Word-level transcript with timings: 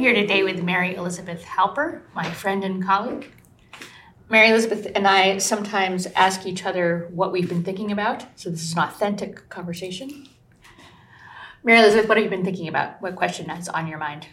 here 0.00 0.14
today 0.14 0.42
with 0.42 0.62
Mary 0.62 0.94
Elizabeth 0.94 1.44
Halper, 1.44 2.00
my 2.14 2.24
friend 2.30 2.64
and 2.64 2.82
colleague. 2.82 3.30
Mary 4.30 4.48
Elizabeth 4.48 4.86
and 4.94 5.06
I 5.06 5.36
sometimes 5.36 6.06
ask 6.16 6.46
each 6.46 6.64
other 6.64 7.10
what 7.12 7.32
we've 7.32 7.50
been 7.50 7.62
thinking 7.62 7.92
about, 7.92 8.24
so 8.34 8.48
this 8.48 8.62
is 8.62 8.72
an 8.72 8.78
authentic 8.78 9.50
conversation. 9.50 10.26
Mary 11.62 11.80
Elizabeth, 11.80 12.08
what 12.08 12.16
have 12.16 12.24
you 12.24 12.30
been 12.30 12.46
thinking 12.46 12.66
about? 12.66 13.02
What 13.02 13.14
question 13.14 13.50
is 13.50 13.68
on 13.68 13.86
your 13.88 13.98
mind? 13.98 14.26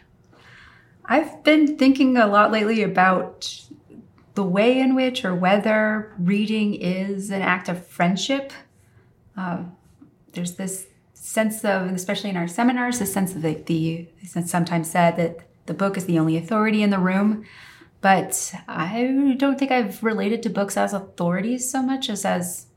I've 1.03 1.43
been 1.43 1.77
thinking 1.77 2.15
a 2.15 2.27
lot 2.27 2.49
lately 2.49 2.81
about 2.81 3.61
the 4.35 4.43
way 4.43 4.79
in 4.79 4.95
which 4.95 5.25
or 5.25 5.35
whether 5.35 6.13
reading 6.17 6.75
is 6.75 7.29
an 7.29 7.41
act 7.41 7.67
of 7.67 7.85
friendship. 7.85 8.53
Uh, 9.35 9.63
there's 10.31 10.53
this 10.53 10.87
sense 11.13 11.65
of, 11.65 11.91
especially 11.91 12.29
in 12.29 12.37
our 12.37 12.47
seminars, 12.47 12.99
the 12.99 13.05
sense 13.05 13.35
of 13.35 13.41
the, 13.41 13.55
the 13.65 14.07
sometimes 14.45 14.89
said 14.89 15.17
that 15.17 15.46
the 15.67 15.73
book 15.73 15.97
is 15.97 16.05
the 16.05 16.17
only 16.17 16.35
authority 16.35 16.81
in 16.81 16.89
the 16.89 16.99
room. 16.99 17.45
But 18.01 18.53
I 18.67 19.35
don't 19.37 19.57
think 19.57 19.71
I've 19.71 20.03
related 20.03 20.43
to 20.43 20.49
books 20.49 20.77
as 20.77 20.93
authorities 20.93 21.69
so 21.69 21.81
much 21.81 22.09
as 22.09 22.25
as 22.25 22.67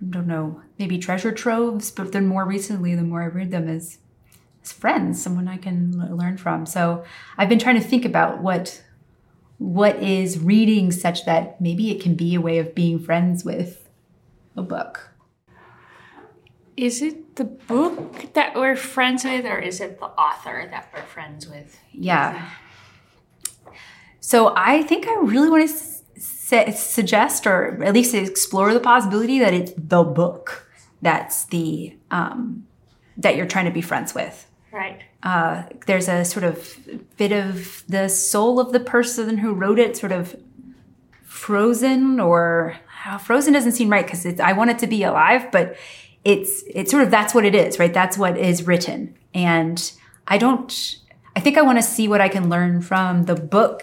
I 0.00 0.06
don't 0.10 0.26
know, 0.26 0.62
maybe 0.78 0.98
treasure 0.98 1.32
troves. 1.32 1.90
But 1.90 2.12
then 2.12 2.26
more 2.26 2.44
recently, 2.44 2.94
the 2.94 3.02
more 3.02 3.22
I 3.22 3.26
read 3.26 3.50
them, 3.50 3.68
as 3.68 3.98
as 4.62 4.72
friends, 4.72 5.22
someone 5.22 5.48
I 5.48 5.56
can 5.56 5.92
learn 6.16 6.36
from. 6.36 6.66
So 6.66 7.04
I've 7.36 7.48
been 7.48 7.58
trying 7.58 7.80
to 7.80 7.86
think 7.86 8.04
about 8.04 8.42
what 8.42 8.82
what 9.58 9.96
is 10.02 10.40
reading 10.40 10.90
such 10.90 11.24
that 11.24 11.60
maybe 11.60 11.90
it 11.90 12.02
can 12.02 12.14
be 12.14 12.34
a 12.34 12.40
way 12.40 12.58
of 12.58 12.74
being 12.74 12.98
friends 12.98 13.44
with 13.44 13.88
a 14.56 14.62
book. 14.62 15.10
Is 16.76 17.00
it 17.00 17.21
the 17.34 17.44
book 17.44 18.32
that 18.34 18.54
we're 18.54 18.76
friends 18.76 19.24
with, 19.24 19.44
or 19.44 19.58
is 19.58 19.80
it 19.80 19.98
the 19.98 20.06
author 20.06 20.68
that 20.70 20.90
we're 20.94 21.02
friends 21.02 21.48
with? 21.48 21.78
Yeah. 21.92 22.50
So 24.20 24.52
I 24.56 24.82
think 24.82 25.06
I 25.08 25.14
really 25.14 25.50
want 25.50 25.68
to 25.68 26.20
su- 26.20 26.72
suggest, 26.72 27.46
or 27.46 27.82
at 27.82 27.94
least 27.94 28.14
explore 28.14 28.72
the 28.72 28.80
possibility 28.80 29.38
that 29.38 29.54
it's 29.54 29.72
the 29.76 30.02
book 30.02 30.68
that's 31.00 31.46
the 31.46 31.96
um, 32.10 32.66
that 33.16 33.36
you're 33.36 33.46
trying 33.46 33.64
to 33.66 33.70
be 33.70 33.82
friends 33.82 34.14
with. 34.14 34.46
Right. 34.70 35.02
Uh, 35.22 35.64
there's 35.86 36.08
a 36.08 36.24
sort 36.24 36.44
of 36.44 36.76
bit 37.16 37.32
of 37.32 37.84
the 37.88 38.08
soul 38.08 38.58
of 38.58 38.72
the 38.72 38.80
person 38.80 39.38
who 39.38 39.52
wrote 39.52 39.78
it, 39.78 39.96
sort 39.96 40.12
of 40.12 40.36
frozen, 41.24 42.20
or 42.20 42.76
oh, 43.06 43.18
frozen 43.18 43.52
doesn't 43.52 43.72
seem 43.72 43.90
right 43.90 44.06
because 44.06 44.24
I 44.40 44.52
want 44.52 44.70
it 44.70 44.78
to 44.80 44.86
be 44.86 45.02
alive, 45.02 45.50
but 45.50 45.76
it's 46.24 46.62
it's 46.66 46.90
sort 46.90 47.02
of 47.02 47.10
that's 47.10 47.34
what 47.34 47.44
it 47.44 47.54
is, 47.54 47.78
right? 47.78 47.92
That's 47.92 48.16
what 48.16 48.38
is 48.38 48.66
written, 48.66 49.16
and 49.34 49.92
I 50.26 50.38
don't. 50.38 50.96
I 51.34 51.40
think 51.40 51.56
I 51.56 51.62
want 51.62 51.78
to 51.78 51.82
see 51.82 52.08
what 52.08 52.20
I 52.20 52.28
can 52.28 52.50
learn 52.50 52.82
from 52.82 53.24
the 53.24 53.34
book 53.34 53.82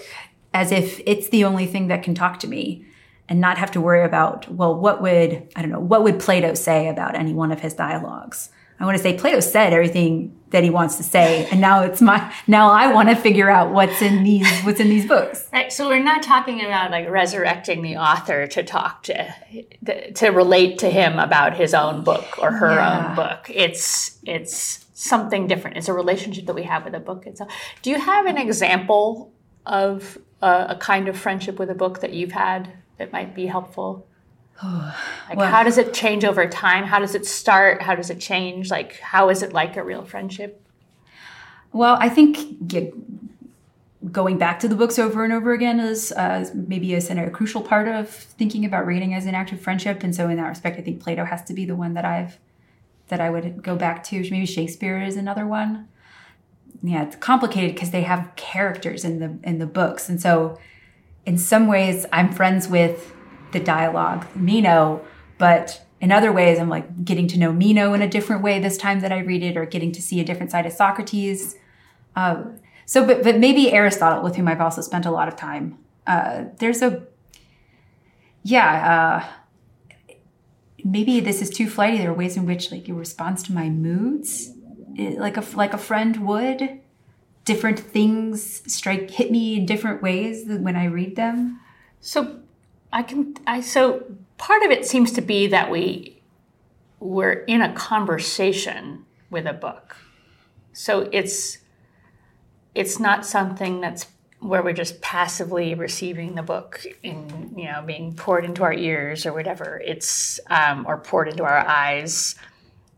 as 0.53 0.71
if 0.71 1.01
it's 1.05 1.29
the 1.29 1.43
only 1.43 1.65
thing 1.65 1.87
that 1.87 2.03
can 2.03 2.15
talk 2.15 2.39
to 2.39 2.47
me 2.47 2.85
and 3.27 3.39
not 3.39 3.57
have 3.57 3.71
to 3.71 3.81
worry 3.81 4.03
about 4.03 4.51
well 4.51 4.75
what 4.75 5.01
would 5.01 5.47
i 5.55 5.61
don't 5.61 5.71
know 5.71 5.79
what 5.79 6.03
would 6.03 6.19
plato 6.19 6.53
say 6.53 6.87
about 6.87 7.15
any 7.15 7.33
one 7.33 7.51
of 7.51 7.61
his 7.61 7.73
dialogues 7.73 8.49
i 8.79 8.85
want 8.85 8.97
to 8.97 9.03
say 9.03 9.17
plato 9.17 9.39
said 9.39 9.73
everything 9.73 10.35
that 10.51 10.63
he 10.63 10.69
wants 10.69 10.95
to 10.97 11.03
say 11.03 11.47
and 11.51 11.61
now 11.61 11.83
it's 11.83 12.01
my 12.01 12.33
now 12.47 12.71
i 12.71 12.91
want 12.91 13.09
to 13.09 13.15
figure 13.15 13.49
out 13.49 13.71
what's 13.71 14.01
in 14.01 14.23
these 14.23 14.61
what's 14.61 14.79
in 14.79 14.89
these 14.89 15.07
books. 15.07 15.47
Right 15.53 15.71
so 15.71 15.87
we're 15.87 16.03
not 16.03 16.23
talking 16.23 16.61
about 16.61 16.91
like 16.91 17.09
resurrecting 17.09 17.81
the 17.81 17.97
author 17.97 18.47
to 18.47 18.63
talk 18.63 19.03
to 19.03 19.33
to 20.15 20.29
relate 20.29 20.79
to 20.79 20.89
him 20.89 21.19
about 21.19 21.55
his 21.55 21.73
own 21.73 22.03
book 22.03 22.37
or 22.39 22.51
her 22.51 22.73
yeah. 22.73 23.09
own 23.09 23.15
book. 23.15 23.49
It's 23.53 24.19
it's 24.23 24.85
something 24.93 25.47
different. 25.47 25.77
It's 25.77 25.87
a 25.87 25.93
relationship 25.93 26.45
that 26.47 26.55
we 26.55 26.63
have 26.63 26.83
with 26.83 26.95
a 26.95 26.99
book 26.99 27.25
itself. 27.25 27.51
Do 27.81 27.89
you 27.89 27.99
have 27.99 28.25
an 28.25 28.37
example 28.37 29.31
of 29.65 30.17
a, 30.41 30.67
a 30.69 30.75
kind 30.75 31.07
of 31.07 31.17
friendship 31.17 31.59
with 31.59 31.69
a 31.69 31.75
book 31.75 32.01
that 32.01 32.13
you've 32.13 32.31
had 32.31 32.73
that 32.97 33.13
might 33.13 33.33
be 33.33 33.45
helpful 33.45 34.07
like 34.63 35.37
well, 35.37 35.49
how 35.49 35.63
does 35.63 35.77
it 35.77 35.93
change 35.93 36.25
over 36.25 36.47
time? 36.47 36.83
How 36.83 36.99
does 36.99 37.15
it 37.15 37.25
start? 37.25 37.81
How 37.81 37.95
does 37.95 38.09
it 38.09 38.19
change? 38.19 38.69
Like 38.69 38.99
how 38.99 39.29
is 39.29 39.41
it 39.41 39.53
like 39.53 39.77
a 39.77 39.83
real 39.83 40.03
friendship? 40.03 40.61
Well 41.71 41.97
i 41.99 42.09
think 42.09 42.67
going 44.11 44.37
back 44.37 44.59
to 44.59 44.67
the 44.67 44.75
books 44.75 44.97
over 44.97 45.23
and 45.23 45.33
over 45.33 45.51
again 45.51 45.79
is 45.79 46.11
uh, 46.13 46.49
maybe 46.53 46.93
a, 46.93 46.99
a 46.99 47.29
crucial 47.29 47.61
part 47.61 47.87
of 47.87 48.09
thinking 48.09 48.63
about 48.63 48.85
reading 48.85 49.13
as 49.13 49.25
an 49.25 49.35
act 49.35 49.51
of 49.51 49.59
friendship. 49.59 50.03
And 50.03 50.15
so 50.15 50.29
in 50.29 50.37
that 50.37 50.47
respect 50.47 50.79
i 50.79 50.81
think 50.81 51.01
plato 51.01 51.25
has 51.25 51.43
to 51.43 51.53
be 51.53 51.65
the 51.65 51.75
one 51.75 51.93
that 51.93 52.05
i've 52.05 52.37
that 53.09 53.19
i 53.19 53.29
would 53.29 53.61
go 53.63 53.75
back 53.75 54.03
to. 54.05 54.19
Maybe 54.29 54.45
shakespeare 54.45 55.01
is 55.01 55.15
another 55.15 55.45
one. 55.45 55.87
Yeah 56.81 57.03
it's 57.03 57.15
complicated 57.17 57.75
because 57.75 57.91
they 57.91 58.03
have 58.03 58.31
characters 58.35 59.03
in 59.03 59.19
the 59.19 59.37
in 59.43 59.59
the 59.59 59.67
books. 59.67 60.09
And 60.09 60.21
so 60.21 60.57
in 61.25 61.37
some 61.37 61.67
ways 61.67 62.05
i'm 62.13 62.31
friends 62.31 62.67
with 62.67 63.13
the 63.51 63.59
dialogue 63.59 64.25
meno 64.35 65.01
but 65.37 65.85
in 66.01 66.11
other 66.11 66.31
ways 66.31 66.59
i'm 66.59 66.69
like 66.69 67.03
getting 67.03 67.27
to 67.27 67.37
know 67.37 67.51
meno 67.51 67.93
in 67.93 68.01
a 68.01 68.07
different 68.07 68.41
way 68.41 68.59
this 68.59 68.77
time 68.77 68.99
that 68.99 69.11
i 69.11 69.19
read 69.19 69.43
it 69.43 69.57
or 69.57 69.65
getting 69.65 69.91
to 69.91 70.01
see 70.01 70.19
a 70.19 70.23
different 70.23 70.51
side 70.51 70.65
of 70.65 70.71
socrates. 70.71 71.55
Uh, 72.15 72.43
so 72.85 73.05
but, 73.05 73.23
but 73.23 73.37
maybe 73.37 73.71
aristotle 73.71 74.23
with 74.23 74.35
whom 74.35 74.47
i've 74.47 74.61
also 74.61 74.81
spent 74.81 75.05
a 75.05 75.11
lot 75.11 75.27
of 75.27 75.35
time. 75.35 75.77
Uh, 76.07 76.45
there's 76.57 76.81
a 76.81 77.03
yeah 78.43 79.21
uh, 79.23 80.13
maybe 80.83 81.19
this 81.19 81.41
is 81.41 81.49
too 81.49 81.69
flighty. 81.69 81.97
There 81.97 82.11
are 82.11 82.13
ways 82.13 82.37
in 82.37 82.45
which 82.45 82.71
like 82.71 82.87
it 82.87 82.93
responds 82.93 83.43
to 83.43 83.53
my 83.53 83.69
moods 83.69 84.51
like 84.97 85.37
a 85.37 85.43
like 85.55 85.73
a 85.73 85.77
friend 85.77 86.27
would. 86.27 86.79
Different 87.45 87.79
things 87.79 88.61
strike 88.71 89.09
hit 89.09 89.31
me 89.31 89.57
in 89.57 89.65
different 89.65 90.01
ways 90.01 90.43
when 90.47 90.75
i 90.75 90.85
read 90.85 91.15
them. 91.15 91.59
So 91.99 92.41
i 92.91 93.03
can 93.03 93.35
i 93.47 93.61
so 93.61 94.03
part 94.37 94.63
of 94.63 94.71
it 94.71 94.85
seems 94.85 95.11
to 95.11 95.21
be 95.21 95.47
that 95.47 95.69
we 95.69 96.19
we're 96.99 97.31
in 97.31 97.61
a 97.61 97.73
conversation 97.73 99.05
with 99.29 99.45
a 99.45 99.53
book. 99.53 99.95
So 100.73 101.09
it's 101.11 101.59
it's 102.75 102.99
not 102.99 103.25
something 103.25 103.81
that's 103.81 104.07
where 104.39 104.63
we're 104.63 104.73
just 104.73 105.01
passively 105.01 105.73
receiving 105.73 106.35
the 106.35 106.43
book 106.43 106.85
in 107.03 107.53
you 107.57 107.65
know 107.65 107.81
being 107.85 108.15
poured 108.15 108.45
into 108.45 108.63
our 108.63 108.73
ears 108.73 109.25
or 109.25 109.33
whatever. 109.33 109.81
It's 109.85 110.39
um, 110.49 110.85
or 110.87 110.97
poured 110.97 111.29
into 111.29 111.43
our 111.43 111.57
eyes. 111.57 112.35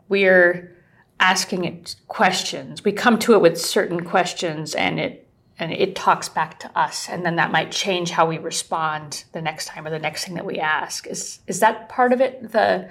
We're 0.10 0.76
asking 1.20 1.66
it 1.66 1.96
questions. 2.08 2.84
We 2.84 2.92
come 2.92 3.20
to 3.20 3.34
it 3.34 3.42
with 3.42 3.60
certain 3.60 4.04
questions 4.04 4.74
and 4.74 5.00
it 5.00 5.21
and 5.62 5.72
it 5.72 5.96
talks 5.96 6.28
back 6.28 6.60
to 6.60 6.78
us 6.78 7.08
and 7.08 7.24
then 7.24 7.36
that 7.36 7.52
might 7.52 7.72
change 7.72 8.10
how 8.10 8.26
we 8.26 8.40
respond 8.40 9.24
the 9.32 9.42
next 9.42 9.68
time 9.68 9.86
or 9.86 9.92
the 9.92 10.00
next 10.00 10.26
thing 10.26 10.34
that 10.34 10.46
we 10.46 10.60
ask. 10.60 11.06
Is 11.06 11.40
is 11.46 11.60
that 11.60 11.88
part 11.88 12.12
of 12.12 12.20
it 12.20 12.52
the 12.52 12.90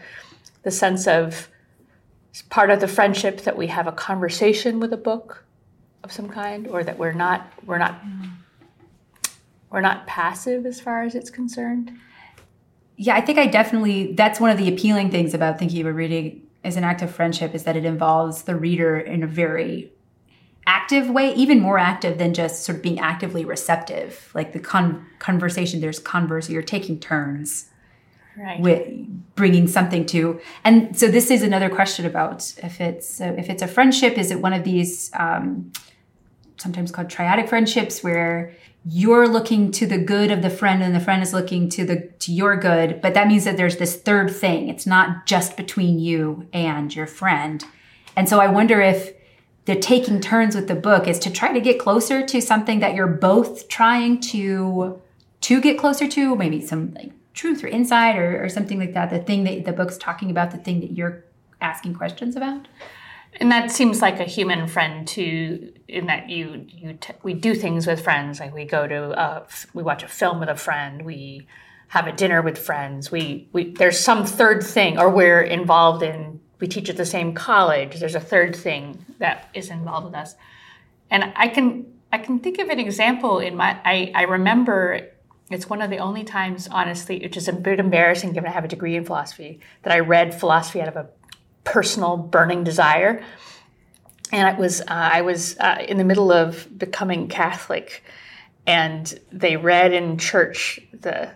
the 0.62 0.70
sense 0.70 1.08
of 1.08 1.48
part 2.48 2.70
of 2.70 2.80
the 2.80 2.86
friendship 2.86 3.40
that 3.40 3.56
we 3.56 3.66
have 3.66 3.88
a 3.88 3.92
conversation 3.92 4.78
with 4.78 4.92
a 4.92 4.96
book 4.96 5.44
of 6.04 6.12
some 6.12 6.28
kind 6.28 6.68
or 6.68 6.84
that 6.84 6.96
we're 6.96 7.12
not 7.12 7.52
we're 7.66 7.78
not 7.78 8.00
we're 9.70 9.80
not 9.80 10.06
passive 10.06 10.64
as 10.64 10.80
far 10.80 11.02
as 11.02 11.16
it's 11.16 11.30
concerned? 11.30 11.92
Yeah, 12.96 13.16
I 13.16 13.20
think 13.20 13.38
I 13.38 13.46
definitely 13.46 14.12
that's 14.12 14.38
one 14.38 14.50
of 14.50 14.58
the 14.58 14.72
appealing 14.72 15.10
things 15.10 15.34
about 15.34 15.58
thinking 15.58 15.80
about 15.80 15.96
reading 15.96 16.46
as 16.62 16.76
an 16.76 16.84
act 16.84 17.02
of 17.02 17.10
friendship 17.10 17.52
is 17.52 17.64
that 17.64 17.74
it 17.74 17.84
involves 17.84 18.42
the 18.42 18.54
reader 18.54 18.96
in 18.96 19.24
a 19.24 19.26
very 19.26 19.90
active 20.66 21.10
way, 21.10 21.34
even 21.34 21.60
more 21.60 21.78
active 21.78 22.18
than 22.18 22.34
just 22.34 22.64
sort 22.64 22.76
of 22.76 22.82
being 22.82 22.98
actively 22.98 23.44
receptive. 23.44 24.30
Like 24.34 24.52
the 24.52 24.60
con- 24.60 25.06
conversation, 25.18 25.80
there's 25.80 25.98
converse, 25.98 26.48
you're 26.48 26.62
taking 26.62 26.98
turns 27.00 27.66
right. 28.36 28.60
with 28.60 28.88
bringing 29.34 29.66
something 29.66 30.06
to. 30.06 30.40
And 30.64 30.98
so 30.98 31.08
this 31.08 31.30
is 31.30 31.42
another 31.42 31.68
question 31.68 32.06
about 32.06 32.54
if 32.62 32.80
it's 32.80 33.20
uh, 33.20 33.34
if 33.38 33.48
it's 33.48 33.62
a 33.62 33.68
friendship, 33.68 34.18
is 34.18 34.30
it 34.30 34.40
one 34.40 34.52
of 34.52 34.64
these 34.64 35.10
um, 35.14 35.72
sometimes 36.56 36.90
called 36.90 37.08
triadic 37.08 37.48
friendships 37.48 38.02
where 38.02 38.54
you're 38.84 39.28
looking 39.28 39.70
to 39.70 39.86
the 39.86 39.98
good 39.98 40.30
of 40.30 40.42
the 40.42 40.50
friend 40.50 40.82
and 40.82 40.94
the 40.94 41.00
friend 41.00 41.22
is 41.22 41.32
looking 41.34 41.68
to 41.68 41.84
the 41.84 41.96
to 42.18 42.32
your 42.32 42.56
good 42.56 43.00
but 43.02 43.12
that 43.12 43.28
means 43.28 43.44
that 43.44 43.58
there's 43.58 43.76
this 43.76 43.96
third 43.96 44.34
thing 44.34 44.68
it's 44.68 44.86
not 44.86 45.26
just 45.26 45.54
between 45.54 45.98
you 45.98 46.48
and 46.54 46.96
your 46.96 47.06
friend 47.06 47.64
and 48.16 48.26
so 48.26 48.40
i 48.40 48.46
wonder 48.46 48.80
if 48.80 49.12
the 49.70 49.76
taking 49.76 50.20
turns 50.20 50.56
with 50.56 50.66
the 50.66 50.74
book 50.74 51.06
is 51.06 51.16
to 51.20 51.30
try 51.30 51.52
to 51.52 51.60
get 51.60 51.78
closer 51.78 52.26
to 52.26 52.42
something 52.42 52.80
that 52.80 52.96
you're 52.96 53.06
both 53.06 53.68
trying 53.68 54.20
to 54.20 55.00
to 55.42 55.60
get 55.60 55.78
closer 55.78 56.08
to 56.08 56.34
maybe 56.34 56.60
some 56.60 56.92
like 56.94 57.12
truth 57.34 57.62
or 57.62 57.68
insight 57.68 58.16
or, 58.16 58.42
or 58.42 58.48
something 58.48 58.80
like 58.80 58.94
that 58.94 59.10
the 59.10 59.20
thing 59.20 59.44
that 59.44 59.64
the 59.64 59.72
book's 59.72 59.96
talking 59.96 60.28
about 60.28 60.50
the 60.50 60.58
thing 60.58 60.80
that 60.80 60.90
you're 60.90 61.24
asking 61.60 61.94
questions 61.94 62.34
about? 62.34 62.66
And 63.38 63.52
that 63.52 63.70
seems 63.70 64.02
like 64.02 64.18
a 64.18 64.24
human 64.24 64.66
friend 64.66 65.06
too 65.06 65.72
in 65.86 66.06
that 66.06 66.28
you 66.28 66.66
you 66.68 66.94
t- 66.94 67.14
we 67.22 67.32
do 67.32 67.54
things 67.54 67.86
with 67.86 68.02
friends 68.02 68.40
like 68.40 68.52
we 68.52 68.64
go 68.64 68.88
to 68.88 69.20
a, 69.20 69.46
we 69.72 69.84
watch 69.84 70.02
a 70.02 70.08
film 70.08 70.40
with 70.40 70.48
a 70.48 70.56
friend 70.56 71.04
we 71.04 71.46
have 71.86 72.08
a 72.08 72.12
dinner 72.12 72.42
with 72.42 72.58
friends 72.58 73.12
we, 73.12 73.48
we 73.52 73.72
there's 73.74 74.00
some 74.00 74.26
third 74.26 74.64
thing 74.64 74.98
or 74.98 75.08
we're 75.10 75.42
involved 75.42 76.02
in 76.02 76.39
we 76.60 76.68
teach 76.68 76.88
at 76.88 76.96
the 76.96 77.06
same 77.06 77.32
college 77.34 77.98
there's 77.98 78.14
a 78.14 78.20
third 78.20 78.54
thing 78.54 79.04
that 79.18 79.48
is 79.54 79.70
involved 79.70 80.06
with 80.06 80.14
us 80.14 80.34
and 81.10 81.32
i 81.36 81.48
can 81.48 81.86
I 82.12 82.18
can 82.18 82.40
think 82.40 82.58
of 82.58 82.68
an 82.68 82.80
example 82.80 83.38
in 83.38 83.56
my. 83.56 83.78
I, 83.84 84.12
I 84.14 84.22
remember 84.22 85.08
it's 85.50 85.68
one 85.68 85.82
of 85.82 85.90
the 85.90 85.98
only 85.98 86.24
times, 86.24 86.68
honestly, 86.68 87.20
which 87.20 87.36
is 87.36 87.48
a 87.48 87.52
bit 87.52 87.78
embarrassing 87.78 88.32
given 88.32 88.48
I 88.48 88.52
have 88.52 88.64
a 88.64 88.68
degree 88.68 88.96
in 88.96 89.04
philosophy, 89.04 89.60
that 89.82 89.92
I 89.92 90.00
read 90.00 90.34
philosophy 90.34 90.80
out 90.80 90.88
of 90.88 90.96
a 90.96 91.08
personal 91.64 92.16
burning 92.16 92.64
desire. 92.64 93.24
And 94.32 94.48
it 94.48 94.60
was 94.60 94.80
uh, 94.80 94.84
I 94.88 95.22
was 95.22 95.56
uh, 95.58 95.84
in 95.86 95.98
the 95.98 96.04
middle 96.04 96.32
of 96.32 96.66
becoming 96.76 97.28
Catholic, 97.28 98.02
and 98.66 99.18
they 99.30 99.56
read 99.56 99.92
in 99.92 100.18
church 100.18 100.80
the 100.92 101.30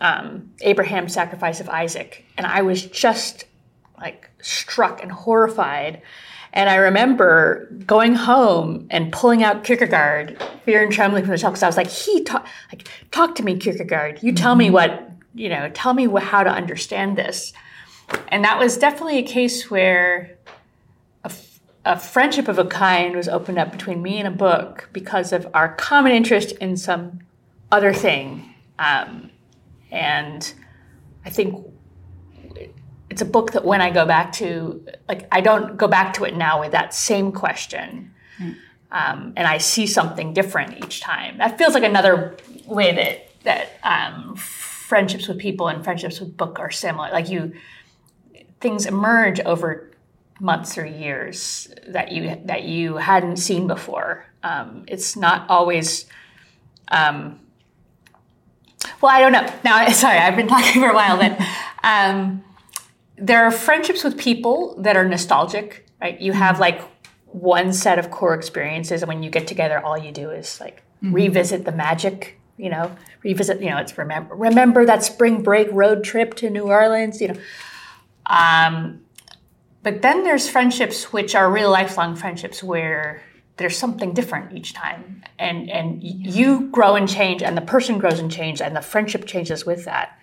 um, 0.00 0.52
Abraham 0.60 1.08
sacrifice 1.08 1.60
of 1.60 1.68
Isaac, 1.68 2.24
and 2.36 2.46
I 2.46 2.62
was 2.62 2.84
just 2.84 3.44
like 4.00 4.29
struck 4.42 5.02
and 5.02 5.12
horrified 5.12 6.02
and 6.52 6.68
I 6.68 6.76
remember 6.76 7.68
going 7.86 8.14
home 8.14 8.86
and 8.90 9.12
pulling 9.12 9.44
out 9.44 9.62
Kierkegaard, 9.62 10.42
Fear 10.64 10.82
and 10.82 10.92
Trembling 10.92 11.24
from 11.24 11.32
the 11.32 11.38
Shelf, 11.38 11.52
because 11.52 11.62
I 11.62 11.66
was 11.66 11.76
like, 11.76 11.88
he 11.88 12.24
talk, 12.24 12.46
like, 12.72 12.88
talk 13.12 13.36
to 13.36 13.44
me, 13.44 13.56
Kierkegaard. 13.56 14.22
You 14.22 14.32
tell 14.32 14.56
me 14.56 14.66
mm-hmm. 14.66 14.74
what, 14.74 15.10
you 15.34 15.48
know, 15.48 15.70
tell 15.72 15.94
me 15.94 16.08
how 16.20 16.42
to 16.42 16.50
understand 16.50 17.16
this. 17.16 17.52
And 18.28 18.44
that 18.44 18.58
was 18.58 18.76
definitely 18.76 19.18
a 19.18 19.22
case 19.22 19.70
where 19.70 20.36
a, 21.22 21.32
a 21.84 21.98
friendship 21.98 22.48
of 22.48 22.58
a 22.58 22.64
kind 22.64 23.14
was 23.14 23.28
opened 23.28 23.58
up 23.58 23.70
between 23.70 24.02
me 24.02 24.18
and 24.18 24.26
a 24.26 24.32
book 24.32 24.88
because 24.92 25.32
of 25.32 25.46
our 25.54 25.74
common 25.76 26.10
interest 26.10 26.50
in 26.52 26.76
some 26.76 27.20
other 27.70 27.94
thing. 27.94 28.52
Um, 28.80 29.30
and 29.92 30.52
I 31.24 31.30
think 31.30 31.64
it's 33.10 33.20
a 33.20 33.26
book 33.26 33.52
that 33.52 33.64
when 33.64 33.80
I 33.80 33.90
go 33.90 34.06
back 34.06 34.32
to, 34.34 34.86
like, 35.08 35.26
I 35.32 35.40
don't 35.40 35.76
go 35.76 35.88
back 35.88 36.14
to 36.14 36.24
it 36.24 36.36
now 36.36 36.60
with 36.60 36.72
that 36.72 36.94
same 36.94 37.32
question. 37.32 38.14
Mm. 38.38 38.56
Um, 38.92 39.32
and 39.36 39.46
I 39.46 39.58
see 39.58 39.86
something 39.86 40.32
different 40.32 40.84
each 40.84 41.00
time. 41.00 41.38
That 41.38 41.58
feels 41.58 41.74
like 41.74 41.82
another 41.82 42.36
way 42.66 42.94
that 42.94 43.26
that 43.42 43.70
um, 43.82 44.36
friendships 44.36 45.26
with 45.26 45.38
people 45.38 45.68
and 45.68 45.82
friendships 45.82 46.20
with 46.20 46.36
book 46.36 46.58
are 46.58 46.70
similar. 46.70 47.10
Like 47.10 47.28
you, 47.28 47.52
things 48.60 48.86
emerge 48.86 49.40
over 49.40 49.90
months 50.40 50.76
or 50.76 50.84
years 50.84 51.72
that 51.88 52.12
you 52.12 52.40
that 52.44 52.64
you 52.64 52.96
hadn't 52.96 53.36
seen 53.36 53.66
before. 53.66 54.26
Um, 54.42 54.84
it's 54.88 55.16
not 55.16 55.48
always. 55.48 56.06
Um, 56.88 57.40
well, 59.00 59.12
I 59.12 59.20
don't 59.20 59.32
know. 59.32 59.52
Now, 59.64 59.88
sorry, 59.92 60.18
I've 60.18 60.36
been 60.36 60.48
talking 60.48 60.80
for 60.80 60.90
a 60.90 60.94
while, 60.94 61.16
but 61.16 61.38
um, 61.84 62.42
there 63.20 63.44
are 63.44 63.50
friendships 63.50 64.02
with 64.02 64.18
people 64.18 64.74
that 64.82 64.96
are 64.96 65.06
nostalgic, 65.06 65.86
right? 66.00 66.18
You 66.20 66.32
have 66.32 66.54
mm-hmm. 66.54 66.62
like 66.62 66.82
one 67.26 67.72
set 67.72 67.98
of 67.98 68.10
core 68.10 68.34
experiences, 68.34 69.02
and 69.02 69.08
when 69.08 69.22
you 69.22 69.30
get 69.30 69.46
together, 69.46 69.78
all 69.78 69.98
you 69.98 70.10
do 70.10 70.30
is 70.30 70.58
like 70.60 70.82
mm-hmm. 71.02 71.12
revisit 71.12 71.64
the 71.64 71.72
magic, 71.72 72.38
you 72.56 72.70
know, 72.70 72.96
revisit, 73.22 73.60
you 73.60 73.70
know, 73.70 73.76
it's 73.76 73.96
remember 73.96 74.34
remember 74.34 74.86
that 74.86 75.04
spring 75.04 75.42
break 75.42 75.68
road 75.70 76.02
trip 76.02 76.34
to 76.36 76.50
New 76.50 76.64
Orleans, 76.64 77.20
you 77.20 77.28
know. 77.28 77.40
Um, 78.26 79.02
but 79.82 80.02
then 80.02 80.24
there's 80.24 80.48
friendships 80.48 81.12
which 81.12 81.34
are 81.34 81.50
real 81.50 81.70
lifelong 81.70 82.16
friendships 82.16 82.62
where 82.62 83.22
there's 83.56 83.76
something 83.76 84.14
different 84.14 84.56
each 84.56 84.72
time, 84.72 85.22
and 85.38 85.70
and 85.70 86.02
you 86.02 86.70
grow 86.70 86.96
and 86.96 87.08
change, 87.08 87.42
and 87.42 87.56
the 87.56 87.62
person 87.62 87.98
grows 87.98 88.18
and 88.18 88.30
changes, 88.30 88.62
and 88.62 88.74
the 88.74 88.80
friendship 88.80 89.26
changes 89.26 89.66
with 89.66 89.84
that. 89.84 90.18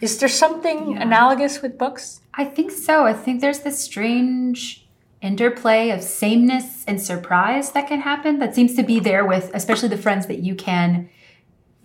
Is 0.00 0.18
there 0.18 0.28
something 0.28 0.92
yeah. 0.92 1.02
analogous 1.02 1.62
with 1.62 1.78
books? 1.78 2.20
I 2.34 2.44
think 2.44 2.70
so. 2.70 3.04
I 3.06 3.12
think 3.12 3.40
there's 3.40 3.60
this 3.60 3.82
strange 3.82 4.88
interplay 5.22 5.90
of 5.90 6.02
sameness 6.02 6.84
and 6.86 7.00
surprise 7.00 7.72
that 7.72 7.86
can 7.86 8.00
happen 8.00 8.38
that 8.38 8.54
seems 8.54 8.74
to 8.74 8.82
be 8.82 8.98
there 8.98 9.24
with 9.26 9.50
especially 9.52 9.88
the 9.88 9.98
friends 9.98 10.26
that 10.26 10.38
you 10.38 10.54
can 10.54 11.10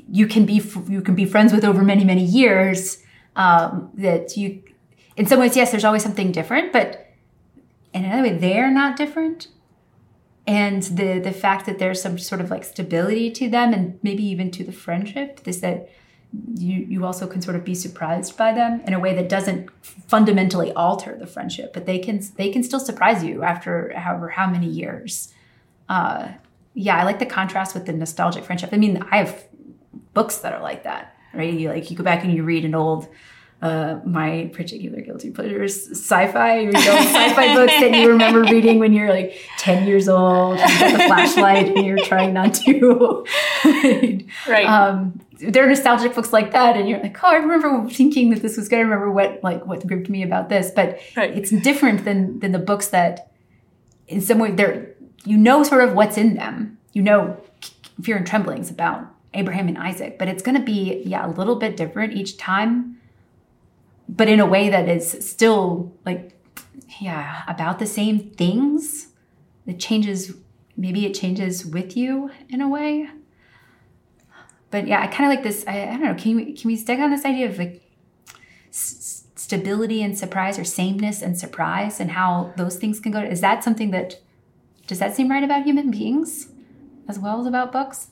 you 0.10 0.26
can 0.26 0.46
be 0.46 0.62
you 0.88 1.02
can 1.02 1.16
be 1.16 1.26
friends 1.26 1.52
with 1.52 1.66
over 1.66 1.84
many 1.84 2.06
many 2.06 2.24
years 2.24 3.04
um, 3.36 3.90
that 3.96 4.38
you 4.38 4.64
in 5.18 5.26
some 5.26 5.38
ways 5.38 5.54
yes 5.58 5.72
there's 5.72 5.84
always 5.84 6.02
something 6.02 6.32
different 6.32 6.72
but 6.72 7.08
in 7.94 8.06
another 8.06 8.24
way 8.24 8.38
they're 8.38 8.72
not 8.72 8.96
different 8.96 9.50
and 10.48 10.84
the 10.84 11.20
the 11.20 11.34
fact 11.34 11.66
that 11.66 11.78
there's 11.78 12.02
some 12.02 12.18
sort 12.18 12.40
of 12.40 12.50
like 12.50 12.64
stability 12.64 13.30
to 13.30 13.50
them 13.50 13.74
and 13.74 14.00
maybe 14.02 14.24
even 14.24 14.50
to 14.50 14.64
the 14.64 14.72
friendship 14.72 15.42
is 15.46 15.60
that 15.60 15.90
you 16.56 16.86
you 16.90 17.06
also 17.06 17.28
can 17.28 17.42
sort 17.42 17.56
of 17.56 17.64
be 17.64 17.76
surprised 17.76 18.38
by 18.38 18.54
them 18.54 18.82
in 18.86 18.94
a 18.94 19.00
way 19.00 19.14
that 19.16 19.30
doesn't 19.30 19.70
fundamentally 19.82 20.72
alter 20.74 21.16
the 21.18 21.28
friendship, 21.28 21.74
but 21.74 21.86
they 21.86 22.00
can 22.00 22.22
they 22.38 22.50
can 22.52 22.64
still 22.64 22.80
surprise 22.80 23.24
you 23.24 23.44
after 23.44 23.94
however 23.98 24.30
how 24.30 24.50
many 24.50 24.68
years. 24.68 25.34
Uh, 25.88 26.30
yeah, 26.74 26.98
I 26.98 27.04
like 27.04 27.20
the 27.20 27.26
contrast 27.26 27.74
with 27.74 27.86
the 27.86 27.94
nostalgic 27.94 28.44
friendship. 28.44 28.70
I 28.74 28.78
mean, 28.78 29.02
I 29.12 29.18
have 29.18 29.46
books 30.14 30.40
that 30.40 30.54
are 30.54 30.62
like 30.62 30.84
that, 30.84 31.16
right? 31.34 31.54
You 31.54 31.70
like 31.70 31.90
you 31.90 31.98
go 31.98 32.04
back 32.04 32.24
and 32.24 32.34
you 32.34 32.44
read 32.44 32.66
an 32.66 32.76
old 32.76 33.08
uh, 33.62 34.00
my 34.06 34.50
particular 34.54 35.02
guilty 35.02 35.32
pleasures 35.32 35.90
sci-fi 35.90 36.60
you 36.60 36.72
know 36.72 36.80
sci-fi 36.80 37.56
books 37.56 37.74
that 37.74 37.92
you 37.94 38.10
remember 38.10 38.44
reading 38.44 38.80
when 38.80 38.92
you're 38.92 39.10
like 39.10 39.36
10 39.58 39.88
years 39.88 40.10
old 40.10 40.60
you 40.60 40.92
the 40.92 41.04
flashlight 41.08 41.76
and 41.76 41.86
you're 41.86 42.04
trying 42.04 42.34
not 42.34 42.54
to 42.54 43.26
right. 44.48 44.66
Um, 44.66 45.22
they're 45.40 45.68
nostalgic 45.68 46.16
books 46.16 46.32
like 46.32 46.54
that 46.54 46.78
and 46.78 46.88
you're 46.88 47.02
like 47.02 47.22
oh 47.22 47.28
i 47.28 47.36
remember 47.36 47.90
thinking 47.90 48.30
that 48.30 48.42
this 48.42 48.56
was 48.56 48.70
good. 48.70 48.78
I 48.78 48.82
remember 48.82 49.12
what 49.12 49.44
like 49.44 49.66
what 49.66 49.86
gripped 49.86 50.10
me 50.10 50.24
about 50.24 50.50
this. 50.50 50.72
But 50.72 51.00
right. 51.16 51.36
it's 51.36 51.52
different 51.52 52.06
than 52.06 52.40
than 52.40 52.52
the 52.52 52.60
books 52.60 52.88
that 52.90 53.32
in 54.08 54.22
some 54.22 54.40
way 54.40 54.52
they're 54.52 54.96
you 55.26 55.38
know 55.38 55.64
sort 55.64 55.84
of 55.84 55.94
what's 55.94 56.18
in 56.18 56.36
them. 56.36 56.78
You 56.94 57.02
know 57.02 57.42
fear 58.02 58.18
and 58.18 58.28
tremblings 58.28 58.70
about 58.70 59.08
abraham 59.34 59.70
and 59.70 59.78
isaac 59.78 60.20
but 60.20 60.28
it's 60.28 60.44
going 60.44 60.58
to 60.58 60.64
be 60.64 61.02
yeah 61.06 61.26
a 61.26 61.32
little 61.32 61.56
bit 61.56 61.78
different 61.78 62.12
each 62.12 62.38
time 62.38 62.98
but 64.08 64.28
in 64.28 64.40
a 64.40 64.46
way 64.46 64.70
that 64.70 64.88
is 64.88 65.10
still 65.28 65.94
like 66.06 66.36
yeah 67.00 67.44
about 67.48 67.80
the 67.80 67.86
same 67.86 68.20
things. 68.32 69.08
It 69.66 69.80
changes 69.80 70.36
maybe 70.78 71.06
it 71.06 71.14
changes 71.14 71.66
with 71.66 71.98
you 71.98 72.30
in 72.50 72.62
a 72.62 72.70
way 72.70 73.10
but 74.72 74.88
yeah 74.88 75.02
i 75.02 75.08
kind 75.08 75.26
of 75.26 75.36
like 75.36 75.44
this 75.44 75.64
I, 75.68 75.84
I, 75.84 75.86
don't 75.86 76.04
know 76.04 76.16
can 76.16 76.36
we 76.36 76.54
can 76.54 76.68
we 76.68 76.76
stick 76.76 77.00
on 77.00 77.12
this 77.12 77.26
idea 77.26 77.50
of 77.50 77.58
like 77.58 77.82
s- 78.70 79.26
stability 79.36 80.02
and 80.02 80.18
surprise 80.18 80.58
or 80.58 80.64
sameness 80.64 81.22
and 81.22 81.38
surprise 81.38 82.00
and 82.00 82.12
how 82.12 82.54
those 82.58 82.78
things 82.78 83.00
can 83.00 83.12
go 83.12 83.20
is 83.20 83.42
that 83.42 83.64
something 83.64 83.92
that 83.92 84.20
does 84.88 85.00
that 85.00 85.16
seem 85.16 85.30
right 85.30 85.44
about 85.44 85.64
human 85.64 85.92
beings 85.92 86.50
as 87.08 87.20
well 87.20 87.40
as 87.40 87.48
about 87.48 87.72
books 87.72 88.10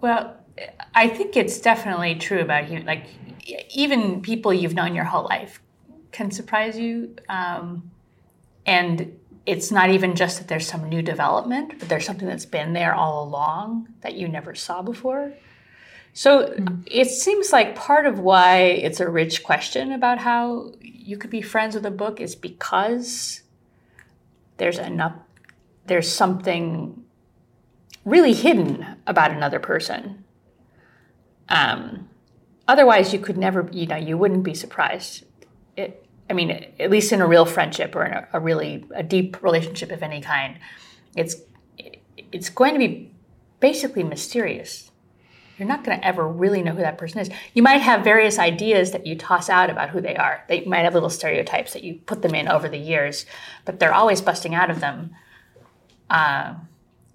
well 0.00 0.36
i 0.94 1.08
think 1.08 1.36
it's 1.36 1.60
definitely 1.60 2.14
true 2.14 2.40
about 2.40 2.64
human 2.64 2.86
like 2.86 3.06
even 3.70 4.22
people 4.22 4.52
you've 4.52 4.74
known 4.74 4.94
your 4.94 5.04
whole 5.04 5.24
life 5.24 5.60
can 6.14 6.30
surprise 6.30 6.78
you. 6.78 7.16
Um, 7.28 7.90
and 8.64 9.18
it's 9.46 9.70
not 9.70 9.90
even 9.90 10.14
just 10.14 10.38
that 10.38 10.48
there's 10.48 10.66
some 10.66 10.88
new 10.88 11.02
development, 11.02 11.78
but 11.78 11.88
there's 11.88 12.06
something 12.06 12.26
that's 12.26 12.46
been 12.46 12.72
there 12.72 12.94
all 12.94 13.24
along 13.24 13.88
that 14.00 14.14
you 14.14 14.28
never 14.28 14.54
saw 14.54 14.82
before. 14.82 15.32
So 16.12 16.46
mm-hmm. 16.46 16.82
it 16.86 17.10
seems 17.10 17.52
like 17.52 17.74
part 17.74 18.06
of 18.06 18.18
why 18.18 18.58
it's 18.60 19.00
a 19.00 19.08
rich 19.08 19.42
question 19.42 19.92
about 19.92 20.18
how 20.18 20.72
you 20.80 21.18
could 21.18 21.30
be 21.30 21.42
friends 21.42 21.74
with 21.74 21.84
a 21.84 21.90
book 21.90 22.20
is 22.20 22.34
because 22.34 23.42
there's 24.56 24.78
enough, 24.78 25.14
there's 25.86 26.10
something 26.10 27.04
really 28.04 28.32
hidden 28.32 28.96
about 29.06 29.30
another 29.30 29.58
person. 29.58 30.24
Um, 31.48 32.08
otherwise 32.66 33.12
you 33.12 33.18
could 33.18 33.36
never 33.36 33.68
you 33.72 33.86
know 33.86 33.96
you 33.96 34.16
wouldn't 34.16 34.42
be 34.42 34.54
surprised 34.54 35.24
it, 35.76 36.03
i 36.28 36.32
mean 36.32 36.50
at 36.78 36.90
least 36.90 37.12
in 37.12 37.20
a 37.20 37.26
real 37.26 37.44
friendship 37.44 37.94
or 37.94 38.04
in 38.04 38.12
a, 38.12 38.28
a 38.34 38.40
really 38.40 38.84
a 38.94 39.02
deep 39.02 39.42
relationship 39.42 39.90
of 39.90 40.02
any 40.02 40.20
kind 40.20 40.58
it's 41.16 41.36
it's 42.34 42.50
going 42.50 42.72
to 42.72 42.78
be 42.78 43.12
basically 43.60 44.02
mysterious. 44.02 44.90
You're 45.56 45.68
not 45.68 45.84
going 45.84 45.98
to 45.98 46.04
ever 46.04 46.26
really 46.26 46.62
know 46.62 46.72
who 46.72 46.80
that 46.80 46.98
person 46.98 47.20
is. 47.20 47.30
You 47.54 47.62
might 47.62 47.80
have 47.80 48.02
various 48.02 48.40
ideas 48.40 48.90
that 48.90 49.06
you 49.06 49.16
toss 49.16 49.48
out 49.48 49.70
about 49.70 49.90
who 49.90 50.00
they 50.00 50.16
are. 50.16 50.44
They 50.48 50.64
might 50.64 50.80
have 50.80 50.94
little 50.94 51.08
stereotypes 51.08 51.72
that 51.72 51.84
you 51.84 52.00
put 52.06 52.22
them 52.22 52.34
in 52.34 52.48
over 52.48 52.68
the 52.68 52.78
years 52.78 53.24
but 53.64 53.78
they're 53.78 53.94
always 53.94 54.20
busting 54.20 54.54
out 54.54 54.68
of 54.68 54.80
them. 54.80 55.14
Uh, 56.10 56.54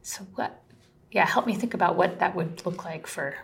so 0.02 0.26
what 0.36 0.64
yeah 1.12 1.26
help 1.26 1.46
me 1.46 1.54
think 1.54 1.74
about 1.74 1.96
what 1.98 2.20
that 2.20 2.36
would 2.36 2.66
look 2.66 2.86
like 2.86 3.06
for 3.06 3.36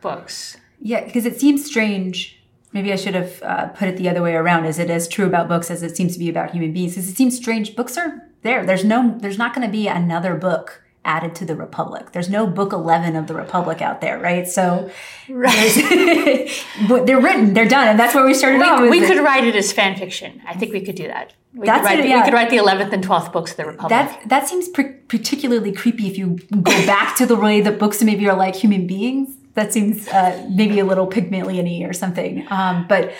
books. 0.00 0.56
Yeah, 0.80 1.04
because 1.04 1.26
it 1.26 1.38
seems 1.38 1.64
strange. 1.64 2.40
Maybe 2.76 2.92
I 2.92 2.96
should 2.96 3.14
have 3.14 3.42
uh, 3.42 3.68
put 3.68 3.88
it 3.88 3.96
the 3.96 4.06
other 4.06 4.20
way 4.20 4.34
around. 4.34 4.66
Is 4.66 4.78
it 4.78 4.90
as 4.90 5.08
true 5.08 5.24
about 5.24 5.48
books 5.48 5.70
as 5.70 5.82
it 5.82 5.96
seems 5.96 6.12
to 6.12 6.18
be 6.18 6.28
about 6.28 6.50
human 6.50 6.74
beings? 6.74 6.92
Because 6.92 7.08
it 7.08 7.16
seems 7.16 7.34
strange. 7.34 7.74
Books 7.74 7.96
are 7.96 8.22
there. 8.42 8.66
There's 8.66 8.84
no. 8.84 9.16
There's 9.18 9.38
not 9.38 9.54
going 9.54 9.66
to 9.66 9.72
be 9.72 9.88
another 9.88 10.34
book 10.34 10.82
added 11.06 11.34
to 11.36 11.46
the 11.46 11.56
Republic. 11.56 12.12
There's 12.12 12.28
no 12.28 12.46
book 12.46 12.74
11 12.74 13.16
of 13.16 13.28
the 13.28 13.34
Republic 13.34 13.80
out 13.80 14.02
there, 14.02 14.18
right? 14.18 14.46
So 14.46 14.90
right. 15.30 16.52
they're 17.06 17.20
written, 17.20 17.54
they're 17.54 17.66
done. 17.66 17.88
And 17.88 17.98
that's 17.98 18.14
where 18.14 18.26
we 18.26 18.34
started 18.34 18.58
we, 18.58 18.64
off. 18.64 18.90
We 18.90 19.00
could 19.00 19.24
write 19.24 19.44
it 19.44 19.56
as 19.56 19.72
fan 19.72 19.96
fiction. 19.96 20.42
I 20.46 20.52
think 20.52 20.74
we 20.74 20.82
could 20.82 20.96
do 20.96 21.06
that. 21.06 21.32
We, 21.54 21.66
could 21.66 21.82
write, 21.82 22.00
it, 22.00 22.08
yeah. 22.08 22.18
we 22.18 22.24
could 22.24 22.34
write 22.34 22.50
the 22.50 22.58
11th 22.58 22.92
and 22.92 23.02
12th 23.02 23.32
books 23.32 23.52
of 23.52 23.56
the 23.56 23.64
Republic. 23.64 23.88
That 23.88 24.28
that 24.28 24.48
seems 24.48 24.68
par- 24.68 24.94
particularly 25.08 25.72
creepy 25.72 26.06
if 26.06 26.18
you 26.18 26.36
go 26.50 26.84
back 26.84 27.16
to 27.16 27.24
the 27.24 27.36
way 27.36 27.62
that 27.62 27.78
books 27.78 28.02
maybe 28.02 28.28
are 28.28 28.36
like 28.36 28.56
human 28.56 28.86
beings. 28.86 29.35
That 29.56 29.72
seems 29.72 30.06
uh, 30.08 30.48
maybe 30.50 30.78
a 30.78 30.84
little 30.84 31.06
Pygmalion-y 31.06 31.84
or 31.88 31.92
something. 31.92 32.46
Um, 32.50 32.86
but 32.86 33.12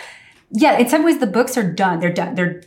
yeah, 0.50 0.78
in 0.78 0.88
some 0.88 1.02
ways 1.02 1.18
the 1.18 1.26
books 1.26 1.56
are 1.56 1.68
done. 1.68 1.98
They're 1.98 2.12
done. 2.12 2.34
They're 2.34 2.62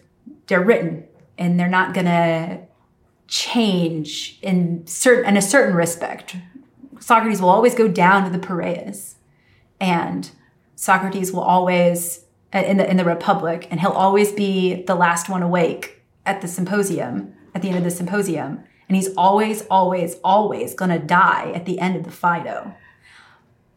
they're 0.47 0.63
written, 0.63 1.05
and 1.37 1.59
they're 1.59 1.69
not 1.69 1.93
gonna 1.93 2.67
change 3.27 4.39
in 4.41 4.85
certain 4.87 5.25
in 5.29 5.37
a 5.37 5.41
certain 5.41 5.75
respect. 5.75 6.35
Socrates 6.99 7.41
will 7.41 7.49
always 7.49 7.75
go 7.75 7.87
down 7.87 8.25
to 8.25 8.29
the 8.29 8.45
Piraeus, 8.45 9.15
and 9.79 10.31
Socrates 10.75 11.31
will 11.31 11.43
always 11.43 12.25
uh, 12.53 12.59
in 12.59 12.77
the 12.77 12.89
in 12.89 12.97
the 12.97 13.05
Republic, 13.05 13.67
and 13.71 13.79
he'll 13.79 13.91
always 13.91 14.31
be 14.31 14.83
the 14.83 14.95
last 14.95 15.29
one 15.29 15.43
awake 15.43 16.01
at 16.25 16.41
the 16.41 16.47
symposium 16.47 17.33
at 17.53 17.61
the 17.61 17.69
end 17.69 17.77
of 17.77 17.83
the 17.83 17.91
symposium, 17.91 18.63
and 18.87 18.95
he's 18.95 19.13
always, 19.15 19.65
always, 19.67 20.15
always 20.23 20.73
to 20.75 20.99
die 20.99 21.51
at 21.53 21.65
the 21.65 21.79
end 21.79 21.95
of 21.95 22.03
the 22.03 22.11
Phaedo. 22.11 22.75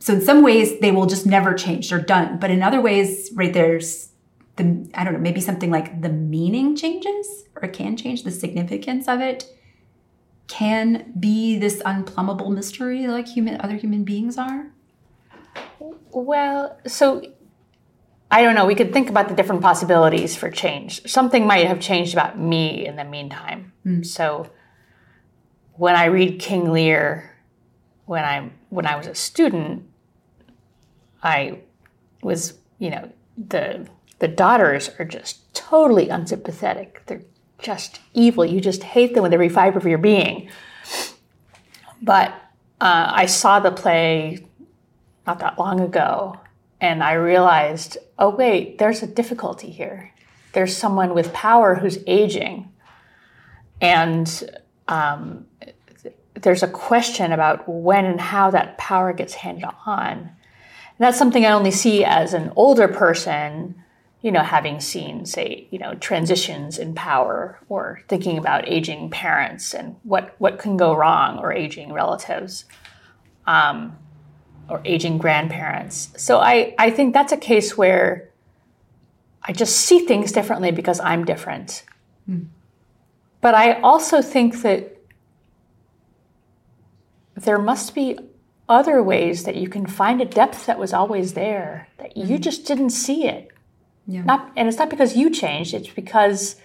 So 0.02 0.14
in 0.14 0.20
some 0.20 0.42
ways, 0.42 0.80
they 0.80 0.90
will 0.90 1.06
just 1.06 1.26
never 1.26 1.54
change; 1.54 1.88
they're 1.88 2.00
done. 2.00 2.38
But 2.38 2.50
in 2.50 2.60
other 2.60 2.80
ways, 2.80 3.30
right 3.34 3.52
there's 3.52 4.08
the 4.56 4.90
I 4.94 5.04
don't 5.04 5.12
know, 5.12 5.20
maybe 5.20 5.40
something 5.40 5.70
like 5.70 6.02
the 6.02 6.08
meaning 6.08 6.74
changes 6.74 7.44
or 7.54 7.68
can 7.68 7.96
change 7.96 8.24
the 8.24 8.32
significance 8.32 9.06
of 9.06 9.20
it. 9.20 9.46
Can 10.48 11.12
be 11.20 11.56
this 11.56 11.80
unplumbable 11.84 12.52
mystery 12.52 13.06
like 13.06 13.28
human 13.28 13.60
other 13.60 13.76
human 13.76 14.02
beings 14.02 14.38
are. 14.38 14.72
Well, 16.10 16.76
so 16.84 17.22
I 18.28 18.42
don't 18.42 18.56
know. 18.56 18.66
We 18.66 18.74
could 18.74 18.92
think 18.92 19.08
about 19.08 19.28
the 19.28 19.36
different 19.36 19.62
possibilities 19.62 20.34
for 20.34 20.50
change. 20.50 21.08
Something 21.08 21.46
might 21.46 21.68
have 21.68 21.78
changed 21.78 22.12
about 22.12 22.36
me 22.36 22.84
in 22.84 22.96
the 22.96 23.04
meantime. 23.04 23.72
Hmm. 23.84 24.02
So 24.02 24.50
when 25.74 25.94
I 25.94 26.06
read 26.06 26.40
King 26.40 26.72
Lear, 26.72 27.38
when 28.06 28.24
I 28.24 28.50
when 28.68 28.84
I 28.84 28.96
was 28.96 29.06
a 29.06 29.14
student, 29.14 29.90
I 31.22 31.60
was 32.22 32.58
you 32.78 32.90
know 32.90 33.10
the 33.36 33.88
the 34.18 34.28
daughters 34.28 34.90
are 34.98 35.04
just 35.04 35.52
totally 35.54 36.08
unsympathetic. 36.08 37.02
They're 37.06 37.22
just 37.58 38.00
evil. 38.14 38.44
You 38.44 38.60
just 38.60 38.82
hate 38.82 39.14
them 39.14 39.22
with 39.22 39.32
every 39.32 39.48
fiber 39.48 39.78
of 39.78 39.86
your 39.86 39.98
being. 39.98 40.50
But 42.00 42.30
uh, 42.80 43.12
I 43.14 43.26
saw 43.26 43.60
the 43.60 43.70
play 43.70 44.46
not 45.26 45.38
that 45.38 45.58
long 45.58 45.80
ago, 45.80 46.38
and 46.80 47.02
I 47.02 47.12
realized, 47.12 47.96
oh 48.18 48.30
wait, 48.30 48.78
there's 48.78 49.02
a 49.02 49.06
difficulty 49.06 49.70
here. 49.70 50.12
There's 50.52 50.76
someone 50.76 51.14
with 51.14 51.32
power 51.32 51.76
who's 51.76 51.98
aging, 52.06 52.70
and 53.80 54.60
um, 54.88 55.46
there's 56.34 56.62
a 56.62 56.68
question 56.68 57.32
about 57.32 57.68
when 57.68 58.04
and 58.04 58.20
how 58.20 58.50
that 58.50 58.76
power 58.78 59.12
gets 59.12 59.34
handed 59.34 59.68
on. 59.86 60.32
That's 60.98 61.18
something 61.18 61.44
I 61.44 61.52
only 61.52 61.70
see 61.70 62.04
as 62.04 62.32
an 62.32 62.52
older 62.54 62.86
person, 62.88 63.74
you 64.20 64.30
know, 64.30 64.42
having 64.42 64.80
seen, 64.80 65.26
say, 65.26 65.66
you 65.70 65.78
know, 65.78 65.94
transitions 65.94 66.78
in 66.78 66.94
power 66.94 67.58
or 67.68 68.02
thinking 68.08 68.38
about 68.38 68.68
aging 68.68 69.10
parents 69.10 69.74
and 69.74 69.96
what, 70.04 70.34
what 70.38 70.58
can 70.58 70.76
go 70.76 70.94
wrong 70.94 71.38
or 71.38 71.52
aging 71.52 71.92
relatives 71.92 72.64
um, 73.46 73.96
or 74.68 74.80
aging 74.84 75.18
grandparents. 75.18 76.10
So 76.16 76.38
I, 76.38 76.74
I 76.78 76.90
think 76.90 77.14
that's 77.14 77.32
a 77.32 77.36
case 77.36 77.76
where 77.76 78.30
I 79.42 79.52
just 79.52 79.74
see 79.76 80.06
things 80.06 80.30
differently 80.30 80.70
because 80.70 81.00
I'm 81.00 81.24
different. 81.24 81.84
But 83.40 83.56
I 83.56 83.80
also 83.80 84.22
think 84.22 84.62
that 84.62 84.96
there 87.34 87.58
must 87.58 87.92
be 87.92 88.18
other 88.72 89.02
ways 89.02 89.44
that 89.44 89.56
you 89.56 89.68
can 89.68 89.86
find 89.86 90.20
a 90.20 90.24
depth 90.24 90.66
that 90.66 90.78
was 90.78 90.92
always 90.92 91.34
there 91.34 91.88
that 91.98 92.16
you 92.16 92.38
just 92.38 92.66
didn't 92.66 92.90
see 92.90 93.26
it. 93.26 93.50
Yeah. 94.06 94.22
Not, 94.22 94.50
and 94.56 94.66
it's 94.66 94.78
not 94.78 94.90
because 94.90 95.14
you 95.14 95.30
changed. 95.30 95.74
It's 95.74 95.90
because 95.90 96.56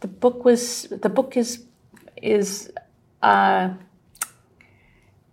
the 0.00 0.08
book 0.08 0.44
was 0.44 0.88
the 0.90 1.08
book 1.08 1.36
is 1.36 1.64
is 2.20 2.70
uh, 3.22 3.70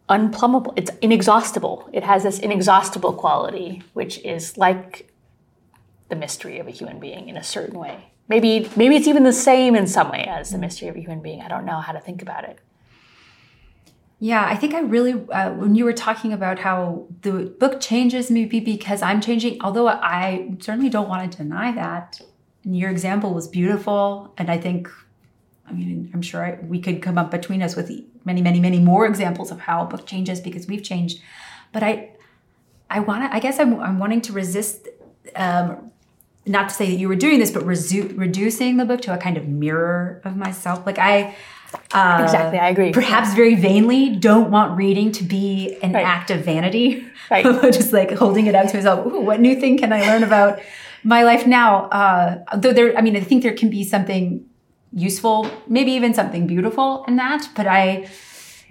unplumbable. 0.07 0.73
It's 0.75 0.91
inexhaustible. 1.01 1.89
It 1.91 2.03
has 2.03 2.23
this 2.23 2.39
inexhaustible 2.39 3.13
quality, 3.13 3.83
which 3.93 4.19
is 4.19 4.57
like 4.57 5.11
the 6.09 6.15
mystery 6.15 6.59
of 6.59 6.67
a 6.67 6.71
human 6.71 6.99
being 6.99 7.27
in 7.27 7.35
a 7.35 7.43
certain 7.43 7.79
way. 7.79 8.11
Maybe 8.29 8.69
maybe 8.75 8.95
it's 8.95 9.07
even 9.07 9.23
the 9.23 9.33
same 9.33 9.75
in 9.75 9.87
some 9.87 10.09
way 10.09 10.23
as 10.25 10.51
the 10.51 10.57
mystery 10.57 10.87
of 10.87 10.95
a 10.95 10.99
human 10.99 11.21
being. 11.21 11.41
I 11.41 11.49
don't 11.49 11.65
know 11.65 11.79
how 11.81 11.91
to 11.91 11.99
think 11.99 12.21
about 12.21 12.43
it. 12.45 12.59
Yeah, 14.23 14.45
I 14.45 14.55
think 14.55 14.73
I 14.73 14.79
really, 14.79 15.15
uh, 15.33 15.51
when 15.51 15.75
you 15.75 15.83
were 15.83 15.91
talking 15.91 16.31
about 16.31 16.57
how 16.57 17.07
the 17.23 17.53
book 17.59 17.81
changes 17.81 18.31
maybe 18.31 18.61
because 18.61 19.01
I'm 19.01 19.19
changing, 19.19 19.57
although 19.59 19.89
I 19.89 20.55
certainly 20.61 20.89
don't 20.89 21.09
want 21.09 21.29
to 21.29 21.37
deny 21.37 21.73
that. 21.73 22.21
And 22.63 22.77
your 22.77 22.89
example 22.89 23.33
was 23.33 23.49
beautiful. 23.49 24.33
And 24.37 24.49
I 24.49 24.57
think, 24.57 24.89
I 25.67 25.73
mean, 25.73 26.09
I'm 26.13 26.21
sure 26.21 26.41
I, 26.41 26.57
we 26.63 26.79
could 26.79 27.01
come 27.01 27.17
up 27.17 27.31
between 27.31 27.61
us 27.61 27.75
with 27.75 27.91
many, 28.23 28.41
many, 28.41 28.61
many 28.61 28.79
more 28.79 29.05
examples 29.05 29.51
of 29.51 29.59
how 29.59 29.83
a 29.83 29.85
book 29.87 30.07
changes 30.07 30.39
because 30.39 30.67
we've 30.67 30.83
changed. 30.83 31.19
But 31.73 31.83
I, 31.83 32.11
I 32.89 33.01
want 33.01 33.29
to, 33.29 33.35
I 33.35 33.41
guess 33.41 33.59
I'm, 33.59 33.77
I'm 33.81 33.99
wanting 33.99 34.21
to 34.21 34.31
resist, 34.31 34.87
um, 35.35 35.91
not 36.45 36.69
to 36.69 36.75
say 36.75 36.85
that 36.85 36.95
you 36.95 37.09
were 37.09 37.17
doing 37.17 37.39
this, 37.39 37.51
but 37.51 37.63
resu- 37.63 38.17
reducing 38.17 38.77
the 38.77 38.85
book 38.85 39.01
to 39.01 39.13
a 39.13 39.17
kind 39.17 39.35
of 39.35 39.49
mirror 39.49 40.21
of 40.23 40.37
myself. 40.37 40.85
Like 40.85 40.97
I, 40.97 41.35
uh, 41.93 42.19
Exactly, 42.23 42.59
I 42.59 42.69
agree. 42.69 42.91
Perhaps 42.91 43.33
very 43.33 43.55
vainly, 43.55 44.09
don't 44.09 44.51
want 44.51 44.77
reading 44.77 45.11
to 45.13 45.23
be 45.23 45.77
an 45.81 45.93
Right. 45.93 46.05
act 46.05 46.31
of 46.31 46.43
vanity. 46.45 47.05
Right. 47.31 47.43
Just 47.73 47.93
like 47.93 48.11
holding 48.11 48.47
it 48.47 48.55
out 48.55 48.69
to 48.69 48.77
myself. 48.77 49.05
Ooh, 49.05 49.21
what 49.21 49.39
new 49.39 49.59
thing 49.59 49.77
can 49.77 49.91
I 49.93 50.01
learn 50.01 50.23
about 50.23 50.59
my 51.03 51.23
life 51.23 51.45
now? 51.47 51.85
Uh, 51.89 52.43
though 52.57 52.73
there, 52.73 52.97
I 52.97 53.01
mean, 53.01 53.15
I 53.15 53.21
think 53.21 53.43
there 53.43 53.53
can 53.55 53.69
be 53.69 53.83
something 53.83 54.45
useful, 54.91 55.49
maybe 55.67 55.91
even 55.93 56.13
something 56.13 56.45
beautiful 56.47 57.03
in 57.07 57.15
that. 57.15 57.47
But 57.55 57.67
I, 57.67 58.07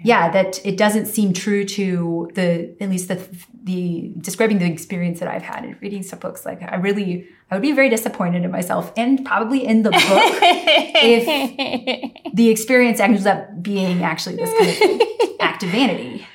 yeah, 0.01 0.29
that 0.31 0.65
it 0.65 0.77
doesn't 0.77 1.05
seem 1.07 1.33
true 1.33 1.65
to 1.65 2.29
the 2.35 2.75
at 2.81 2.89
least 2.89 3.07
the 3.07 3.21
the 3.63 4.11
describing 4.19 4.59
the 4.59 4.65
experience 4.65 5.19
that 5.19 5.29
I've 5.29 5.41
had 5.43 5.63
in 5.65 5.77
reading 5.81 6.03
some 6.03 6.19
books. 6.19 6.45
Like 6.45 6.61
I 6.61 6.75
really, 6.75 7.27
I 7.53 7.57
would 7.57 7.61
be 7.61 7.71
very 7.71 7.89
disappointed 7.89 8.43
in 8.43 8.49
myself 8.49 8.91
and 8.97 9.23
probably 9.23 9.63
in 9.63 9.83
the 9.83 9.91
book 9.91 10.01
if 10.01 12.11
the 12.33 12.49
experience 12.49 12.99
ends 12.99 13.27
up 13.27 13.61
being 13.61 14.01
actually 14.01 14.37
this 14.37 14.51
kind 14.57 15.01
of 15.01 15.07
act 15.39 15.61
of 15.61 15.69
vanity. 15.69 16.25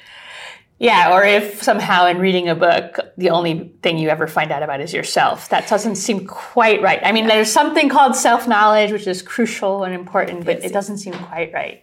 Yeah, 0.78 1.12
or 1.12 1.24
if 1.24 1.60
somehow 1.60 2.06
in 2.06 2.18
reading 2.18 2.48
a 2.48 2.54
book, 2.54 3.00
the 3.16 3.30
only 3.30 3.72
thing 3.82 3.98
you 3.98 4.10
ever 4.10 4.28
find 4.28 4.52
out 4.52 4.62
about 4.62 4.80
is 4.80 4.94
yourself. 4.94 5.48
That 5.48 5.66
doesn't 5.66 5.96
seem 5.96 6.24
quite 6.24 6.80
right. 6.82 7.00
I 7.02 7.10
mean, 7.10 7.26
there's 7.26 7.50
something 7.50 7.88
called 7.88 8.14
self 8.14 8.46
knowledge, 8.46 8.92
which 8.92 9.08
is 9.08 9.20
crucial 9.20 9.82
and 9.82 9.92
important, 9.92 10.44
but 10.44 10.64
it 10.64 10.72
doesn't 10.72 10.98
seem 10.98 11.14
quite 11.14 11.52
right. 11.52 11.82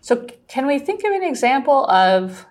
So, 0.00 0.26
can 0.48 0.66
we 0.66 0.80
think 0.80 1.04
of 1.04 1.12
an 1.12 1.22
example 1.22 1.88
of 1.88 2.44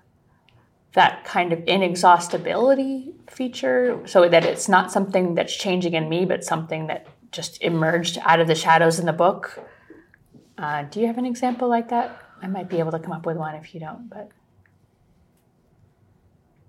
that 0.94 1.24
kind 1.26 1.52
of 1.52 1.60
inexhaustibility 1.68 3.14
feature 3.30 4.00
so 4.06 4.30
that 4.30 4.46
it's 4.46 4.70
not 4.70 4.92
something 4.92 5.36
that's 5.36 5.56
changing 5.56 5.94
in 5.94 6.08
me, 6.10 6.26
but 6.26 6.44
something 6.44 6.88
that 6.88 7.08
just 7.32 7.62
emerged 7.64 8.20
out 8.22 8.40
of 8.40 8.48
the 8.48 8.56
shadows 8.56 9.00
in 9.00 9.06
the 9.08 9.14
book? 9.14 9.60
Uh, 10.58 10.84
do 10.84 11.00
you 11.02 11.08
have 11.08 11.18
an 11.18 11.26
example 11.26 11.68
like 11.68 11.90
that? 11.90 12.22
I 12.42 12.48
might 12.48 12.70
be 12.70 12.78
able 12.80 12.92
to 12.92 13.00
come 13.00 13.12
up 13.12 13.26
with 13.26 13.38
one 13.38 13.56
if 13.56 13.74
you 13.74 13.80
don't, 13.80 14.08
but 14.10 14.30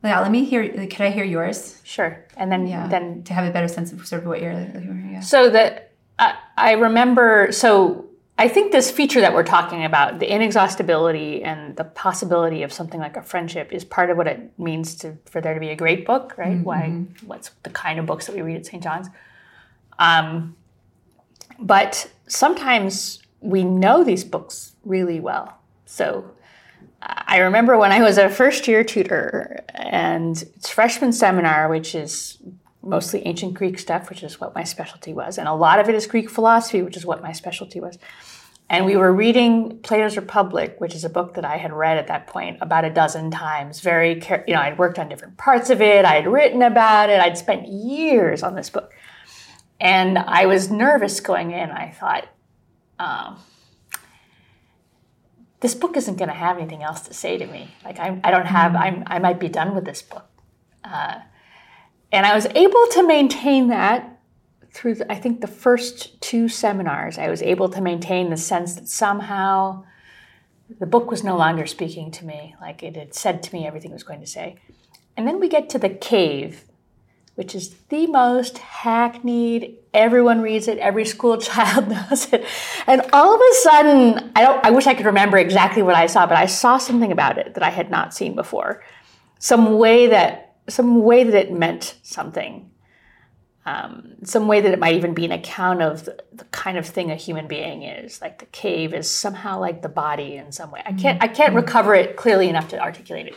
Yeah, 0.02 0.20
let 0.20 0.30
me 0.30 0.44
hear. 0.44 0.68
Could 0.86 1.00
I 1.00 1.10
hear 1.10 1.24
yours? 1.24 1.80
sure. 1.84 2.24
And 2.36 2.50
then, 2.50 2.66
Yeah, 2.66 2.86
then 2.88 3.22
to 3.24 3.34
have 3.34 3.46
a 3.48 3.50
better 3.50 3.68
sense 3.68 3.92
of 3.92 4.06
sort 4.06 4.22
of 4.22 4.28
what 4.28 4.40
you're. 4.40 4.52
Yeah. 4.52 5.20
So 5.20 5.50
that 5.50 5.92
I, 6.18 6.34
I 6.56 6.72
remember, 6.72 7.52
so 7.52 8.03
I 8.36 8.48
think 8.48 8.72
this 8.72 8.90
feature 8.90 9.20
that 9.20 9.32
we're 9.32 9.44
talking 9.44 9.84
about, 9.84 10.18
the 10.18 10.32
inexhaustibility 10.32 11.44
and 11.44 11.76
the 11.76 11.84
possibility 11.84 12.64
of 12.64 12.72
something 12.72 12.98
like 12.98 13.16
a 13.16 13.22
friendship, 13.22 13.72
is 13.72 13.84
part 13.84 14.10
of 14.10 14.16
what 14.16 14.26
it 14.26 14.58
means 14.58 14.96
to 14.96 15.16
for 15.26 15.40
there 15.40 15.54
to 15.54 15.60
be 15.60 15.70
a 15.70 15.76
great 15.76 16.04
book, 16.04 16.34
right? 16.36 16.58
Why? 16.64 17.04
What's 17.24 17.50
the 17.62 17.70
kind 17.70 17.98
of 18.00 18.06
books 18.06 18.26
that 18.26 18.34
we 18.34 18.42
read 18.42 18.56
at 18.56 18.66
St. 18.66 18.82
John's? 18.82 19.08
Um, 20.00 20.56
but 21.60 22.10
sometimes 22.26 23.22
we 23.40 23.62
know 23.62 24.02
these 24.02 24.24
books 24.24 24.74
really 24.84 25.20
well. 25.20 25.56
So 25.86 26.32
I 27.00 27.38
remember 27.38 27.78
when 27.78 27.92
I 27.92 28.00
was 28.00 28.18
a 28.18 28.28
first 28.28 28.66
year 28.66 28.82
tutor, 28.82 29.62
and 29.74 30.42
it's 30.56 30.68
freshman 30.68 31.12
seminar, 31.12 31.68
which 31.68 31.94
is 31.94 32.38
mostly 32.86 33.26
ancient 33.26 33.54
Greek 33.54 33.78
stuff, 33.78 34.08
which 34.08 34.22
is 34.22 34.40
what 34.40 34.54
my 34.54 34.64
specialty 34.64 35.12
was, 35.12 35.38
and 35.38 35.48
a 35.48 35.54
lot 35.54 35.78
of 35.78 35.88
it 35.88 35.94
is 35.94 36.06
Greek 36.06 36.30
philosophy, 36.30 36.82
which 36.82 36.96
is 36.96 37.06
what 37.06 37.22
my 37.22 37.32
specialty 37.32 37.80
was. 37.80 37.98
And 38.70 38.86
we 38.86 38.96
were 38.96 39.12
reading 39.12 39.78
Plato's 39.80 40.16
Republic, 40.16 40.76
which 40.78 40.94
is 40.94 41.04
a 41.04 41.10
book 41.10 41.34
that 41.34 41.44
I 41.44 41.58
had 41.58 41.70
read 41.72 41.98
at 41.98 42.06
that 42.06 42.26
point 42.26 42.58
about 42.62 42.86
a 42.86 42.90
dozen 42.90 43.30
times. 43.30 43.80
Very, 43.80 44.14
you 44.46 44.54
know, 44.54 44.60
I'd 44.60 44.78
worked 44.78 44.98
on 44.98 45.08
different 45.08 45.36
parts 45.36 45.68
of 45.68 45.82
it, 45.82 46.04
I 46.04 46.14
had 46.14 46.26
written 46.26 46.62
about 46.62 47.10
it, 47.10 47.20
I'd 47.20 47.36
spent 47.36 47.68
years 47.68 48.42
on 48.42 48.54
this 48.54 48.70
book. 48.70 48.92
and 49.80 50.18
I 50.18 50.46
was 50.46 50.70
nervous 50.70 51.20
going 51.20 51.50
in. 51.50 51.70
I 51.70 51.90
thought, 51.90 52.28
um, 52.98 53.38
this 55.60 55.74
book 55.74 55.96
isn't 55.96 56.16
going 56.16 56.28
to 56.28 56.34
have 56.34 56.58
anything 56.58 56.82
else 56.82 57.02
to 57.02 57.14
say 57.14 57.38
to 57.38 57.46
me. 57.46 57.74
Like 57.84 57.98
I, 57.98 58.20
I 58.22 58.30
don't 58.30 58.46
have, 58.46 58.74
I'm, 58.76 59.02
I 59.06 59.18
might 59.18 59.40
be 59.40 59.48
done 59.48 59.74
with 59.74 59.84
this 59.84 60.02
book. 60.02 60.26
Uh, 60.82 61.20
and 62.14 62.24
I 62.24 62.34
was 62.34 62.46
able 62.54 62.86
to 62.92 63.04
maintain 63.04 63.68
that 63.68 64.20
through, 64.70 64.98
I 65.10 65.16
think, 65.16 65.40
the 65.40 65.48
first 65.48 66.20
two 66.20 66.48
seminars. 66.48 67.18
I 67.18 67.28
was 67.28 67.42
able 67.42 67.68
to 67.70 67.80
maintain 67.80 68.30
the 68.30 68.36
sense 68.36 68.74
that 68.76 68.88
somehow 68.88 69.84
the 70.78 70.86
book 70.86 71.10
was 71.10 71.24
no 71.24 71.36
longer 71.36 71.66
speaking 71.66 72.12
to 72.12 72.24
me, 72.24 72.54
like 72.60 72.84
it 72.84 72.94
had 72.94 73.14
said 73.14 73.42
to 73.42 73.52
me 73.52 73.66
everything 73.66 73.90
it 73.90 73.94
was 73.94 74.04
going 74.04 74.20
to 74.20 74.28
say. 74.28 74.56
And 75.16 75.26
then 75.26 75.40
we 75.40 75.48
get 75.48 75.68
to 75.70 75.78
the 75.78 75.88
cave, 75.88 76.64
which 77.34 77.52
is 77.52 77.74
the 77.88 78.06
most 78.06 78.58
hackneyed. 78.58 79.74
Everyone 79.92 80.40
reads 80.40 80.68
it. 80.68 80.78
Every 80.78 81.04
school 81.04 81.36
child 81.40 81.88
knows 81.88 82.32
it. 82.32 82.46
And 82.86 83.02
all 83.12 83.34
of 83.34 83.40
a 83.40 83.54
sudden, 83.56 84.30
I 84.36 84.42
don't. 84.42 84.64
I 84.64 84.70
wish 84.70 84.86
I 84.86 84.94
could 84.94 85.06
remember 85.06 85.36
exactly 85.36 85.82
what 85.82 85.96
I 85.96 86.06
saw, 86.06 86.26
but 86.28 86.36
I 86.36 86.46
saw 86.46 86.78
something 86.78 87.10
about 87.10 87.38
it 87.38 87.54
that 87.54 87.64
I 87.64 87.70
had 87.70 87.90
not 87.90 88.14
seen 88.14 88.36
before. 88.36 88.84
Some 89.40 89.78
way 89.78 90.06
that 90.06 90.43
some 90.68 91.02
way 91.02 91.24
that 91.24 91.34
it 91.34 91.52
meant 91.52 91.96
something. 92.02 92.70
Um, 93.66 94.16
some 94.24 94.46
way 94.46 94.60
that 94.60 94.72
it 94.72 94.78
might 94.78 94.94
even 94.94 95.14
be 95.14 95.24
an 95.24 95.32
account 95.32 95.80
of 95.80 96.04
the, 96.04 96.22
the, 96.34 96.44
kind 96.46 96.76
of 96.76 96.86
thing 96.86 97.10
a 97.10 97.14
human 97.14 97.46
being 97.46 97.82
is. 97.82 98.20
Like 98.20 98.38
the 98.38 98.46
cave 98.46 98.92
is 98.92 99.08
somehow 99.08 99.58
like 99.58 99.80
the 99.80 99.88
body 99.88 100.36
in 100.36 100.52
some 100.52 100.70
way. 100.70 100.82
I 100.84 100.92
can't. 100.92 101.22
I 101.22 101.28
can't 101.28 101.54
recover 101.54 101.94
it 101.94 102.16
clearly 102.16 102.50
enough 102.50 102.68
to 102.68 102.78
articulate 102.78 103.28
it. 103.28 103.36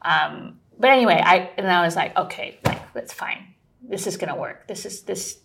Um, 0.00 0.58
but 0.78 0.90
anyway, 0.90 1.20
I 1.22 1.50
and 1.58 1.66
I 1.66 1.84
was 1.84 1.96
like, 1.96 2.16
okay, 2.16 2.58
like 2.64 2.92
that's 2.94 3.12
fine. 3.12 3.54
This 3.82 4.06
is 4.06 4.16
gonna 4.16 4.36
work. 4.36 4.68
This 4.68 4.86
is 4.86 5.02
this. 5.02 5.38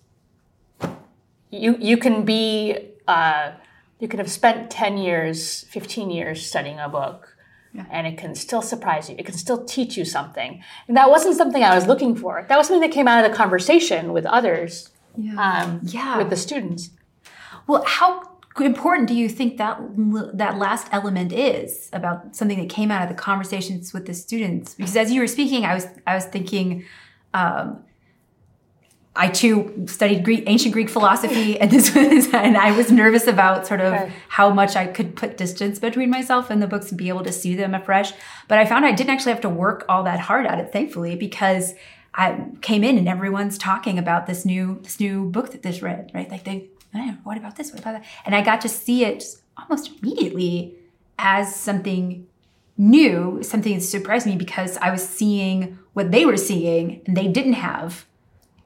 You 1.49 1.75
you 1.79 1.97
can 1.97 2.23
be 2.23 2.91
uh, 3.07 3.51
you 3.99 4.07
can 4.07 4.19
have 4.19 4.31
spent 4.31 4.71
ten 4.71 4.97
years, 4.97 5.65
fifteen 5.69 6.09
years 6.09 6.45
studying 6.45 6.79
a 6.79 6.87
book, 6.87 7.30
yeah. 7.73 7.85
and 7.89 8.07
it 8.07 8.17
can 8.17 8.35
still 8.35 8.61
surprise 8.61 9.09
you. 9.09 9.15
It 9.17 9.25
can 9.25 9.35
still 9.35 9.63
teach 9.65 9.97
you 9.97 10.05
something. 10.05 10.63
And 10.87 10.97
that 10.97 11.09
wasn't 11.09 11.37
something 11.37 11.63
I 11.63 11.75
was 11.75 11.87
looking 11.87 12.15
for. 12.15 12.45
That 12.47 12.57
was 12.57 12.67
something 12.67 12.87
that 12.87 12.93
came 12.93 13.07
out 13.07 13.23
of 13.23 13.31
the 13.31 13.35
conversation 13.35 14.13
with 14.13 14.25
others. 14.25 14.89
Yeah. 15.17 15.35
Um, 15.35 15.81
yeah. 15.83 16.17
With 16.17 16.29
the 16.29 16.35
students. 16.35 16.89
Well, 17.67 17.83
how 17.85 18.29
important 18.59 19.07
do 19.07 19.13
you 19.13 19.29
think 19.29 19.57
that 19.57 19.79
that 20.33 20.57
last 20.57 20.87
element 20.91 21.31
is 21.31 21.89
about 21.93 22.35
something 22.35 22.59
that 22.59 22.69
came 22.69 22.91
out 22.91 23.01
of 23.03 23.09
the 23.09 23.21
conversations 23.21 23.93
with 23.93 24.05
the 24.05 24.13
students? 24.13 24.75
Because 24.75 24.95
as 24.95 25.11
you 25.11 25.21
were 25.21 25.27
speaking, 25.27 25.65
I 25.65 25.73
was 25.73 25.87
I 26.05 26.15
was 26.15 26.25
thinking. 26.25 26.85
Um, 27.33 27.83
I 29.13 29.27
too 29.27 29.85
studied 29.87 30.23
Greek, 30.23 30.43
ancient 30.47 30.73
Greek 30.73 30.89
philosophy, 30.89 31.59
and 31.59 31.69
this 31.69 31.93
was, 31.93 32.27
and 32.33 32.57
I 32.57 32.75
was 32.75 32.91
nervous 32.91 33.27
about 33.27 33.67
sort 33.67 33.81
of 33.81 33.93
okay. 33.93 34.13
how 34.29 34.49
much 34.51 34.75
I 34.75 34.87
could 34.87 35.15
put 35.15 35.37
distance 35.37 35.79
between 35.79 36.09
myself 36.09 36.49
and 36.49 36.61
the 36.61 36.67
books 36.67 36.89
and 36.89 36.97
be 36.97 37.09
able 37.09 37.23
to 37.23 37.31
see 37.31 37.55
them 37.55 37.75
afresh. 37.75 38.13
But 38.47 38.57
I 38.57 38.65
found 38.65 38.85
I 38.85 38.93
didn't 38.93 39.09
actually 39.09 39.33
have 39.33 39.41
to 39.41 39.49
work 39.49 39.85
all 39.89 40.03
that 40.03 40.19
hard 40.19 40.45
at 40.45 40.59
it, 40.59 40.71
thankfully, 40.71 41.15
because 41.15 41.73
I 42.13 42.45
came 42.61 42.83
in 42.83 42.97
and 42.97 43.07
everyone's 43.07 43.57
talking 43.57 43.97
about 43.97 44.27
this 44.27 44.45
new 44.45 44.79
this 44.81 44.99
new 44.99 45.29
book 45.29 45.51
that 45.51 45.63
this 45.63 45.81
read, 45.81 46.11
right? 46.13 46.29
Like 46.29 46.43
they 46.43 46.69
eh, 46.93 47.15
what 47.23 47.37
about 47.37 47.55
this? 47.55 47.71
What 47.71 47.81
about 47.81 48.01
that? 48.01 48.05
And 48.25 48.35
I 48.35 48.41
got 48.41 48.61
to 48.61 48.69
see 48.69 49.05
it 49.05 49.23
almost 49.57 49.91
immediately 50.01 50.75
as 51.17 51.55
something 51.55 52.27
new, 52.77 53.43
something 53.43 53.75
that 53.75 53.81
surprised 53.81 54.25
me 54.25 54.35
because 54.35 54.77
I 54.77 54.91
was 54.91 55.07
seeing 55.07 55.77
what 55.93 56.11
they 56.11 56.25
were 56.25 56.37
seeing 56.37 57.01
and 57.05 57.15
they 57.15 57.27
didn't 57.27 57.53
have. 57.53 58.05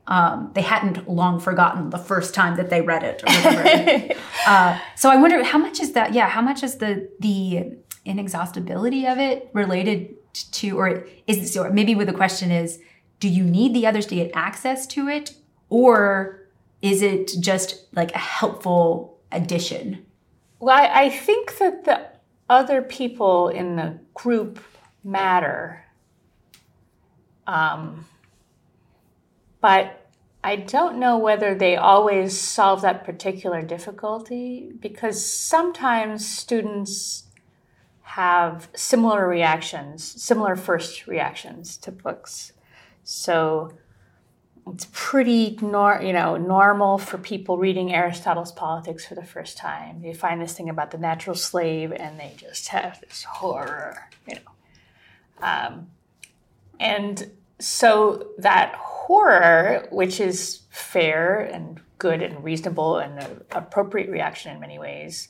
Um, 0.08 0.52
they 0.54 0.62
hadn't 0.62 1.10
long 1.10 1.40
forgotten 1.40 1.90
the 1.90 1.98
first 1.98 2.36
time 2.36 2.58
that 2.58 2.70
they 2.70 2.82
read 2.82 3.02
it 3.04 3.24
uh, 4.48 4.80
so 4.96 5.10
I 5.10 5.16
wonder 5.16 5.44
how 5.44 5.58
much 5.58 5.80
is 5.80 5.94
that? 5.94 6.14
Yeah, 6.14 6.30
how 6.30 6.42
much 6.42 6.62
is 6.62 6.76
the 6.78 7.10
the 7.20 7.72
inexhaustibility 8.06 9.08
of 9.08 9.18
it 9.18 9.50
related 9.54 10.16
to, 10.52 10.78
or 10.78 11.08
is 11.28 11.58
or 11.58 11.72
maybe 11.72 11.94
the 11.96 12.14
question 12.14 12.52
is, 12.52 12.80
do 13.20 13.28
you 13.28 13.44
need 13.44 13.74
the 13.74 13.88
others 13.88 14.06
to 14.08 14.16
get 14.16 14.32
access 14.36 14.86
to 14.88 15.08
it, 15.08 15.34
or 15.70 16.48
is 16.82 17.02
it 17.02 17.32
just 17.40 17.86
like 17.94 18.14
a 18.14 18.20
helpful 18.20 19.18
addition? 19.32 20.06
Well, 20.60 20.78
I, 20.78 21.06
I 21.06 21.10
think 21.10 21.58
that 21.58 21.86
the 21.86 22.06
other 22.50 22.82
people 22.82 23.50
in 23.50 23.76
the 23.76 24.00
group 24.14 24.60
matter. 25.04 25.84
Um, 27.48 28.06
but 29.66 30.12
I 30.44 30.58
don't 30.58 31.00
know 31.00 31.18
whether 31.18 31.56
they 31.56 31.76
always 31.76 32.40
solve 32.40 32.84
that 32.84 33.04
particular 33.04 33.64
difficulty 33.64 34.72
because 34.80 35.26
sometimes 35.26 36.24
students 36.24 37.24
have 38.04 38.70
similar 38.76 39.28
reactions, 39.28 40.04
similar 40.22 40.56
first 40.56 41.08
reactions 41.08 41.78
to 41.78 41.92
books. 41.92 42.54
So 43.04 43.74
it's 44.68 44.88
pretty 44.92 45.58
nor, 45.60 46.00
you 46.00 46.14
know 46.14 46.38
normal 46.38 47.00
for 47.00 47.18
people 47.18 47.58
reading 47.58 47.92
Aristotle's 47.92 48.52
Politics 48.52 49.04
for 49.04 49.16
the 49.16 49.26
first 49.26 49.58
time. 49.58 50.04
They 50.04 50.14
find 50.14 50.40
this 50.40 50.54
thing 50.54 50.70
about 50.70 50.92
the 50.92 51.00
natural 51.00 51.36
slave, 51.36 51.92
and 51.92 52.20
they 52.20 52.34
just 52.38 52.68
have 52.68 53.02
this 53.02 53.24
horror, 53.24 54.10
you 54.28 54.36
know. 54.36 55.42
Um, 55.42 55.88
and 56.80 57.32
so 57.58 58.28
that 58.38 58.76
horror, 59.06 59.88
which 59.92 60.20
is 60.20 60.62
fair 60.72 61.40
and 61.42 61.80
good 62.00 62.24
and 62.24 62.44
reasonable 62.44 62.98
and 62.98 63.20
an 63.20 63.42
appropriate 63.52 64.10
reaction 64.10 64.52
in 64.52 64.60
many 64.60 64.80
ways, 64.80 65.30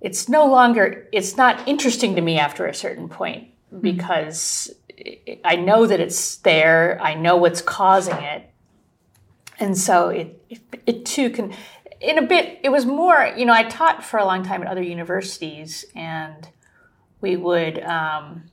it's 0.00 0.30
no 0.30 0.46
longer 0.46 1.06
it's 1.12 1.36
not 1.36 1.68
interesting 1.68 2.16
to 2.16 2.22
me 2.22 2.38
after 2.38 2.66
a 2.66 2.74
certain 2.74 3.06
point 3.06 3.48
mm-hmm. 3.72 3.80
because 3.80 4.72
I 5.44 5.56
know 5.56 5.86
that 5.86 6.00
it's 6.00 6.36
there. 6.36 6.98
I 7.02 7.14
know 7.14 7.36
what's 7.36 7.60
causing 7.60 8.16
it, 8.16 8.50
and 9.58 9.76
so 9.76 10.08
it, 10.08 10.42
it, 10.48 10.60
it 10.86 11.06
too 11.06 11.30
can. 11.30 11.54
In 12.00 12.16
a 12.16 12.22
bit, 12.22 12.60
it 12.62 12.70
was 12.70 12.86
more. 12.86 13.30
You 13.36 13.44
know, 13.44 13.52
I 13.52 13.64
taught 13.64 14.02
for 14.02 14.18
a 14.18 14.24
long 14.24 14.42
time 14.42 14.62
at 14.62 14.68
other 14.68 14.82
universities, 14.82 15.84
and 15.94 16.48
we 17.20 17.36
would. 17.36 17.82
Um, 17.82 18.44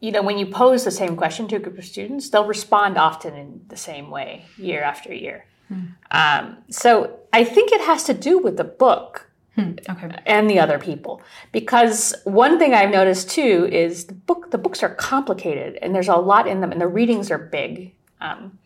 you 0.00 0.12
know, 0.12 0.22
when 0.22 0.38
you 0.38 0.46
pose 0.46 0.84
the 0.84 0.90
same 0.90 1.16
question 1.16 1.46
to 1.48 1.56
a 1.56 1.58
group 1.58 1.78
of 1.78 1.84
students, 1.84 2.30
they'll 2.30 2.46
respond 2.46 2.98
often 2.98 3.34
in 3.34 3.64
the 3.68 3.76
same 3.76 4.10
way 4.10 4.44
year 4.56 4.82
after 4.82 5.12
year. 5.12 5.46
Hmm. 5.68 5.80
Um, 6.10 6.56
so 6.70 7.18
I 7.32 7.44
think 7.44 7.72
it 7.72 7.80
has 7.82 8.04
to 8.04 8.14
do 8.14 8.38
with 8.38 8.56
the 8.56 8.64
book 8.64 9.30
Hmm, 9.56 9.72
okay. 9.88 10.16
And 10.26 10.48
the 10.48 10.60
other 10.60 10.78
people. 10.78 11.22
Because 11.52 12.14
one 12.24 12.58
thing 12.58 12.72
I've 12.72 12.90
noticed 12.90 13.30
too 13.30 13.68
is 13.70 14.04
the 14.04 14.14
book 14.14 14.50
the 14.50 14.58
books 14.58 14.82
are 14.82 14.94
complicated 14.94 15.78
and 15.82 15.94
there's 15.94 16.08
a 16.08 16.16
lot 16.16 16.46
in 16.46 16.60
them 16.60 16.72
and 16.72 16.80
the 16.80 16.86
readings 16.86 17.30
are 17.30 17.38
big. 17.38 17.92
Um, 18.20 18.58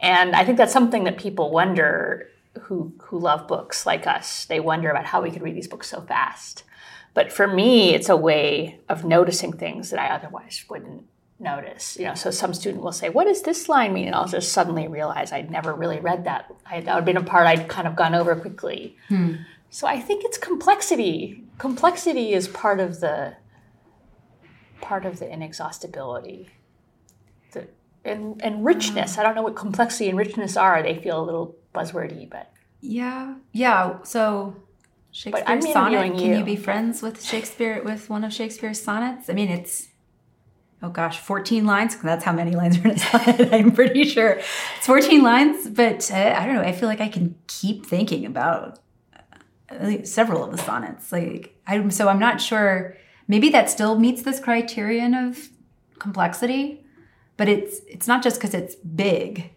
and 0.00 0.34
I 0.34 0.44
think 0.44 0.58
that's 0.58 0.72
something 0.72 1.04
that 1.04 1.18
people 1.18 1.50
wonder 1.50 2.28
who 2.70 2.94
who 3.00 3.18
love 3.18 3.48
books 3.48 3.84
like 3.84 4.06
us. 4.06 4.44
They 4.44 4.60
wonder 4.60 4.90
about 4.90 5.04
how 5.04 5.20
we 5.20 5.32
can 5.32 5.42
read 5.42 5.56
these 5.56 5.66
books 5.66 5.90
so 5.90 6.00
fast. 6.02 6.62
But 7.14 7.32
for 7.32 7.48
me, 7.48 7.92
it's 7.94 8.08
a 8.08 8.16
way 8.16 8.78
of 8.88 9.04
noticing 9.04 9.52
things 9.52 9.90
that 9.90 9.98
I 9.98 10.14
otherwise 10.14 10.64
wouldn't 10.70 11.02
notice. 11.40 11.96
You 11.98 12.04
know, 12.04 12.14
so 12.14 12.30
some 12.30 12.54
student 12.54 12.84
will 12.84 12.92
say, 12.92 13.08
"What 13.08 13.24
does 13.24 13.42
this 13.42 13.68
line 13.68 13.92
mean?" 13.92 14.06
And 14.06 14.14
I'll 14.14 14.28
just 14.28 14.52
suddenly 14.52 14.86
realize 14.86 15.32
I'd 15.32 15.50
never 15.50 15.74
really 15.74 15.98
read 15.98 16.22
that. 16.26 16.54
I, 16.64 16.80
that 16.80 16.94
would 16.94 17.00
have 17.00 17.04
been 17.04 17.16
a 17.16 17.24
part 17.24 17.48
I'd 17.48 17.68
kind 17.68 17.88
of 17.88 17.96
gone 17.96 18.14
over 18.14 18.36
quickly. 18.36 18.96
Hmm. 19.08 19.34
So 19.68 19.88
I 19.88 19.98
think 19.98 20.24
it's 20.24 20.38
complexity. 20.38 21.42
Complexity 21.58 22.34
is 22.34 22.46
part 22.46 22.78
of 22.78 23.00
the 23.00 23.34
part 24.80 25.04
of 25.04 25.18
the 25.18 25.28
inexhaustibility. 25.28 26.50
The, 27.50 27.66
and, 28.04 28.40
and 28.44 28.64
richness. 28.64 29.18
I 29.18 29.24
don't 29.24 29.34
know 29.34 29.42
what 29.42 29.56
complexity 29.56 30.08
and 30.08 30.16
richness 30.16 30.56
are. 30.56 30.84
They 30.84 30.94
feel 30.94 31.20
a 31.20 31.26
little 31.26 31.56
buzzwordy, 31.74 32.30
but 32.30 32.52
yeah, 32.80 33.34
yeah. 33.52 34.02
So 34.02 34.56
Shakespeare's 35.10 35.72
sonnet. 35.72 36.18
Can 36.18 36.38
you. 36.38 36.44
be 36.44 36.56
friends 36.56 37.02
with 37.02 37.22
Shakespeare 37.22 37.82
with 37.82 38.08
one 38.08 38.24
of 38.24 38.32
Shakespeare's 38.32 38.80
sonnets? 38.80 39.28
I 39.28 39.32
mean, 39.32 39.48
it's 39.48 39.88
oh 40.82 40.88
gosh, 40.88 41.18
14 41.18 41.66
lines. 41.66 41.96
That's 41.96 42.24
how 42.24 42.32
many 42.32 42.54
lines 42.54 42.78
are 42.78 42.82
in 42.82 42.90
a 42.90 42.98
sonnet, 42.98 43.52
I'm 43.52 43.72
pretty 43.72 44.04
sure. 44.04 44.40
It's 44.78 44.86
14 44.86 45.22
lines, 45.22 45.68
but 45.68 46.10
uh, 46.10 46.34
I 46.36 46.46
don't 46.46 46.54
know. 46.54 46.62
I 46.62 46.72
feel 46.72 46.88
like 46.88 47.00
I 47.00 47.08
can 47.08 47.34
keep 47.46 47.86
thinking 47.86 48.24
about 48.24 48.78
several 50.04 50.44
of 50.44 50.50
the 50.52 50.58
sonnets. 50.58 51.12
Like 51.12 51.56
I'm 51.66 51.90
so 51.90 52.08
I'm 52.08 52.18
not 52.18 52.40
sure. 52.40 52.96
Maybe 53.28 53.50
that 53.50 53.70
still 53.70 53.98
meets 53.98 54.22
this 54.22 54.40
criterion 54.40 55.14
of 55.14 55.50
complexity, 55.98 56.84
but 57.36 57.48
it's 57.48 57.80
it's 57.88 58.08
not 58.08 58.22
just 58.22 58.40
because 58.40 58.54
it's 58.54 58.74
big, 58.74 59.50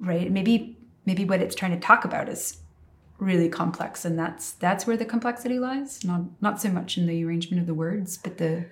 right? 0.00 0.30
Maybe 0.30 0.78
maybe 1.04 1.24
what 1.24 1.40
it's 1.40 1.54
trying 1.54 1.72
to 1.72 1.80
talk 1.80 2.04
about 2.04 2.28
is 2.28 2.58
really 3.18 3.48
complex, 3.48 4.04
and 4.04 4.18
that's 4.18 4.52
that's 4.52 4.86
where 4.86 4.96
the 4.96 5.04
complexity 5.04 5.58
lies. 5.58 6.04
Not 6.04 6.22
not 6.40 6.60
so 6.60 6.70
much 6.70 6.98
in 6.98 7.06
the 7.06 7.24
arrangement 7.24 7.60
of 7.60 7.66
the 7.66 7.74
words, 7.74 8.18
but 8.18 8.38
the 8.38 8.66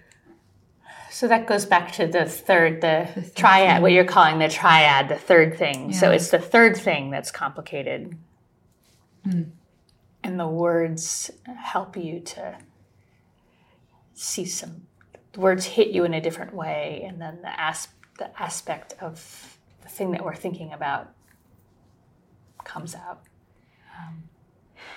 So 1.11 1.27
that 1.27 1.47
goes 1.47 1.66
back 1.66 1.93
to 1.93 2.07
the 2.07 2.25
third, 2.25 2.81
the, 2.81 3.31
triad, 3.35 3.83
what 3.83 3.90
you're 3.90 4.05
calling 4.05 4.38
the 4.38 4.49
triad, 4.49 5.09
the 5.09 5.16
third 5.16 5.59
thing. 5.59 5.93
So 5.93 6.11
it's 6.12 6.31
the 6.31 6.38
third 6.38 6.77
thing 6.77 7.11
that's 7.11 7.33
complicated. 7.33 8.16
Hmm. 9.25 9.43
And 10.23 10.38
the 10.38 10.47
words 10.47 11.31
help 11.59 11.97
you 11.97 12.21
to 12.21 12.59
see 14.14 14.45
some, 14.45 14.87
the 15.33 15.40
words 15.40 15.64
hit 15.64 15.88
you 15.88 16.05
in 16.05 16.14
a 16.14 16.21
different 16.21 16.55
way. 16.55 17.05
And 17.07 17.21
then 17.21 17.40
the, 17.43 17.61
as, 17.61 17.88
the 18.19 18.31
aspect 18.40 18.95
of 19.01 19.59
the 19.83 19.88
thing 19.88 20.12
that 20.12 20.25
we're 20.25 20.37
thinking 20.37 20.73
about 20.73 21.12
comes 22.70 22.94
out. 22.94 23.20
Um, 23.98 24.22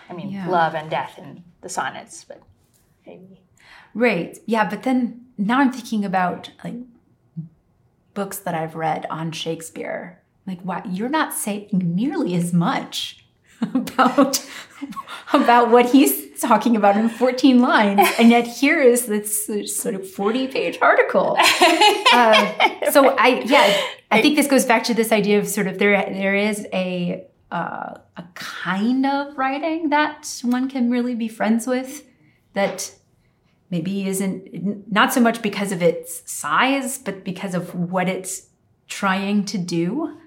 I 0.10 0.14
mean, 0.14 0.30
Yeah. 0.30 0.48
love 0.48 0.76
and 0.76 0.90
death 0.90 1.18
in 1.18 1.44
the 1.62 1.70
sonnets, 1.70 2.24
but 2.24 2.42
maybe. 3.06 3.42
Right. 3.96 4.38
Yeah, 4.46 4.70
but 4.70 4.84
then 4.84 5.26
now 5.38 5.60
I'm 5.60 5.72
thinking 5.72 6.06
about 6.06 6.52
like 6.64 6.76
books 8.14 8.38
that 8.40 8.54
I've 8.54 8.76
read 8.76 9.06
on 9.10 9.32
Shakespeare. 9.32 10.20
Like, 10.46 10.62
why 10.62 10.82
you're 10.90 11.10
not 11.10 11.34
saying 11.34 11.70
nearly 11.72 12.36
as 12.36 12.54
much 12.54 13.26
about 13.62 14.46
about 15.34 15.70
what 15.72 15.86
he's 15.92 16.40
talking 16.42 16.76
about 16.76 16.98
in 16.98 17.08
14 17.10 17.60
lines, 17.62 18.02
and 18.20 18.30
yet 18.30 18.46
here 18.46 18.82
is 18.82 19.06
this 19.06 19.46
sort 19.82 19.96
of 19.96 20.08
40 20.10 20.48
page 20.48 20.78
article. 20.82 21.38
Uh, 22.14 22.92
so 22.92 23.10
I 23.18 23.42
yeah, 23.44 23.76
I 24.12 24.22
think 24.22 24.36
this 24.36 24.46
goes 24.46 24.66
back 24.66 24.84
to 24.84 24.94
this 24.94 25.12
idea 25.12 25.40
of 25.40 25.48
sort 25.48 25.66
of 25.66 25.80
there 25.80 25.98
there 26.14 26.36
is 26.36 26.68
a 26.72 27.26
uh, 27.54 28.00
a 28.18 28.24
kind 28.34 29.06
of 29.06 29.38
writing 29.38 29.90
that 29.90 30.28
one 30.44 30.68
can 30.68 30.90
really 30.90 31.16
be 31.16 31.28
friends 31.28 31.68
with 31.68 32.04
that 32.54 32.94
maybe 33.70 34.08
isn't 34.08 34.92
not 34.92 35.14
so 35.14 35.22
much 35.22 35.42
because 35.42 35.72
of 35.72 35.82
its 35.82 36.30
size 36.30 36.98
but 36.98 37.24
because 37.24 37.54
of 37.56 37.74
what 37.76 38.10
it's 38.10 38.50
trying 38.88 39.46
to 39.46 39.58
do. 39.58 40.18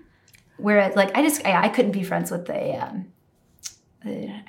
Whereas 0.56 0.96
like 0.96 1.14
i 1.14 1.20
just 1.20 1.44
i, 1.44 1.64
I 1.64 1.68
couldn't 1.68 1.92
be 1.92 2.02
friends 2.02 2.30
with 2.30 2.48
a 2.48 2.76
um 2.76 3.12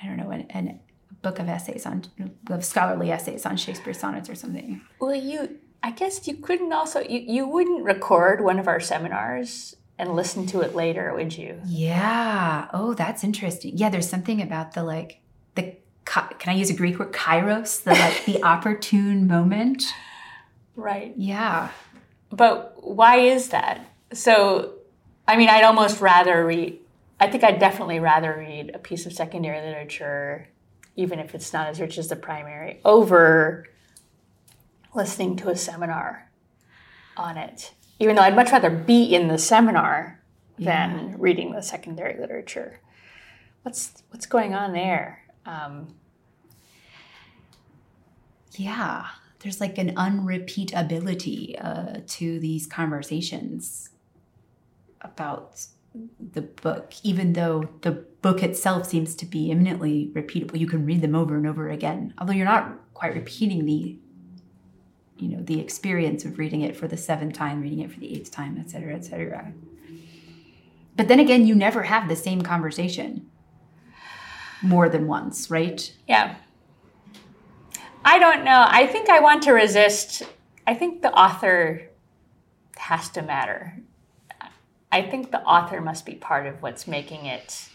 don't 0.08 0.16
know 0.16 0.30
an, 0.30 0.46
an 0.50 0.80
book 1.22 1.38
of 1.38 1.48
essays 1.48 1.84
on 1.84 2.04
of 2.50 2.64
scholarly 2.64 3.10
essays 3.10 3.44
on 3.44 3.56
shakespeare 3.56 3.94
sonnets 3.94 4.28
or 4.28 4.34
something. 4.34 4.80
Well, 5.00 5.14
you, 5.14 5.58
I 5.82 5.90
guess 5.90 6.26
you 6.26 6.36
couldn't 6.36 6.72
also, 6.72 7.00
you, 7.00 7.20
you 7.20 7.48
wouldn't 7.48 7.84
record 7.84 8.42
one 8.42 8.58
of 8.58 8.68
our 8.68 8.80
seminars 8.80 9.76
and 9.98 10.14
listen 10.14 10.46
to 10.46 10.60
it 10.60 10.74
later, 10.74 11.12
would 11.14 11.36
you? 11.36 11.60
yeah 11.66 12.68
oh 12.72 12.94
that's 12.94 13.24
interesting 13.24 13.76
yeah 13.76 13.88
there's 13.90 14.08
something 14.08 14.40
about 14.40 14.72
the 14.74 14.82
like 14.84 15.20
the 15.54 15.76
can 16.04 16.52
i 16.52 16.52
use 16.54 16.70
a 16.70 16.74
greek 16.74 16.98
word 16.98 17.12
kairos 17.12 17.82
the 17.84 17.90
like 17.90 18.24
the 18.24 18.42
opportune 18.54 19.26
moment 19.26 19.82
Right. 20.76 21.12
yeah 21.16 21.70
But 22.30 22.74
why 22.82 23.16
is 23.16 23.48
that? 23.48 23.84
So, 24.12 24.74
I 25.26 25.36
mean, 25.36 25.48
I'd 25.48 25.64
almost 25.64 26.00
rather 26.00 26.46
read, 26.46 26.78
I 27.18 27.26
think 27.28 27.42
I'd 27.42 27.58
definitely 27.58 27.98
rather 28.00 28.32
read 28.38 28.70
a 28.74 28.78
piece 28.78 29.04
of 29.06 29.12
secondary 29.12 29.60
literature, 29.60 30.46
even 30.94 31.18
if 31.18 31.34
it's 31.34 31.52
not 31.52 31.66
as 31.68 31.80
rich 31.80 31.98
as 31.98 32.08
the 32.08 32.16
primary, 32.16 32.80
over 32.84 33.66
listening 34.94 35.36
to 35.36 35.48
a 35.48 35.56
seminar 35.56 36.30
on 37.16 37.36
it. 37.36 37.72
Even 37.98 38.16
though 38.16 38.22
I'd 38.22 38.36
much 38.36 38.52
rather 38.52 38.70
be 38.70 39.04
in 39.04 39.28
the 39.28 39.38
seminar 39.38 40.22
than 40.58 41.16
reading 41.18 41.52
the 41.52 41.62
secondary 41.62 42.18
literature. 42.18 42.80
What's 43.62 44.02
what's 44.10 44.26
going 44.26 44.54
on 44.54 44.72
there? 44.72 45.24
Um, 45.46 45.94
Yeah, 48.58 49.06
there's 49.38 49.60
like 49.60 49.78
an 49.78 49.94
unrepeatability 49.94 51.54
uh, 51.64 52.00
to 52.06 52.40
these 52.40 52.66
conversations 52.66 53.90
about 55.00 55.66
the 56.18 56.42
book, 56.42 56.94
even 57.04 57.34
though 57.34 57.68
the 57.82 57.92
book 57.92 58.42
itself 58.42 58.88
seems 58.88 59.14
to 59.14 59.26
be 59.26 59.52
eminently 59.52 60.10
repeatable. 60.12 60.58
You 60.58 60.66
can 60.66 60.84
read 60.84 61.02
them 61.02 61.14
over 61.14 61.36
and 61.36 61.46
over 61.46 61.68
again, 61.68 62.14
although 62.18 62.32
you're 62.32 62.44
not 62.44 62.78
quite 62.94 63.14
repeating 63.14 63.64
the, 63.64 63.98
you 65.18 65.28
know, 65.28 65.42
the 65.42 65.60
experience 65.60 66.24
of 66.24 66.38
reading 66.38 66.62
it 66.62 66.76
for 66.76 66.88
the 66.88 66.96
seventh 66.96 67.34
time, 67.34 67.60
reading 67.60 67.80
it 67.80 67.92
for 67.92 68.00
the 68.00 68.14
eighth 68.14 68.30
time, 68.30 68.56
et 68.58 68.70
cetera, 68.70 68.94
et 68.94 69.04
cetera. 69.04 69.52
But 70.96 71.08
then 71.08 71.20
again, 71.20 71.46
you 71.46 71.54
never 71.54 71.82
have 71.84 72.08
the 72.08 72.16
same 72.16 72.42
conversation 72.42 73.28
more 74.62 74.88
than 74.88 75.06
once, 75.06 75.50
right? 75.50 75.92
Yeah. 76.08 76.36
I 78.04 78.18
don't 78.18 78.44
know. 78.44 78.64
I 78.66 78.86
think 78.86 79.08
I 79.08 79.20
want 79.20 79.42
to 79.44 79.52
resist. 79.52 80.22
I 80.66 80.74
think 80.74 81.02
the 81.02 81.12
author 81.12 81.88
has 82.76 83.08
to 83.10 83.22
matter. 83.22 83.78
I 84.90 85.02
think 85.02 85.30
the 85.30 85.42
author 85.42 85.80
must 85.80 86.06
be 86.06 86.14
part 86.14 86.46
of 86.46 86.62
what's 86.62 86.86
making 86.86 87.26
it 87.26 87.68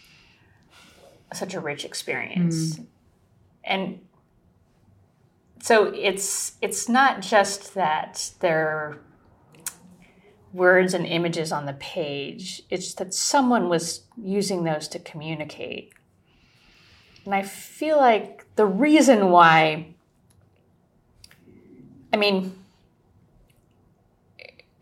such 1.32 1.54
a 1.54 1.60
rich 1.60 1.84
experience. 1.84 2.76
Mm. 2.76 2.86
And 3.64 4.00
so 5.64 5.86
it's 5.94 6.58
it's 6.60 6.90
not 6.90 7.22
just 7.22 7.72
that 7.72 8.32
there 8.40 8.68
are 8.68 8.98
words 10.52 10.92
and 10.92 11.06
images 11.06 11.52
on 11.52 11.64
the 11.64 11.72
page. 11.72 12.60
It's 12.68 12.92
that 12.96 13.14
someone 13.14 13.70
was 13.70 14.02
using 14.22 14.64
those 14.64 14.88
to 14.88 14.98
communicate. 14.98 15.94
And 17.24 17.34
I 17.34 17.44
feel 17.44 17.96
like 17.96 18.44
the 18.56 18.66
reason 18.66 19.30
why, 19.30 19.94
I 22.12 22.18
mean, 22.18 22.58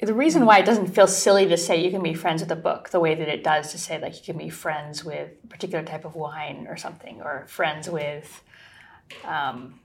the 0.01 0.15
reason 0.15 0.45
why 0.45 0.59
it 0.59 0.67
doesn't 0.67 0.89
feel 0.89 1.07
silly 1.07 1.47
to 1.47 1.57
say 1.57 1.81
you 1.81 1.93
can 1.93 2.03
be 2.03 2.13
friends 2.13 2.43
with 2.43 2.51
a 2.51 2.57
book 2.57 2.89
the 2.89 2.99
way 2.99 3.15
that 3.15 3.29
it 3.29 3.45
does 3.45 3.71
to 3.71 3.79
say, 3.79 4.01
like, 4.01 4.17
you 4.17 4.35
can 4.35 4.37
be 4.37 4.51
friends 4.51 5.05
with 5.05 5.31
a 5.45 5.47
particular 5.47 5.85
type 5.85 6.05
of 6.05 6.17
wine 6.17 6.67
or 6.69 6.77
something, 6.77 7.23
or 7.23 7.47
friends 7.47 7.89
with, 7.89 8.43
um, 9.25 9.79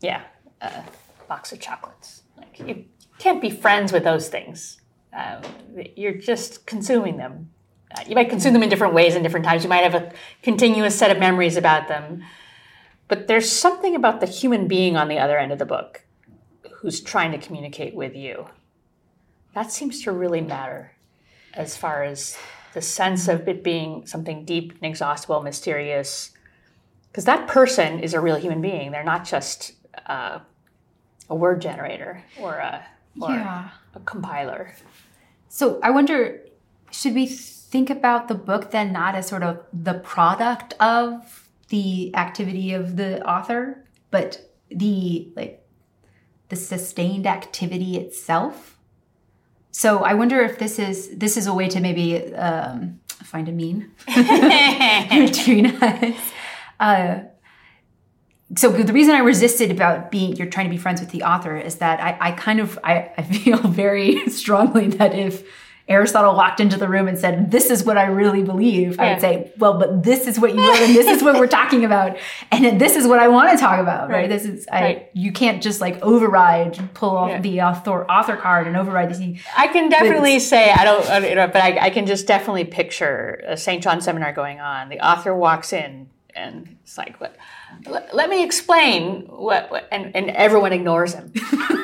yeah, 0.00 0.22
a 0.60 0.84
box 1.28 1.52
of 1.52 1.60
chocolates. 1.60 2.22
Like, 2.36 2.58
you 2.60 2.84
can't 3.18 3.40
be 3.40 3.50
friends 3.50 3.92
with 3.92 4.04
those 4.04 4.28
things. 4.28 4.80
Um, 5.12 5.42
you're 5.96 6.14
just 6.14 6.66
consuming 6.66 7.16
them 7.16 7.50
uh, 7.94 8.02
you 8.06 8.14
might 8.14 8.28
consume 8.28 8.52
them 8.52 8.62
in 8.62 8.68
different 8.68 8.94
ways 8.94 9.14
and 9.14 9.22
different 9.22 9.46
times. 9.46 9.62
You 9.62 9.68
might 9.68 9.84
have 9.84 9.94
a 9.94 10.12
continuous 10.42 10.98
set 10.98 11.10
of 11.10 11.18
memories 11.18 11.56
about 11.56 11.88
them. 11.88 12.24
But 13.08 13.28
there's 13.28 13.50
something 13.50 13.94
about 13.94 14.20
the 14.20 14.26
human 14.26 14.66
being 14.66 14.96
on 14.96 15.08
the 15.08 15.18
other 15.18 15.38
end 15.38 15.52
of 15.52 15.58
the 15.58 15.66
book 15.66 16.04
who's 16.78 17.00
trying 17.00 17.32
to 17.32 17.38
communicate 17.38 17.94
with 17.94 18.16
you. 18.16 18.48
That 19.54 19.70
seems 19.70 20.02
to 20.02 20.12
really 20.12 20.40
matter 20.40 20.92
as 21.54 21.76
far 21.76 22.02
as 22.02 22.36
the 22.74 22.82
sense 22.82 23.28
of 23.28 23.48
it 23.48 23.62
being 23.62 24.06
something 24.06 24.44
deep, 24.44 24.74
inexhaustible, 24.82 25.42
mysterious. 25.42 26.32
Because 27.10 27.24
that 27.24 27.48
person 27.48 28.00
is 28.00 28.12
a 28.12 28.20
real 28.20 28.36
human 28.36 28.60
being. 28.60 28.90
They're 28.90 29.04
not 29.04 29.24
just 29.24 29.72
uh, 30.06 30.38
a 31.28 31.34
word 31.34 31.60
generator 31.60 32.22
or 32.40 32.54
a, 32.54 32.84
or 33.20 33.30
Yeah. 33.30 33.68
a 33.94 34.00
compiler. 34.00 34.74
So 35.48 35.78
I 35.82 35.90
wonder, 35.90 36.40
should 36.90 37.14
we 37.14 37.26
think 37.26 37.90
about 37.90 38.28
the 38.28 38.34
book 38.34 38.70
then 38.70 38.92
not 38.92 39.14
as 39.14 39.26
sort 39.28 39.42
of 39.42 39.64
the 39.72 39.94
product 39.94 40.74
of 40.80 41.48
the 41.68 42.14
activity 42.14 42.72
of 42.74 42.96
the 42.96 43.26
author, 43.28 43.84
but 44.10 44.40
the 44.70 45.32
like 45.36 45.64
the 46.48 46.56
sustained 46.56 47.26
activity 47.26 47.96
itself? 47.96 48.78
So 49.72 50.04
I 50.04 50.14
wonder 50.14 50.40
if 50.42 50.58
this 50.58 50.78
is 50.78 51.16
this 51.16 51.36
is 51.36 51.46
a 51.46 51.52
way 51.54 51.68
to 51.68 51.80
maybe 51.80 52.34
um, 52.34 53.00
find 53.24 53.48
a 53.48 53.52
mean 53.52 53.90
between 55.10 55.66
us. 55.82 56.16
Uh, 56.78 57.20
so 58.54 58.70
the 58.70 58.92
reason 58.92 59.14
I 59.14 59.18
resisted 59.20 59.70
about 59.72 60.10
being 60.10 60.36
you're 60.36 60.46
trying 60.48 60.66
to 60.66 60.70
be 60.70 60.76
friends 60.78 61.00
with 61.00 61.10
the 61.10 61.24
author 61.24 61.56
is 61.56 61.76
that 61.76 62.00
I, 62.00 62.28
I 62.28 62.30
kind 62.32 62.60
of 62.60 62.78
I, 62.84 63.10
I 63.18 63.22
feel 63.22 63.56
very 63.84 64.28
strongly 64.30 64.88
that 64.88 65.14
if 65.14 65.42
Aristotle 65.88 66.34
walked 66.34 66.58
into 66.58 66.76
the 66.76 66.88
room 66.88 67.06
and 67.06 67.16
said, 67.16 67.52
This 67.52 67.70
is 67.70 67.84
what 67.84 67.96
I 67.96 68.06
really 68.06 68.42
believe, 68.42 68.98
I'd 68.98 69.20
say, 69.20 69.52
Well, 69.56 69.78
but 69.78 70.02
this 70.02 70.26
is 70.26 70.38
what 70.38 70.52
you 70.52 70.60
wrote 70.60 70.80
and 70.80 70.94
this 70.96 71.06
is 71.06 71.22
what 71.22 71.36
we're 71.38 71.46
talking 71.46 71.84
about. 71.84 72.16
And 72.50 72.80
this 72.80 72.96
is 72.96 73.06
what 73.06 73.20
I 73.20 73.28
want 73.28 73.52
to 73.52 73.56
talk 73.56 73.78
about, 73.78 74.08
right? 74.08 74.22
Right. 74.22 74.28
This 74.28 74.44
is 74.46 74.66
I 74.70 74.80
Right. 74.82 75.10
you 75.12 75.30
can't 75.32 75.62
just 75.62 75.80
like 75.80 76.02
override, 76.02 76.92
pull 76.94 77.16
off 77.16 77.30
Yeah. 77.30 77.40
the 77.40 77.62
author 77.62 78.04
author 78.10 78.36
card 78.36 78.66
and 78.66 78.76
override 78.76 79.10
the 79.10 79.14
scene. 79.14 79.38
I 79.56 79.68
can 79.68 79.88
definitely 79.88 80.40
say 80.40 80.72
I 80.72 80.84
don't, 80.84 81.08
I 81.08 81.20
don't- 81.20 81.28
you 81.30 81.36
know, 81.36 81.46
but 81.46 81.62
I, 81.62 81.78
I 81.86 81.90
can 81.90 82.06
just 82.06 82.26
definitely 82.26 82.64
picture 82.64 83.40
a 83.46 83.56
St. 83.56 83.80
John 83.82 84.00
seminar 84.00 84.32
going 84.32 84.60
on. 84.60 84.88
The 84.88 84.98
author 85.06 85.34
walks 85.36 85.72
in 85.72 86.08
and 86.34 86.76
it's 86.82 86.98
like, 86.98 87.20
"What? 87.20 87.36
Let, 87.86 88.14
let 88.14 88.30
me 88.30 88.44
explain 88.44 89.22
what, 89.26 89.70
what 89.70 89.88
and, 89.92 90.14
and 90.16 90.30
everyone 90.30 90.72
ignores 90.72 91.14
him. 91.14 91.32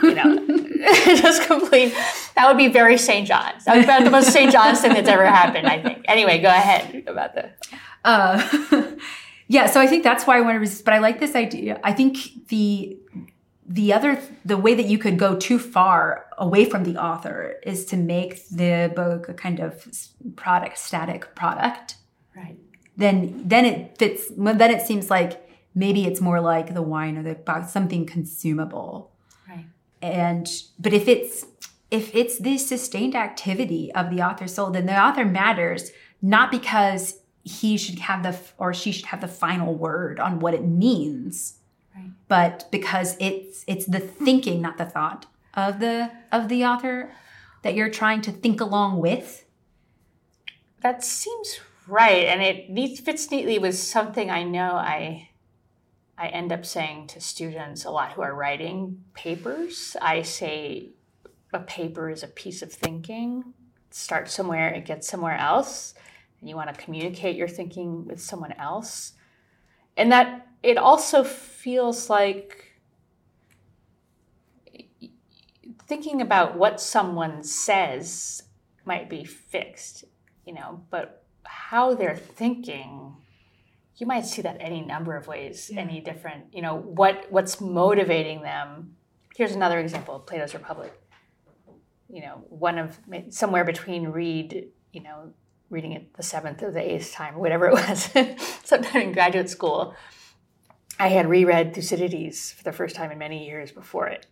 You 0.03 0.15
know, 0.15 0.47
just 1.05 1.47
complete. 1.47 1.95
That 2.35 2.49
would 2.49 2.57
be 2.57 2.69
very 2.69 2.99
St. 2.99 3.27
John's. 3.27 3.65
That 3.65 3.77
would 3.77 3.83
be 3.83 3.85
about 3.85 4.05
the 4.05 4.11
most 4.11 4.33
St. 4.33 4.51
John's 4.51 4.81
thing 4.81 4.95
that's 4.95 5.09
ever 5.09 5.27
happened. 5.27 5.67
I 5.67 5.83
think. 5.83 6.05
Anyway, 6.07 6.41
go 6.41 6.49
ahead 6.49 7.05
about 7.07 7.35
the. 7.35 7.51
Uh, 8.05 8.93
yeah, 9.49 9.67
so 9.67 9.81
I 9.81 9.87
think 9.87 10.03
that's 10.03 10.27
why 10.27 10.39
I 10.39 10.41
want 10.41 10.57
to 10.57 10.61
resist. 10.61 10.85
But 10.85 10.95
I 10.95 10.99
like 10.99 11.21
this 11.21 11.35
idea. 11.35 11.81
I 11.85 11.93
think 11.93 12.49
the 12.49 12.99
the 13.67 13.93
other 13.93 14.21
the 14.45 14.57
way 14.57 14.75
that 14.75 14.87
you 14.87 14.99
could 14.99 15.19
go 15.19 15.37
too 15.37 15.59
far 15.59 16.27
away 16.39 16.65
from 16.65 16.85
the 16.85 16.97
author 16.97 17.57
is 17.63 17.85
to 17.87 17.97
make 17.97 18.49
the 18.49 18.93
book 18.95 19.29
a 19.29 19.35
kind 19.35 19.61
of 19.61 19.87
product 20.37 20.79
static 20.79 21.35
product 21.35 21.97
right 22.37 22.57
then 22.97 23.43
then 23.47 23.65
it 23.65 23.97
fits 23.99 24.31
then 24.37 24.71
it 24.71 24.83
seems 24.83 25.11
like 25.11 25.42
maybe 25.75 26.07
it's 26.07 26.21
more 26.21 26.41
like 26.41 26.75
the 26.75 26.83
wine 26.83 27.17
or 27.17 27.23
the 27.23 27.35
box 27.35 27.73
something 27.73 28.07
consumable. 28.07 29.13
Right. 29.49 29.67
And 30.01 30.49
but 30.79 30.93
if 30.93 31.09
it's 31.09 31.47
if 31.91 32.15
it's 32.15 32.39
the 32.39 32.59
sustained 32.59 33.15
activity 33.15 33.93
of 33.95 34.11
the 34.11 34.23
author's 34.23 34.55
soul 34.55 34.71
then 34.71 34.87
the 34.87 35.01
author 35.01 35.25
matters 35.25 35.91
not 36.21 36.51
because 36.51 37.21
he 37.45 37.77
should 37.77 37.99
have 37.99 38.23
the 38.23 38.39
or 38.59 38.73
she 38.73 38.93
should 38.93 39.07
have 39.07 39.21
the 39.21 39.29
final 39.29 39.75
word 39.75 40.21
on 40.21 40.39
what 40.39 40.55
it 40.55 40.65
means 40.65 41.59
right. 41.95 42.11
but 42.29 42.69
because 42.71 43.17
it's 43.19 43.65
it's 43.67 43.87
the 43.87 43.99
thinking 43.99 44.63
not 44.63 44.79
the 44.79 44.85
thought 44.85 45.27
of 45.55 45.81
the 45.81 46.11
of 46.31 46.49
the 46.49 46.65
author 46.65 47.13
that 47.63 47.75
you're 47.75 47.91
trying 47.91 48.21
to 48.21 48.33
think 48.33 48.61
along 48.61 49.01
with. 49.01 49.45
That 50.81 51.05
seems 51.05 51.61
right 51.87 52.27
and 52.27 52.43
it 52.43 52.99
fits 53.05 53.31
neatly 53.31 53.59
with 53.59 53.77
something 53.77 54.31
i 54.31 54.43
know 54.43 54.75
i 54.77 55.29
i 56.23 56.29
end 56.29 56.53
up 56.53 56.65
saying 56.65 57.07
to 57.07 57.21
students 57.21 57.85
a 57.85 57.91
lot 57.91 58.13
who 58.13 58.23
are 58.23 58.35
writing 58.35 59.05
papers 59.15 59.97
i 60.01 60.23
say 60.23 60.89
a 61.53 61.61
paper 61.61 62.09
is 62.09 62.23
a 62.23 62.29
piece 62.29 62.63
of 62.63 62.73
thinking 62.73 63.53
start 63.91 64.31
somewhere 64.31 64.69
it 64.69 64.87
gets 64.87 65.07
somewhere 65.07 65.37
else 65.37 65.95
and 66.43 66.49
you 66.49 66.57
want 66.57 66.75
to 66.75 66.85
communicate 66.85 67.37
your 67.37 67.49
thinking 67.49 68.05
with 68.05 68.21
someone 68.21 68.53
else. 68.59 69.13
And 69.97 70.11
that 70.11 70.49
it 70.63 70.77
also 70.77 71.23
feels 71.23 72.11
like 72.11 72.81
thinking 75.87 76.21
about 76.21 76.59
what 76.59 76.81
someone 76.81 77.45
says 77.45 78.43
might 78.85 79.09
be 79.09 79.25
fixed, 79.25 80.05
you 80.45 80.53
know, 80.53 80.83
but 80.91 81.25
how 81.45 81.95
they're 81.95 82.17
thinking 82.17 83.15
you 83.97 84.07
might 84.07 84.27
see 84.27 84.43
that 84.43 84.57
any 84.61 84.81
number 84.81 85.17
of 85.17 85.27
ways 85.27 85.71
yeah. 85.73 85.81
any 85.81 86.01
different 86.01 86.45
you 86.53 86.63
know 86.63 86.77
what 86.77 87.27
what's 87.31 87.61
motivating 87.61 88.43
them 88.43 88.95
here's 89.37 89.53
another 89.53 89.79
example 89.79 90.17
of 90.17 90.27
plato's 90.27 90.55
republic 90.55 90.93
you 92.09 92.21
know 92.21 92.45
one 92.49 92.79
of 92.79 92.99
somewhere 93.31 93.65
between 93.65 94.09
read 94.09 94.69
you 94.93 95.03
know 95.03 95.33
reading 95.73 95.93
it 95.93 96.15
the 96.15 96.23
seventh 96.23 96.63
or 96.63 96.71
the 96.71 96.95
eighth 96.95 97.13
time, 97.13 97.35
whatever 97.35 97.67
it 97.67 97.73
was, 97.73 98.11
sometime 98.65 99.03
in 99.03 99.13
graduate 99.13 99.49
school, 99.49 99.97
I 101.01 101.09
had 101.09 101.29
reread 101.29 101.75
Thucydides 101.75 102.53
for 102.53 102.63
the 102.63 102.73
first 102.73 102.95
time 102.95 103.11
in 103.11 103.19
many 103.19 103.47
years 103.47 103.73
before 103.73 104.07
it. 104.07 104.27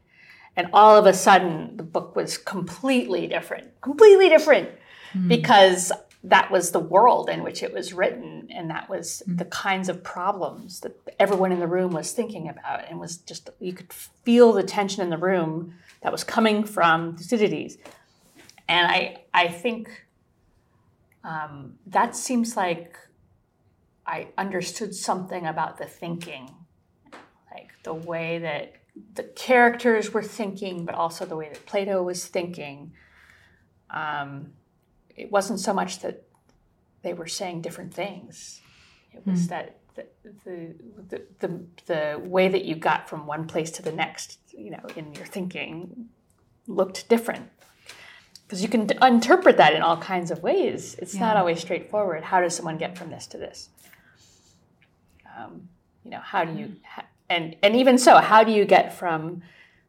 And 0.55 0.69
all 0.73 0.97
of 0.97 1.07
a 1.07 1.15
sudden, 1.15 1.77
the 1.77 1.83
book 1.83 2.15
was 2.15 2.37
completely 2.37 3.27
different, 3.27 3.81
completely 3.81 4.29
different, 4.29 4.69
mm. 5.15 5.29
because 5.29 5.91
that 6.23 6.51
was 6.51 6.71
the 6.71 6.81
world 6.81 7.31
in 7.31 7.43
which 7.43 7.63
it 7.63 7.73
was 7.73 7.95
written, 7.95 8.49
and 8.51 8.71
that 8.71 8.91
was 8.91 9.23
mm. 9.27 9.39
the 9.39 9.47
kinds 9.47 9.89
of 9.89 10.03
problems 10.03 10.81
that 10.81 11.01
everyone 11.19 11.51
in 11.51 11.61
the 11.61 11.67
room 11.67 11.93
was 11.93 12.13
thinking 12.13 12.49
about, 12.49 12.89
and 12.89 13.01
was 13.01 13.17
just 13.17 13.49
you 13.59 13.73
could 13.73 13.93
feel 13.93 14.53
the 14.53 14.63
tension 14.63 15.03
in 15.03 15.11
the 15.11 15.19
room 15.19 15.75
that 16.03 16.13
was 16.13 16.25
coming 16.25 16.65
from 16.65 17.17
Thucydides. 17.17 17.79
And 18.69 18.87
I, 18.87 19.25
I 19.35 19.49
think 19.49 20.07
um, 21.25 21.79
that 21.87 22.15
seems 22.15 22.57
like 22.57 22.97
I 24.07 24.29
understood 24.39 24.95
something 24.95 25.47
about 25.47 25.79
the 25.79 25.87
thinking, 25.87 26.51
like 27.53 27.71
the 27.83 27.95
way 27.95 28.39
that 28.39 28.75
the 29.15 29.25
characters 29.25 30.13
were 30.13 30.23
thinking, 30.23 30.85
but 30.85 30.95
also 30.95 31.25
the 31.25 31.37
way 31.37 31.49
that 31.49 31.65
Plato 31.67 32.03
was 32.03 32.27
thinking. 32.27 32.93
Um, 33.91 34.53
it 35.21 35.31
wasn't 35.31 35.61
so 35.61 35.73
much 35.73 36.01
that 36.01 36.23
they 37.03 37.13
were 37.13 37.27
saying 37.27 37.63
different 37.63 37.95
things; 37.95 38.61
it 39.13 39.27
was 39.27 39.47
mm. 39.47 39.49
that 39.49 39.77
the, 39.95 40.07
the, 40.45 41.23
the 41.41 41.61
the 41.87 42.21
way 42.25 42.49
that 42.49 42.65
you 42.65 42.75
got 42.75 43.09
from 43.09 43.27
one 43.27 43.47
place 43.47 43.71
to 43.73 43.83
the 43.83 43.93
next, 43.93 44.39
you 44.53 44.71
know, 44.71 44.85
in 44.97 45.15
your 45.15 45.27
thinking, 45.27 46.09
looked 46.67 47.09
different 47.09 47.51
because 48.51 48.63
you 48.63 48.69
can 48.69 48.87
d- 48.87 48.97
interpret 49.01 49.57
that 49.59 49.75
in 49.75 49.83
all 49.83 49.97
kinds 49.97 50.33
of 50.33 50.43
ways. 50.43 50.97
It's 50.99 51.15
yeah. 51.15 51.21
not 51.21 51.37
always 51.37 51.61
straightforward. 51.61 52.25
How 52.25 52.41
does 52.41 52.57
someone 52.57 52.79
get 52.79 52.99
from 52.99 53.09
this 53.09 53.29
to 53.29 53.39
this? 53.39 53.69
Um, 55.39 55.69
you 56.05 56.11
know, 56.11 56.19
how 56.19 56.45
do 56.45 56.59
you, 56.59 56.73
ha- 56.85 57.07
and 57.29 57.55
and 57.63 57.77
even 57.77 57.97
so, 57.97 58.17
how 58.17 58.43
do 58.43 58.51
you 58.51 58.65
get 58.65 58.93
from 58.93 59.43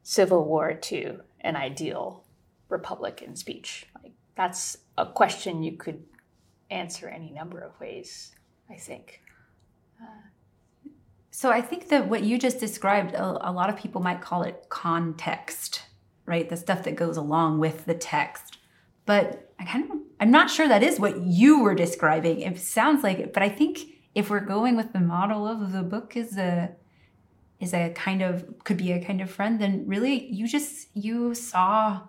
civil 0.04 0.46
war 0.46 0.76
to 0.76 1.22
an 1.40 1.56
ideal 1.56 2.24
republic 2.70 3.24
in 3.26 3.36
speech? 3.36 3.88
Like 4.04 4.14
that's 4.36 4.78
a 5.02 5.12
question 5.12 5.64
you 5.64 5.78
could 5.78 6.04
answer 6.70 7.08
any 7.08 7.32
number 7.32 7.60
of 7.60 7.80
ways. 7.80 8.36
I 8.70 8.76
think. 8.76 9.22
Uh, 10.02 10.90
so 11.30 11.52
I 11.52 11.62
think 11.62 11.90
that 11.90 12.08
what 12.08 12.24
you 12.24 12.38
just 12.38 12.60
described, 12.60 13.14
a, 13.16 13.50
a 13.50 13.52
lot 13.52 13.70
of 13.70 13.78
people 13.78 14.02
might 14.02 14.22
call 14.22 14.44
it 14.44 14.66
context 14.70 15.84
right? 16.26 16.48
The 16.48 16.58
stuff 16.58 16.84
that 16.84 16.96
goes 16.96 17.18
along 17.18 17.60
with 17.60 17.86
the 17.86 17.94
text. 17.94 18.58
But 19.06 19.52
I 19.60 19.66
kind 19.66 19.92
of, 19.92 19.98
I'm 20.20 20.32
not 20.32 20.50
sure 20.50 20.68
that 20.68 20.84
is 20.84 21.00
what 21.00 21.22
you 21.22 21.62
were 21.62 21.76
describing. 21.76 22.42
It 22.42 22.58
sounds 22.60 23.04
like 23.04 23.20
it, 23.20 23.34
but 23.34 23.44
I 23.44 23.50
think 23.50 23.80
if 24.16 24.30
we're 24.30 24.40
going 24.40 24.76
with 24.76 24.94
the 24.94 25.00
model 25.00 25.48
of 25.48 25.72
the 25.72 25.84
book 25.84 26.16
is 26.16 26.38
a, 26.38 26.72
is 27.60 27.74
a 27.74 27.90
kind 27.90 28.22
of, 28.22 28.64
could 28.64 28.78
be 28.78 28.92
a 28.92 29.04
kind 29.04 29.22
of 29.22 29.30
friend, 29.30 29.60
then 29.60 29.84
really 29.88 30.26
you 30.28 30.48
just, 30.48 30.88
you 30.94 31.34
saw, 31.36 32.02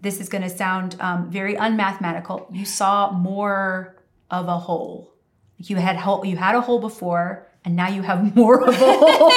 this 0.00 0.20
is 0.20 0.28
going 0.28 0.42
to 0.42 0.50
sound 0.50 0.96
um, 1.00 1.30
very 1.30 1.56
unmathematical. 1.56 2.48
You 2.52 2.64
saw 2.64 3.12
more 3.12 3.96
of 4.30 4.48
a 4.48 4.58
whole. 4.58 5.14
You 5.58 5.76
had 5.76 5.96
whole, 5.96 6.24
you 6.24 6.36
had 6.36 6.54
a 6.54 6.60
hole 6.60 6.80
before, 6.80 7.48
and 7.64 7.76
now 7.76 7.88
you 7.88 8.02
have 8.02 8.34
more 8.36 8.62
of 8.62 8.74
a 8.74 8.92
hole 8.92 9.30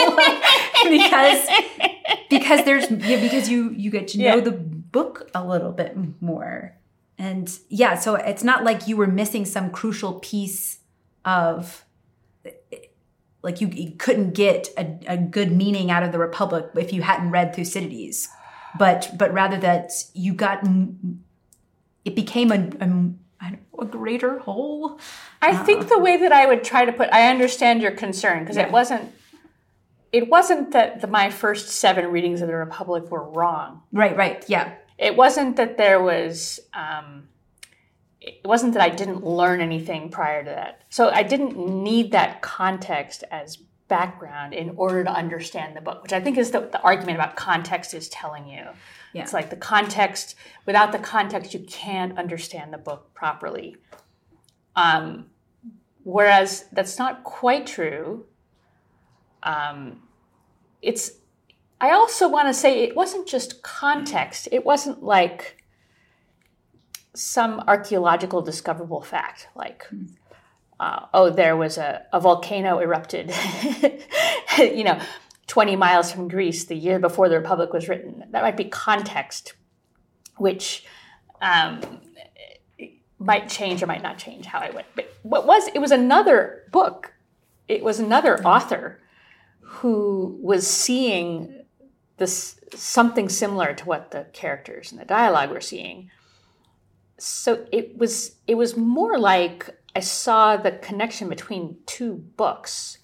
because 0.89 1.47
because 2.29 2.65
there's 2.65 2.89
yeah, 2.91 3.21
because 3.21 3.49
you 3.49 3.71
you 3.71 3.91
get 3.91 4.09
to 4.09 4.17
know 4.17 4.35
yeah. 4.35 4.41
the 4.41 4.51
book 4.51 5.29
a 5.33 5.45
little 5.45 5.71
bit 5.71 5.95
more 6.21 6.75
and 7.17 7.59
yeah 7.69 7.95
so 7.95 8.15
it's 8.15 8.43
not 8.43 8.63
like 8.63 8.87
you 8.87 8.95
were 8.95 9.07
missing 9.07 9.45
some 9.45 9.69
crucial 9.69 10.19
piece 10.19 10.79
of 11.25 11.85
like 13.43 13.61
you, 13.61 13.67
you 13.67 13.91
couldn't 13.91 14.33
get 14.33 14.69
a, 14.77 14.99
a, 15.07 15.17
good 15.17 15.51
meaning 15.51 15.91
out 15.91 16.03
of 16.03 16.11
the 16.11 16.19
republic 16.19 16.65
if 16.75 16.91
you 16.93 17.01
hadn't 17.01 17.31
read 17.31 17.53
thucydides 17.53 18.29
but 18.77 19.09
but 19.17 19.33
rather 19.33 19.57
that 19.57 19.91
you 20.13 20.33
got 20.33 20.65
it 22.05 22.15
became 22.15 22.51
a, 22.51 22.69
a, 23.41 23.57
a 23.79 23.85
greater 23.85 24.39
whole 24.39 24.99
i 25.41 25.51
uh, 25.51 25.63
think 25.63 25.87
the 25.89 25.99
way 25.99 26.17
that 26.17 26.31
i 26.31 26.45
would 26.45 26.63
try 26.63 26.85
to 26.85 26.91
put 26.91 27.09
i 27.11 27.29
understand 27.29 27.81
your 27.81 27.91
concern 27.91 28.39
because 28.39 28.57
yeah. 28.57 28.65
it 28.65 28.71
wasn't 28.71 29.11
it 30.11 30.29
wasn't 30.29 30.71
that 30.71 31.01
the, 31.01 31.07
my 31.07 31.29
first 31.29 31.69
seven 31.69 32.07
readings 32.11 32.41
of 32.41 32.47
the 32.47 32.55
Republic 32.55 33.09
were 33.11 33.23
wrong. 33.29 33.81
Right, 33.91 34.15
right, 34.15 34.43
yeah. 34.47 34.73
It 34.97 35.15
wasn't 35.15 35.57
that 35.57 35.77
there 35.77 36.01
was. 36.01 36.59
Um, 36.73 37.27
it 38.19 38.41
wasn't 38.43 38.73
that 38.73 38.81
I 38.81 38.89
didn't 38.89 39.23
learn 39.23 39.61
anything 39.61 40.09
prior 40.09 40.43
to 40.43 40.49
that. 40.49 40.81
So 40.89 41.09
I 41.09 41.23
didn't 41.23 41.57
need 41.57 42.11
that 42.11 42.41
context 42.41 43.23
as 43.31 43.59
background 43.87 44.53
in 44.53 44.71
order 44.75 45.03
to 45.03 45.11
understand 45.11 45.75
the 45.75 45.81
book, 45.81 46.03
which 46.03 46.13
I 46.13 46.19
think 46.19 46.37
is 46.37 46.51
the, 46.51 46.61
the 46.61 46.81
argument 46.81 47.17
about 47.17 47.35
context 47.35 47.93
is 47.93 48.09
telling 48.09 48.47
you. 48.47 48.65
Yeah. 49.13 49.23
It's 49.23 49.33
like 49.33 49.49
the 49.49 49.55
context, 49.55 50.35
without 50.65 50.91
the 50.91 50.99
context, 50.99 51.53
you 51.53 51.61
can't 51.61 52.17
understand 52.17 52.73
the 52.73 52.77
book 52.77 53.13
properly. 53.13 53.77
Um, 54.75 55.27
whereas 56.03 56.65
that's 56.71 56.99
not 56.99 57.23
quite 57.23 57.65
true 57.65 58.25
um, 59.43 60.01
it's 60.81 61.11
I 61.79 61.91
also 61.91 62.27
want 62.27 62.47
to 62.47 62.53
say 62.53 62.83
it 62.83 62.95
wasn't 62.95 63.27
just 63.27 63.61
context. 63.61 64.49
It 64.51 64.65
wasn't 64.65 65.03
like 65.03 65.63
some 67.13 67.63
archaeological 67.67 68.41
discoverable 68.41 69.01
fact, 69.01 69.47
like, 69.55 69.87
uh, 70.79 71.05
oh, 71.13 71.29
there 71.29 71.57
was 71.57 71.77
a, 71.77 72.05
a 72.13 72.19
volcano 72.19 72.79
erupted, 72.79 73.33
you 74.57 74.83
know, 74.83 74.99
20 75.47 75.75
miles 75.75 76.11
from 76.11 76.27
Greece 76.27 76.65
the 76.65 76.75
year 76.75 76.99
before 76.99 77.29
the 77.29 77.37
Republic 77.37 77.73
was 77.73 77.87
written. 77.87 78.23
That 78.31 78.43
might 78.43 78.57
be 78.57 78.65
context, 78.65 79.53
which 80.37 80.85
um, 81.41 81.81
might 83.17 83.49
change 83.49 83.81
or 83.81 83.87
might 83.87 84.03
not 84.03 84.17
change 84.17 84.45
how 84.45 84.59
I 84.59 84.69
went. 84.69 84.87
But 84.95 85.11
what 85.23 85.47
was, 85.47 85.67
it 85.73 85.79
was 85.79 85.91
another 85.91 86.63
book, 86.71 87.13
it 87.67 87.83
was 87.83 87.99
another 87.99 88.43
author 88.43 88.99
who 89.61 90.37
was 90.41 90.67
seeing 90.67 91.65
this 92.17 92.59
something 92.75 93.29
similar 93.29 93.73
to 93.73 93.85
what 93.85 94.11
the 94.11 94.25
characters 94.33 94.91
in 94.91 94.97
the 94.97 95.05
dialogue 95.05 95.51
were 95.51 95.61
seeing. 95.61 96.09
So 97.17 97.65
it 97.71 97.97
was 97.97 98.35
it 98.45 98.55
was 98.55 98.77
more 98.77 99.17
like 99.17 99.69
I 99.97 100.01
saw 100.01 100.57
the 100.57 100.71
connection 100.71 101.27
between 101.27 101.77
two 101.85 102.13
books 102.13 102.99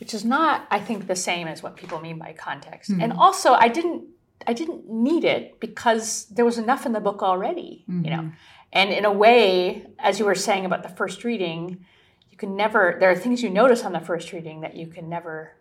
which 0.00 0.12
is 0.12 0.24
not, 0.24 0.66
I 0.70 0.80
think, 0.80 1.06
the 1.06 1.16
same 1.16 1.46
as 1.46 1.62
what 1.62 1.76
people 1.76 2.00
mean 2.00 2.18
by 2.18 2.32
context. 2.32 2.90
And 3.00 3.12
also, 3.12 3.52
I 3.52 3.68
didn't, 3.68 4.04
I 4.46 4.52
didn't 4.52 4.90
need 4.90 5.24
it 5.24 5.60
because 5.60 6.26
there 6.26 6.44
was 6.44 6.58
enough 6.58 6.84
in 6.84 6.92
the 6.92 7.00
book 7.00 7.22
already, 7.22 7.84
you 8.04 8.10
know. 8.10 8.32
And 8.72 8.90
in 8.90 9.04
a 9.04 9.12
way, 9.12 9.86
as 9.98 10.18
you 10.18 10.24
were 10.24 10.34
saying 10.34 10.64
about 10.66 10.82
the 10.82 10.88
first 10.90 11.24
reading, 11.24 11.86
you 12.30 12.36
can 12.36 12.56
never. 12.56 12.96
There 13.00 13.10
are 13.10 13.16
things 13.16 13.42
you 13.42 13.48
notice 13.48 13.84
on 13.84 13.92
the 13.92 14.00
first 14.00 14.32
reading 14.32 14.62
that 14.62 14.74
you 14.76 14.88
can 14.88 15.08
never, 15.08 15.56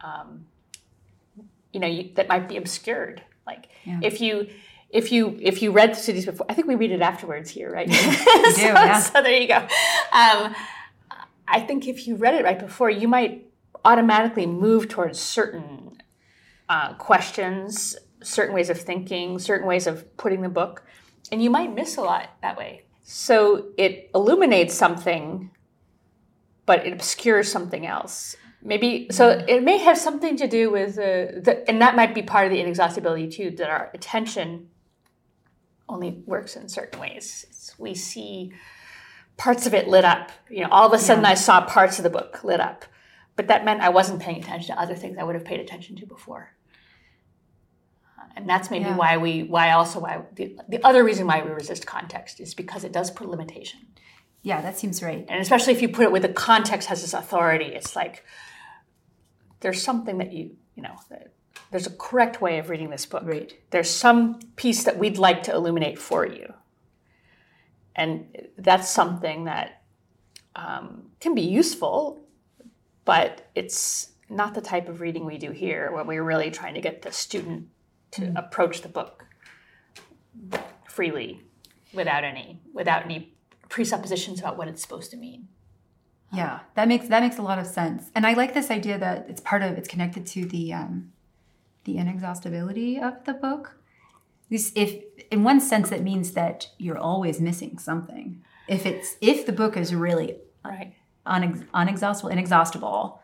um, 0.00 0.46
you 1.72 1.80
know, 1.80 1.88
you, 1.88 2.12
that 2.16 2.28
might 2.28 2.46
be 2.48 2.56
obscured. 2.56 3.22
Like 3.46 3.68
if 4.02 4.20
you. 4.20 4.48
If 4.94 5.10
you 5.10 5.36
if 5.42 5.60
you 5.60 5.72
read 5.72 5.90
the 5.90 5.96
cities 5.96 6.24
before, 6.24 6.46
I 6.48 6.54
think 6.54 6.68
we 6.68 6.76
read 6.76 6.92
it 6.92 7.02
afterwards 7.02 7.50
here, 7.50 7.68
right? 7.70 7.92
so, 8.54 8.62
yeah. 8.62 9.00
so 9.00 9.20
there 9.20 9.40
you 9.40 9.48
go. 9.48 9.56
Um, 9.56 10.54
I 11.48 11.60
think 11.66 11.88
if 11.88 12.06
you 12.06 12.14
read 12.14 12.34
it 12.34 12.44
right 12.44 12.58
before, 12.58 12.90
you 12.90 13.08
might 13.08 13.50
automatically 13.84 14.46
move 14.46 14.88
towards 14.88 15.18
certain 15.18 16.00
uh, 16.68 16.94
questions, 16.94 17.96
certain 18.22 18.54
ways 18.54 18.70
of 18.70 18.80
thinking, 18.80 19.40
certain 19.40 19.66
ways 19.66 19.88
of 19.88 20.16
putting 20.16 20.42
the 20.42 20.48
book, 20.48 20.84
and 21.32 21.42
you 21.42 21.50
might 21.50 21.74
miss 21.74 21.96
a 21.96 22.00
lot 22.00 22.30
that 22.40 22.56
way. 22.56 22.84
So 23.02 23.72
it 23.76 24.10
illuminates 24.14 24.74
something, 24.74 25.50
but 26.66 26.86
it 26.86 26.92
obscures 26.92 27.50
something 27.50 27.84
else. 27.84 28.36
Maybe 28.62 29.08
so 29.10 29.44
it 29.46 29.64
may 29.64 29.78
have 29.78 29.98
something 29.98 30.36
to 30.36 30.46
do 30.46 30.70
with 30.70 30.98
uh, 30.98 31.42
the, 31.42 31.64
and 31.66 31.82
that 31.82 31.96
might 31.96 32.14
be 32.14 32.22
part 32.22 32.46
of 32.46 32.52
the 32.52 32.60
inexhaustibility 32.60 33.28
too. 33.28 33.50
That 33.50 33.68
our 33.68 33.90
attention 33.92 34.68
only 35.88 36.22
works 36.26 36.56
in 36.56 36.68
certain 36.68 37.00
ways. 37.00 37.44
It's, 37.48 37.78
we 37.78 37.94
see 37.94 38.52
parts 39.36 39.66
of 39.66 39.74
it 39.74 39.88
lit 39.88 40.04
up. 40.04 40.30
You 40.48 40.62
know, 40.62 40.68
all 40.70 40.86
of 40.86 40.92
a 40.92 40.98
sudden 40.98 41.24
I 41.24 41.34
saw 41.34 41.60
parts 41.66 41.98
of 41.98 42.02
the 42.04 42.10
book 42.10 42.42
lit 42.44 42.60
up, 42.60 42.84
but 43.36 43.48
that 43.48 43.64
meant 43.64 43.80
I 43.82 43.88
wasn't 43.90 44.20
paying 44.20 44.38
attention 44.42 44.74
to 44.74 44.80
other 44.80 44.94
things 44.94 45.18
I 45.18 45.24
would 45.24 45.34
have 45.34 45.44
paid 45.44 45.60
attention 45.60 45.96
to 45.96 46.06
before. 46.06 46.50
Uh, 48.18 48.22
And 48.36 48.48
that's 48.48 48.70
maybe 48.70 48.84
Yeah. 48.86 48.96
why 48.96 49.16
we, 49.18 49.42
why 49.42 49.72
also 49.72 50.00
why 50.00 50.22
the, 50.34 50.56
the 50.68 50.84
other 50.84 51.04
reason 51.04 51.26
why 51.26 51.42
we 51.42 51.50
resist 51.50 51.86
context 51.86 52.40
is 52.40 52.54
because 52.54 52.84
it 52.84 52.92
does 52.92 53.10
put 53.10 53.28
limitation, 53.28 53.80
Yeah, 54.42 54.60
that 54.62 54.78
seems 54.78 55.02
right. 55.02 55.24
and 55.28 55.40
especially 55.40 55.72
if 55.74 55.82
you 55.82 55.88
put 55.88 56.04
it 56.04 56.12
with 56.12 56.22
the 56.22 56.28
context 56.32 56.88
has 56.88 57.00
this 57.02 57.12
authority, 57.14 57.66
it's 57.74 57.94
like 57.96 58.24
there's 59.60 59.82
something 59.82 60.18
that 60.18 60.32
you 60.32 60.56
you 60.74 60.82
know 60.82 60.96
that 61.10 61.32
there's 61.74 61.88
a 61.88 61.90
correct 61.90 62.40
way 62.40 62.58
of 62.58 62.70
reading 62.70 62.88
this 62.88 63.04
book. 63.04 63.24
Right. 63.26 63.52
There's 63.70 63.90
some 63.90 64.38
piece 64.54 64.84
that 64.84 64.96
we'd 64.96 65.18
like 65.18 65.42
to 65.42 65.52
illuminate 65.52 65.98
for 65.98 66.24
you, 66.24 66.54
and 67.96 68.28
that's 68.56 68.88
something 68.88 69.46
that 69.46 69.82
um, 70.54 71.10
can 71.18 71.34
be 71.34 71.42
useful, 71.42 72.20
but 73.04 73.50
it's 73.56 74.12
not 74.28 74.54
the 74.54 74.60
type 74.60 74.88
of 74.88 75.00
reading 75.00 75.24
we 75.24 75.36
do 75.36 75.50
here, 75.50 75.90
where 75.90 76.04
we're 76.04 76.22
really 76.22 76.48
trying 76.52 76.74
to 76.74 76.80
get 76.80 77.02
the 77.02 77.10
student 77.10 77.66
to 78.12 78.32
approach 78.36 78.82
the 78.82 78.88
book 78.88 79.26
freely, 80.88 81.42
without 81.92 82.22
any 82.22 82.60
without 82.72 83.04
any 83.04 83.34
presuppositions 83.68 84.38
about 84.38 84.56
what 84.56 84.68
it's 84.68 84.80
supposed 84.80 85.10
to 85.10 85.16
mean. 85.16 85.48
Yeah, 86.32 86.60
that 86.76 86.86
makes 86.86 87.08
that 87.08 87.20
makes 87.20 87.38
a 87.38 87.42
lot 87.42 87.58
of 87.58 87.66
sense, 87.66 88.12
and 88.14 88.24
I 88.24 88.34
like 88.34 88.54
this 88.54 88.70
idea 88.70 88.96
that 88.96 89.26
it's 89.28 89.40
part 89.40 89.62
of 89.62 89.76
it's 89.76 89.88
connected 89.88 90.24
to 90.26 90.44
the 90.44 90.72
um, 90.72 91.10
the 91.84 91.96
inexhaustibility 91.98 92.98
of 92.98 93.24
the 93.24 93.34
book. 93.34 93.76
If 94.50 95.02
in 95.30 95.42
one 95.42 95.60
sense, 95.60 95.90
it 95.90 96.02
means 96.02 96.32
that 96.32 96.68
you're 96.78 96.98
always 96.98 97.40
missing 97.40 97.78
something. 97.78 98.42
If 98.68 98.86
it's 98.86 99.16
if 99.20 99.46
the 99.46 99.52
book 99.52 99.76
is 99.76 99.94
really 99.94 100.36
Right. 100.64 100.94
unex- 101.26 101.66
unexhaustible, 101.74 102.30
inexhaustible, 102.32 103.20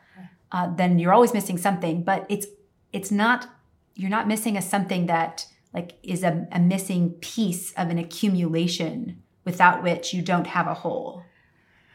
uh, 0.52 0.74
then 0.74 0.98
you're 0.98 1.12
always 1.12 1.32
missing 1.32 1.56
something. 1.58 2.02
But 2.02 2.26
it's 2.28 2.46
it's 2.92 3.10
not 3.10 3.48
you're 3.94 4.10
not 4.10 4.28
missing 4.28 4.56
a 4.56 4.62
something 4.62 5.06
that 5.06 5.46
like 5.72 5.94
is 6.02 6.22
a, 6.24 6.46
a 6.52 6.58
missing 6.58 7.10
piece 7.20 7.72
of 7.72 7.88
an 7.90 7.98
accumulation 7.98 9.22
without 9.44 9.82
which 9.82 10.12
you 10.12 10.22
don't 10.22 10.48
have 10.48 10.66
a 10.66 10.74
whole. 10.74 11.22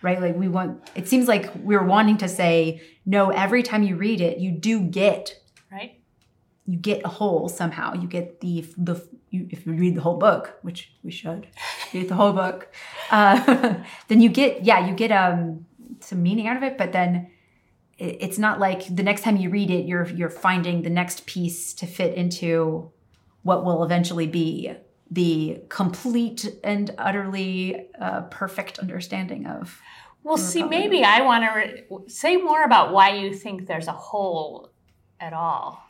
Right? 0.01 0.21
Like 0.21 0.35
we 0.35 0.47
want 0.47 0.89
it 0.95 1.07
seems 1.07 1.27
like 1.27 1.51
we're 1.55 1.83
wanting 1.83 2.17
to 2.17 2.27
say, 2.27 2.81
no, 3.05 3.31
every 3.31 3.63
time 3.63 3.83
you 3.83 3.95
read 3.97 4.21
it, 4.21 4.37
you 4.37 4.51
do 4.51 4.81
get. 4.81 5.41
You 6.65 6.77
get 6.77 7.01
a 7.05 7.09
whole 7.09 7.47
somehow. 7.49 7.93
You 7.93 8.07
get 8.07 8.41
the 8.41 8.65
the 8.77 9.07
you, 9.29 9.47
if 9.51 9.65
you 9.65 9.73
read 9.73 9.95
the 9.95 10.01
whole 10.01 10.17
book, 10.17 10.57
which 10.61 10.91
we 11.03 11.11
should 11.11 11.47
read 11.93 12.09
the 12.09 12.15
whole 12.15 12.33
book, 12.33 12.73
uh, 13.11 13.75
then 14.07 14.21
you 14.21 14.29
get 14.29 14.63
yeah 14.63 14.87
you 14.87 14.93
get 14.95 15.11
um 15.11 15.65
some 15.99 16.23
meaning 16.23 16.47
out 16.47 16.57
of 16.57 16.63
it. 16.63 16.77
But 16.77 16.91
then 16.91 17.31
it, 17.97 18.17
it's 18.19 18.37
not 18.37 18.59
like 18.59 18.93
the 18.93 19.03
next 19.03 19.21
time 19.21 19.37
you 19.37 19.49
read 19.49 19.69
it, 19.69 19.85
you're 19.85 20.07
you're 20.07 20.29
finding 20.29 20.81
the 20.81 20.89
next 20.89 21.25
piece 21.25 21.73
to 21.75 21.85
fit 21.85 22.15
into 22.15 22.91
what 23.43 23.63
will 23.63 23.83
eventually 23.83 24.27
be 24.27 24.73
the 25.11 25.61
complete 25.69 26.51
and 26.63 26.93
utterly 26.97 27.87
uh, 27.99 28.21
perfect 28.23 28.79
understanding 28.79 29.45
of. 29.45 29.79
Well, 30.23 30.37
see, 30.37 30.63
maybe 30.63 31.03
I 31.03 31.21
want 31.21 31.43
to 31.43 31.51
re- 31.51 32.07
say 32.07 32.37
more 32.37 32.63
about 32.63 32.91
why 32.91 33.15
you 33.15 33.31
think 33.31 33.67
there's 33.67 33.87
a 33.87 33.91
whole 33.91 34.71
at 35.19 35.33
all. 35.33 35.84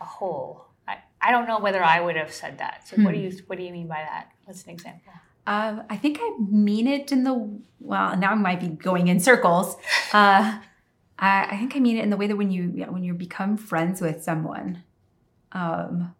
A 0.00 0.04
whole. 0.04 0.66
I, 0.86 0.98
I 1.20 1.30
don't 1.30 1.46
know 1.46 1.58
whether 1.58 1.82
I 1.82 2.00
would 2.00 2.16
have 2.16 2.32
said 2.32 2.58
that. 2.58 2.88
So, 2.88 2.96
what 3.02 3.12
do 3.12 3.18
you 3.18 3.32
what 3.46 3.58
do 3.58 3.64
you 3.64 3.72
mean 3.72 3.88
by 3.88 4.02
that? 4.08 4.32
What's 4.44 4.64
an 4.64 4.70
example? 4.70 5.12
Uh, 5.46 5.82
I 5.88 5.96
think 5.96 6.18
I 6.20 6.36
mean 6.50 6.86
it 6.86 7.10
in 7.10 7.24
the 7.24 7.58
well. 7.80 8.16
Now 8.16 8.32
I 8.32 8.34
might 8.34 8.60
be 8.60 8.68
going 8.68 9.08
in 9.08 9.18
circles. 9.18 9.76
Uh, 10.12 10.58
I, 11.18 11.48
I 11.50 11.56
think 11.56 11.74
I 11.74 11.80
mean 11.80 11.96
it 11.96 12.02
in 12.02 12.10
the 12.10 12.16
way 12.16 12.26
that 12.26 12.36
when 12.36 12.50
you 12.50 12.72
yeah, 12.74 12.90
when 12.90 13.02
you 13.02 13.14
become 13.14 13.56
friends 13.56 14.00
with 14.00 14.22
someone, 14.22 14.84
um, 15.52 16.14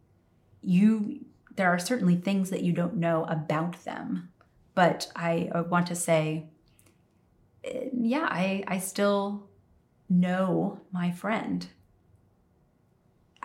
you 0.62 1.26
there 1.56 1.68
are 1.68 1.78
certainly 1.78 2.16
things 2.16 2.50
that 2.50 2.62
you 2.62 2.72
don't 2.72 2.96
know 2.96 3.24
about 3.24 3.84
them, 3.84 4.30
but 4.74 5.10
I 5.14 5.50
want 5.68 5.86
to 5.88 5.94
say, 5.94 6.46
eh, 7.64 7.88
yeah, 7.92 8.28
I 8.30 8.64
I 8.66 8.78
still 8.78 9.48
know 10.08 10.80
my 10.92 11.10
friend. 11.10 11.66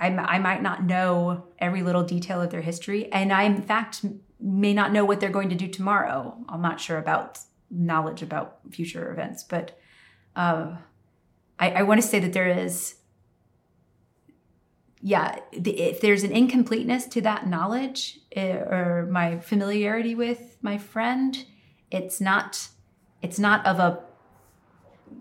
I, 0.04 0.08
m- 0.08 0.20
I 0.20 0.38
might 0.40 0.62
not 0.62 0.84
know 0.84 1.46
every 1.60 1.82
little 1.82 2.04
detail 2.04 2.42
of 2.42 2.50
their 2.50 2.62
history, 2.62 3.12
and 3.12 3.32
I, 3.32 3.44
in 3.44 3.62
fact, 3.62 4.06
may 4.40 4.74
not 4.74 4.92
know 4.92 5.06
what 5.06 5.22
they're 5.22 5.30
going 5.30 5.50
to 5.50 5.56
do 5.56 5.68
tomorrow. 5.68 6.38
I'm 6.50 6.62
not 6.62 6.82
sure 6.82 6.98
about 6.98 7.40
knowledge 7.72 8.22
about 8.22 8.60
future 8.70 9.12
events, 9.14 9.44
but 9.44 9.80
uh, 10.36 10.76
I, 11.58 11.72
I 11.72 11.82
want 11.84 12.02
to 12.02 12.08
say 12.08 12.20
that 12.20 12.34
there 12.34 12.50
is, 12.50 12.96
yeah, 15.02 15.40
the, 15.58 15.80
if 15.80 16.02
there's 16.02 16.24
an 16.24 16.34
incompleteness 16.34 17.06
to 17.08 17.22
that 17.22 17.48
knowledge 17.48 18.20
eh, 18.34 18.56
or 18.56 19.08
my 19.10 19.40
familiarity 19.40 20.16
with 20.16 20.58
my 20.62 20.78
friend, 20.78 21.46
it's 21.92 22.20
not, 22.20 22.68
it's 23.22 23.40
not 23.40 23.66
of 23.66 23.80
a 23.80 24.04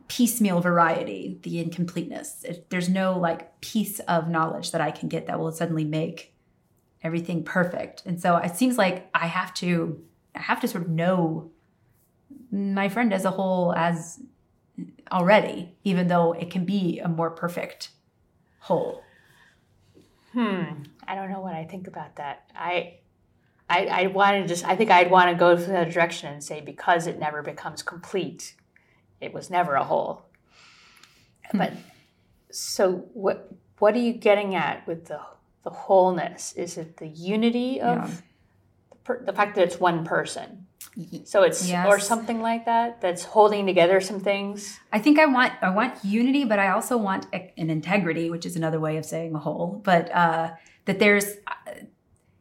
piecemeal 0.09 0.61
variety 0.61 1.39
the 1.43 1.59
incompleteness 1.59 2.45
there's 2.69 2.89
no 2.89 3.19
like 3.19 3.61
piece 3.61 3.99
of 4.01 4.29
knowledge 4.29 4.71
that 4.71 4.81
i 4.81 4.91
can 4.91 5.09
get 5.09 5.27
that 5.27 5.39
will 5.39 5.53
suddenly 5.53 5.85
make 5.85 6.35
everything 7.03 7.43
perfect 7.43 8.03
and 8.07 8.21
so 8.21 8.37
it 8.37 8.55
seems 8.55 8.79
like 8.79 9.09
i 9.15 9.27
have 9.27 9.53
to 9.55 10.03
i 10.35 10.41
have 10.41 10.61
to 10.61 10.69
sort 10.69 10.85
of 10.85 10.91
know 10.91 11.51
my 12.51 12.89
friend 12.89 13.13
as 13.13 13.25
a 13.25 13.31
whole 13.31 13.73
as 13.75 14.21
already 15.11 15.75
even 15.85 16.09
though 16.09 16.33
it 16.33 16.51
can 16.51 16.65
be 16.65 16.99
a 16.99 17.09
more 17.09 17.31
perfect 17.31 17.91
whole 18.61 19.03
Hmm. 20.33 20.85
I 21.07 21.15
don't 21.15 21.31
know 21.31 21.41
what 21.41 21.55
I 21.55 21.65
think 21.65 21.87
about 21.87 22.17
that. 22.17 22.51
I, 22.55 22.95
I, 23.69 23.87
I 23.87 24.07
want 24.09 24.43
to 24.43 24.49
just. 24.49 24.65
I 24.65 24.77
think 24.77 24.91
I'd 24.91 25.11
want 25.11 25.31
to 25.31 25.37
go 25.37 25.55
to 25.57 25.63
that 25.63 25.93
direction 25.93 26.33
and 26.33 26.43
say 26.43 26.61
because 26.61 27.07
it 27.07 27.19
never 27.19 27.43
becomes 27.43 27.83
complete, 27.83 28.55
it 29.23 29.33
was 29.33 29.49
never 29.51 29.75
a 29.75 29.85
whole. 29.85 30.23
But 31.55 31.73
so 32.51 32.93
what? 33.15 33.49
What 33.79 33.95
are 33.95 33.99
you 33.99 34.13
getting 34.13 34.55
at 34.55 34.87
with 34.87 35.07
the 35.07 35.21
the 35.65 35.71
wholeness? 35.71 36.53
Is 36.55 36.77
it 36.79 36.97
the 36.97 37.09
unity 37.09 37.81
of 37.81 37.97
Yeah. 37.99 38.07
the, 38.91 38.97
per, 39.05 39.25
the 39.25 39.33
fact 39.33 39.55
that 39.57 39.63
it's 39.65 39.79
one 39.81 40.05
person? 40.05 40.67
So 41.25 41.43
it's 41.43 41.71
or 41.73 41.99
something 41.99 42.43
like 42.43 42.65
that. 42.67 43.01
That's 43.01 43.25
holding 43.25 43.67
together 43.67 44.01
some 44.01 44.21
things. 44.21 44.79
I 44.93 44.99
think 44.99 45.19
I 45.19 45.27
want 45.27 45.53
I 45.63 45.71
want 45.71 46.05
unity, 46.05 46.45
but 46.45 46.59
I 46.59 46.69
also 46.71 46.97
want 46.97 47.27
a- 47.33 47.53
an 47.57 47.71
integrity, 47.71 48.31
which 48.31 48.45
is 48.45 48.57
another 48.57 48.79
way 48.81 48.97
of 48.99 49.05
saying 49.05 49.35
a 49.35 49.39
whole. 49.39 49.81
But 49.85 50.11
uh, 50.15 50.51
that 50.85 50.99
there's 50.99 51.25
uh, 51.47 51.73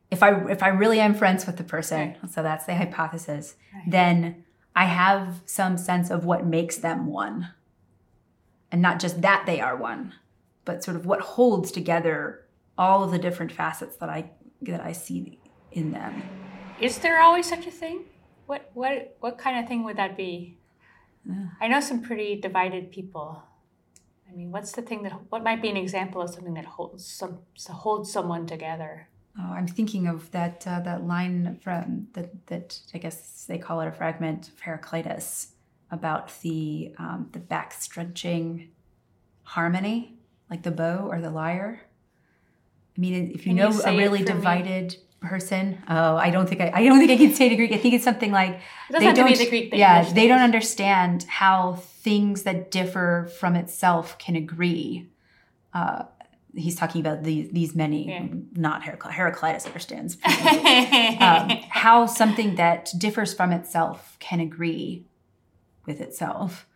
if 0.10 0.22
I 0.24 0.30
if 0.49 0.62
I 0.64 0.68
really 0.70 0.99
am 0.99 1.14
friends 1.14 1.45
with 1.45 1.58
the 1.58 1.64
person, 1.64 2.16
so 2.30 2.43
that's 2.43 2.66
the 2.66 2.76
hypothesis, 2.76 3.55
then 3.88 4.43
I 4.76 4.86
have 4.86 5.41
some 5.45 5.78
sense 5.78 6.09
of 6.09 6.26
what 6.26 6.45
makes 6.45 6.78
them 6.78 7.07
one, 7.07 7.49
and 8.72 8.82
not 8.82 8.99
just 8.99 9.22
that 9.22 9.43
they 9.45 9.59
are 9.59 9.76
one, 9.76 10.13
but 10.65 10.84
sort 10.84 10.97
of 10.97 11.05
what 11.05 11.22
holds 11.22 11.72
together 11.72 12.45
all 12.78 13.03
of 13.03 13.11
the 13.11 13.19
different 13.19 13.51
facets 13.51 13.97
that 13.97 14.09
I 14.09 14.32
that 14.61 14.82
I 14.82 14.91
see 14.91 15.39
in 15.72 15.91
them. 15.91 16.24
Is 16.80 16.99
there 16.99 17.22
always 17.22 17.47
such 17.47 17.67
a 17.67 17.72
thing? 17.72 18.05
What 18.45 18.69
what 18.74 19.17
what 19.19 19.38
kind 19.38 19.59
of 19.59 19.67
thing 19.67 19.84
would 19.84 19.97
that 19.97 20.15
be? 20.17 20.57
I 21.59 21.67
know 21.67 21.80
some 21.80 22.01
pretty 22.01 22.39
divided 22.39 22.91
people. 22.91 23.43
I 24.28 24.36
mean, 24.36 24.51
what's 24.51 24.72
the 24.72 24.82
thing 24.82 25.03
that 25.03 25.13
what 25.30 25.43
might 25.43 25.61
be 25.61 25.69
an 25.69 25.78
example 25.78 26.22
of 26.22 26.32
something 26.32 26.55
that 26.55 26.65
holds 26.65 27.05
some 27.05 27.39
holds 27.69 28.11
someone 28.11 28.47
together? 28.47 29.09
Oh, 29.39 29.53
I'm 29.53 29.67
thinking 29.67 30.07
of 30.07 30.29
that 30.32 30.65
uh, 30.67 30.82
that 30.82 31.05
line 31.07 31.57
from 31.61 32.07
that 32.13 32.47
that 32.47 32.79
I 32.93 32.97
guess 32.97 33.45
they 33.47 33.57
call 33.57 33.79
it 33.82 33.88
a 33.88 33.91
fragment 33.91 34.49
of 34.49 34.59
Heraclitus 34.59 35.53
about 35.89 36.32
the 36.41 36.93
um, 36.97 37.29
the 37.32 37.39
back 37.39 37.73
stretching 37.73 38.69
harmony, 39.43 40.15
like 40.49 40.63
the 40.63 40.71
bow 40.71 41.07
or 41.09 41.21
the 41.21 41.29
lyre. 41.29 41.82
I 42.97 42.99
mean, 42.99 43.32
if 43.34 43.45
you 43.45 43.51
Can 43.51 43.55
know 43.55 43.69
you 43.71 43.82
a 43.84 43.97
really 43.97 44.23
for 44.23 44.34
me? 44.34 44.38
divided 44.39 44.97
person, 45.21 45.82
oh, 45.88 46.17
I 46.17 46.29
don't 46.29 46.47
think 46.49 46.59
I, 46.61 46.71
I 46.73 46.84
don't 46.84 46.99
think 46.99 47.11
I 47.11 47.17
can 47.17 47.34
say 47.34 47.47
the 47.47 47.55
Greek. 47.55 47.71
I 47.71 47.77
think 47.77 47.93
it's 47.93 48.03
something 48.03 48.32
like 48.32 48.55
It 48.89 48.93
doesn't 48.93 49.07
have 49.07 49.15
to 49.15 49.25
be 49.25 49.36
the 49.36 49.49
Greek. 49.49 49.71
The 49.71 49.77
yeah, 49.77 49.99
English 49.99 50.13
they 50.13 50.27
don't 50.27 50.41
understand 50.41 51.23
how 51.23 51.75
things 51.75 52.43
that 52.43 52.69
differ 52.69 53.29
from 53.39 53.55
itself 53.55 54.17
can 54.17 54.36
agree. 54.36 55.09
Uh, 55.73 56.03
he's 56.56 56.76
talking 56.76 57.02
about 57.02 57.24
these 57.24 57.49
these 57.52 57.76
many, 57.76 58.10
Yeah. 58.10 58.26
not 58.54 58.84
Heraclitus. 58.84 59.16
Heraclitus 59.18 59.66
understands 59.66 60.18
um, 60.26 61.49
how 61.70 62.06
something 62.06 62.56
that 62.56 62.91
differs 62.97 63.34
from 63.34 63.52
itself 63.52 64.18
can 64.20 64.39
agree 64.39 65.06
with 65.86 66.02
itself. 66.02 66.68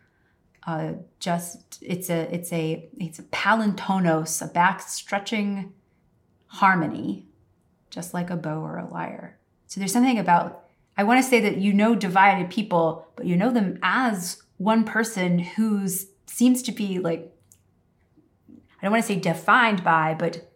Uh, 0.66 0.94
just 1.20 1.78
it's 1.82 2.10
a 2.10 2.34
it's 2.34 2.52
a 2.52 2.88
it's 2.98 3.18
a 3.18 3.22
palintonos, 3.24 4.42
a 4.42 4.48
back 4.52 4.80
stretching 4.80 5.72
harmony, 6.46 7.26
just 7.90 8.14
like 8.14 8.30
a 8.30 8.36
bow 8.36 8.60
or 8.60 8.78
a 8.78 8.88
lyre. 8.88 9.38
So 9.66 9.80
there's 9.80 9.92
something 9.92 10.18
about 10.18 10.64
I 10.96 11.04
want 11.04 11.22
to 11.22 11.28
say 11.28 11.40
that 11.40 11.58
you 11.58 11.72
know 11.72 11.94
divided 11.94 12.50
people, 12.50 13.06
but 13.16 13.26
you 13.26 13.36
know 13.36 13.50
them 13.52 13.78
as 13.82 14.42
one 14.56 14.84
person 14.84 15.38
who's 15.38 16.06
seems 16.26 16.62
to 16.62 16.72
be 16.72 16.98
like 16.98 17.32
don't 18.86 18.92
want 18.92 19.04
to 19.04 19.12
say 19.12 19.20
defined 19.20 19.84
by, 19.84 20.14
but 20.14 20.50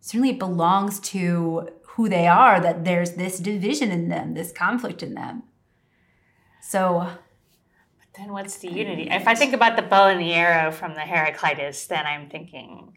certainly 0.00 0.30
it 0.30 0.38
belongs 0.38 1.00
to 1.00 1.68
who 1.82 2.08
they 2.08 2.26
are 2.26 2.60
that 2.60 2.84
there's 2.84 3.12
this 3.12 3.38
division 3.38 3.90
in 3.90 4.08
them, 4.08 4.34
this 4.34 4.52
conflict 4.52 5.02
in 5.02 5.14
them. 5.14 5.42
So 6.62 7.08
but 7.98 8.08
then 8.16 8.32
what's 8.32 8.58
the 8.58 8.68
unity? 8.68 9.08
If 9.10 9.26
I 9.26 9.34
think 9.34 9.52
about 9.52 9.76
the 9.76 9.82
bow 9.82 10.08
and 10.08 10.20
the 10.20 10.32
arrow 10.32 10.70
from 10.70 10.94
the 10.94 11.00
Heraclitus, 11.00 11.86
then 11.86 12.06
I'm 12.06 12.28
thinking 12.28 12.96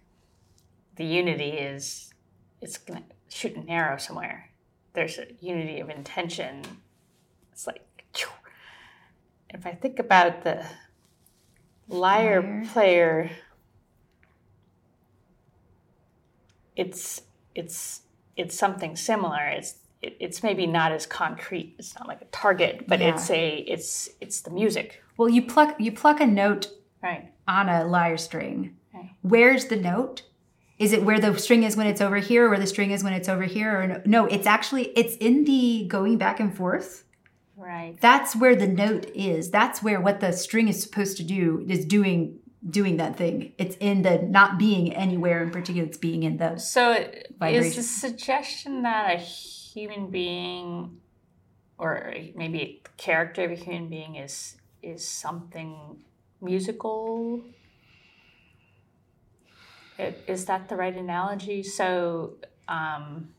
the 0.95 1.05
unity 1.05 1.51
is 1.51 2.13
it's 2.61 2.77
gonna 2.77 3.03
shoot 3.29 3.55
an 3.55 3.69
arrow 3.69 3.97
somewhere. 3.97 4.49
There's 4.93 5.17
a 5.17 5.27
unity 5.39 5.79
of 5.79 5.89
intention. 5.89 6.63
It's 7.51 7.65
like 7.67 7.81
if 9.53 9.67
I 9.67 9.71
think 9.73 9.99
about 9.99 10.43
the 10.43 10.65
lyre 11.87 12.41
Lyre. 12.41 12.63
player, 12.73 13.31
it's 16.75 17.21
it's 17.55 18.01
it's 18.35 18.57
something 18.57 18.95
similar. 18.95 19.45
It's 19.47 19.75
it, 20.01 20.17
it's 20.19 20.43
maybe 20.43 20.65
not 20.67 20.91
as 20.91 21.05
concrete. 21.05 21.75
It's 21.79 21.95
not 21.97 22.07
like 22.07 22.21
a 22.21 22.25
target, 22.25 22.87
but 22.87 22.99
Yeah. 22.99 23.13
it's 23.13 23.29
a 23.29 23.57
it's 23.59 24.09
it's 24.21 24.41
the 24.41 24.51
music, 24.51 25.01
well 25.17 25.29
you 25.29 25.41
pluck 25.43 25.75
you 25.79 25.91
pluck 25.91 26.19
a 26.19 26.25
note 26.27 26.67
right? 27.01 27.31
on 27.47 27.69
a 27.69 27.85
lyre 27.85 28.17
string. 28.17 28.75
Right. 28.93 29.11
Where's 29.21 29.65
the 29.65 29.75
note? 29.77 30.23
Is 30.79 30.91
it 30.91 31.03
where 31.03 31.19
the 31.19 31.37
string 31.37 31.63
is 31.63 31.77
when 31.77 31.87
it's 31.87 32.01
over 32.01 32.17
here, 32.17 32.47
or 32.47 32.49
where 32.49 32.59
the 32.59 32.67
string 32.67 32.91
is 32.91 33.03
when 33.03 33.13
it's 33.13 33.29
over 33.29 33.43
here? 33.43 33.79
Or 33.79 33.87
no, 33.87 34.01
no, 34.05 34.25
it's 34.25 34.47
actually 34.47 34.85
it's 34.97 35.15
in 35.17 35.45
the 35.45 35.85
going 35.87 36.17
back 36.17 36.39
and 36.39 36.55
forth. 36.55 37.03
Right. 37.55 37.95
That's 38.01 38.35
where 38.35 38.55
the 38.55 38.67
note 38.67 39.05
is. 39.15 39.51
That's 39.51 39.81
where 39.83 40.01
what 40.01 40.19
the 40.19 40.31
string 40.33 40.67
is 40.67 40.81
supposed 40.81 41.15
to 41.17 41.23
do 41.23 41.63
is 41.69 41.85
doing 41.85 42.39
doing 42.69 42.97
that 42.97 43.17
thing. 43.17 43.53
It's 43.57 43.75
in 43.79 44.03
the 44.03 44.19
not 44.21 44.57
being 44.57 44.93
anywhere 44.93 45.43
in 45.43 45.51
particular. 45.51 45.87
It's 45.87 45.97
being 45.97 46.23
in 46.23 46.37
the 46.37 46.57
So 46.57 46.93
is 47.41 47.75
the 47.75 47.83
suggestion 47.83 48.83
that 48.83 49.15
a 49.15 49.17
human 49.17 50.09
being, 50.09 51.01
or 51.77 52.13
maybe 52.35 52.61
a 52.61 52.81
character 52.97 53.45
of 53.45 53.51
a 53.51 53.55
human 53.55 53.89
being, 53.89 54.15
is 54.15 54.57
is 54.81 55.07
something 55.07 56.03
musical? 56.41 57.41
Is 60.27 60.45
that 60.45 60.69
the 60.69 60.75
right 60.75 60.95
analogy? 60.95 61.63
So, 61.63 62.33
um, 62.67 63.29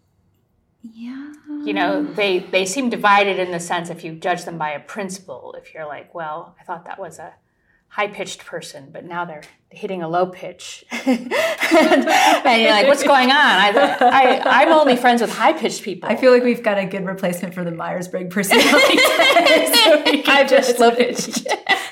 yeah. 0.82 1.32
you 1.64 1.72
know, 1.72 2.04
they 2.04 2.38
they 2.38 2.64
seem 2.64 2.90
divided 2.90 3.38
in 3.38 3.50
the 3.50 3.60
sense 3.60 3.90
if 3.90 4.04
you 4.04 4.14
judge 4.14 4.44
them 4.44 4.58
by 4.58 4.70
a 4.70 4.80
principle. 4.80 5.54
If 5.58 5.74
you're 5.74 5.86
like, 5.86 6.14
well, 6.14 6.56
I 6.60 6.64
thought 6.64 6.84
that 6.84 6.98
was 6.98 7.18
a 7.18 7.34
high 7.94 8.08
pitched 8.08 8.44
person, 8.44 8.88
but 8.90 9.04
now 9.04 9.24
they're 9.24 9.44
hitting 9.70 10.02
a 10.02 10.08
low 10.08 10.26
pitch, 10.26 10.84
and, 11.06 11.30
you're 11.30 12.70
like, 12.70 12.88
what's 12.88 13.04
going 13.04 13.30
on? 13.30 13.36
I, 13.36 13.70
I 14.00 14.62
I'm 14.62 14.72
only 14.72 14.96
friends 14.96 15.20
with 15.20 15.32
high 15.32 15.52
pitched 15.52 15.84
people. 15.84 16.10
I 16.10 16.16
feel 16.16 16.32
like 16.32 16.42
we've 16.42 16.62
got 16.62 16.76
a 16.76 16.86
good 16.86 17.06
replacement 17.06 17.54
for 17.54 17.62
the 17.62 17.70
Myers 17.70 18.08
Briggs 18.08 18.34
personality 18.34 18.96
test. 18.96 20.28
I've 20.28 20.50
just 20.50 20.70
just- 20.70 20.80
low 20.80 20.90
pitched. 20.90 21.46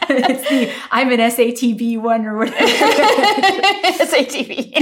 it's 0.09 0.48
the 0.48 0.72
I'm 0.90 1.12
an 1.12 1.20
SATB 1.20 2.03
one 2.03 2.26
or 2.26 2.36
whatever. 2.36 2.66
SATB. 4.03 4.72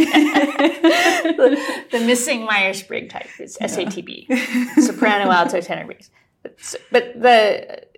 the, 1.37 1.85
the 1.93 2.01
missing 2.01 2.47
Myers 2.47 2.83
Briggs 2.83 3.13
type 3.13 3.29
is 3.39 3.59
SATB, 3.59 4.81
soprano, 4.81 5.31
alto, 5.31 5.61
tenor, 5.61 5.87
bass. 5.87 6.09
But, 6.43 6.75
but 6.91 7.21
the 7.21 7.90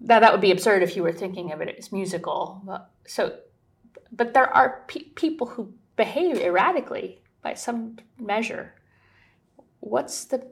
now 0.00 0.20
that 0.20 0.32
would 0.32 0.40
be 0.40 0.50
absurd 0.52 0.82
if 0.82 0.96
you 0.96 1.02
were 1.02 1.12
thinking 1.12 1.52
of 1.52 1.60
it 1.60 1.74
as 1.78 1.92
musical. 1.92 2.62
But- 2.64 2.90
So, 3.06 3.38
but 4.12 4.34
there 4.34 4.48
are 4.54 4.84
pe- 4.88 5.10
people 5.14 5.46
who 5.48 5.74
behave 5.96 6.38
erratically 6.38 7.20
by 7.42 7.54
some 7.54 7.96
measure. 8.18 8.74
What's 9.80 10.24
the 10.24 10.46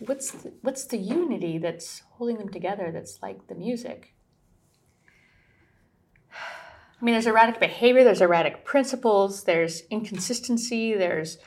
what's 0.00 0.30
the, 0.32 0.52
what's 0.62 0.84
the 0.86 0.96
unity 0.96 1.58
that's 1.58 2.02
holding 2.12 2.38
them 2.38 2.48
together? 2.48 2.90
That's 2.92 3.22
like 3.22 3.46
the 3.46 3.54
music. 3.54 4.14
I 6.32 7.04
mean, 7.04 7.14
there's 7.14 7.26
erratic 7.26 7.58
behavior, 7.60 8.04
there's 8.04 8.20
erratic 8.20 8.64
principles, 8.64 9.44
there's 9.44 9.82
inconsistency, 9.90 10.94
there's 10.94 11.38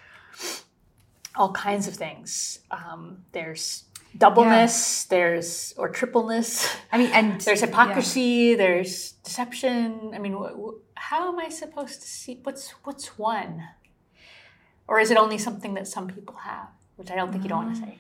all 1.35 1.51
kinds 1.53 1.87
of 1.87 1.95
things. 1.95 2.59
Um, 2.71 3.23
there's 3.31 3.85
doubleness, 4.17 5.05
there's 5.05 5.73
or 5.77 5.89
tripleness. 5.89 6.75
I 6.91 6.97
mean, 6.97 7.11
and 7.11 7.41
There's 7.45 7.61
hypocrisy. 7.61 8.55
There's 8.55 9.13
deception. 9.23 10.11
I 10.13 10.19
mean, 10.19 10.33
wh- 10.33 10.55
wh- 10.55 10.79
how 10.95 11.31
am 11.31 11.39
I 11.39 11.49
supposed 11.49 12.01
to 12.01 12.07
see 12.07 12.39
what's 12.43 12.71
what's 12.83 13.17
one, 13.17 13.63
or 14.87 14.99
is 14.99 15.11
it 15.11 15.17
only 15.17 15.37
something 15.37 15.73
that 15.75 15.87
some 15.87 16.07
people 16.07 16.35
have, 16.35 16.69
which 16.95 17.11
I 17.11 17.15
don't 17.15 17.31
think 17.31 17.43
you 17.43 17.49
don't 17.49 17.65
want 17.65 17.75
to 17.75 17.81
say. 17.81 17.99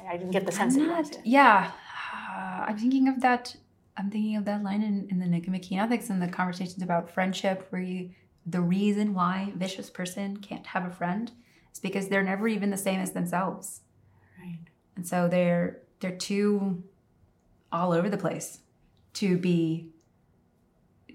I, 0.00 0.14
I 0.14 0.16
didn't 0.16 0.32
get 0.32 0.46
the 0.46 0.52
sense 0.52 0.74
that 0.74 0.82
you 0.82 0.90
wanted. 0.90 1.18
Yeah, 1.24 1.70
uh, 2.12 2.64
I'm 2.68 2.78
thinking 2.78 3.08
of 3.08 3.20
that. 3.22 3.56
I'm 3.96 4.10
thinking 4.10 4.36
of 4.36 4.44
that 4.46 4.62
line 4.64 4.82
in, 4.82 5.06
in 5.08 5.20
the 5.20 5.26
Nicomachean 5.26 5.78
Ethics 5.78 6.10
and 6.10 6.20
the 6.20 6.26
conversations 6.26 6.82
about 6.82 7.08
friendship, 7.08 7.68
where 7.70 7.80
you, 7.80 8.10
the 8.44 8.60
reason 8.60 9.14
why 9.14 9.52
a 9.54 9.56
vicious 9.56 9.88
person 9.88 10.38
can't 10.38 10.66
have 10.66 10.84
a 10.84 10.90
friend 10.90 11.30
is 11.72 11.78
because 11.78 12.08
they're 12.08 12.24
never 12.24 12.48
even 12.48 12.70
the 12.70 12.76
same 12.76 12.98
as 12.98 13.12
themselves. 13.12 13.82
And 14.96 15.06
so 15.06 15.28
they're 15.28 15.80
they're 16.00 16.16
too 16.16 16.82
all 17.72 17.92
over 17.92 18.08
the 18.08 18.16
place 18.16 18.60
to 19.14 19.36
be 19.36 19.88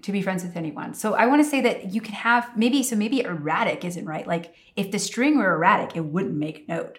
to 0.02 0.12
be 0.12 0.22
friends 0.22 0.42
with 0.42 0.56
anyone. 0.56 0.94
So 0.94 1.14
I 1.14 1.26
want 1.26 1.44
to 1.44 1.48
say 1.48 1.60
that 1.60 1.92
you 1.92 2.00
can 2.00 2.14
have 2.14 2.56
maybe 2.56 2.82
so 2.82 2.96
maybe 2.96 3.20
erratic 3.20 3.84
isn't 3.84 4.06
right. 4.06 4.26
Like 4.26 4.54
if 4.76 4.90
the 4.90 4.98
string 4.98 5.38
were 5.38 5.54
erratic, 5.54 5.96
it 5.96 6.04
wouldn't 6.04 6.36
make 6.36 6.68
note. 6.68 6.98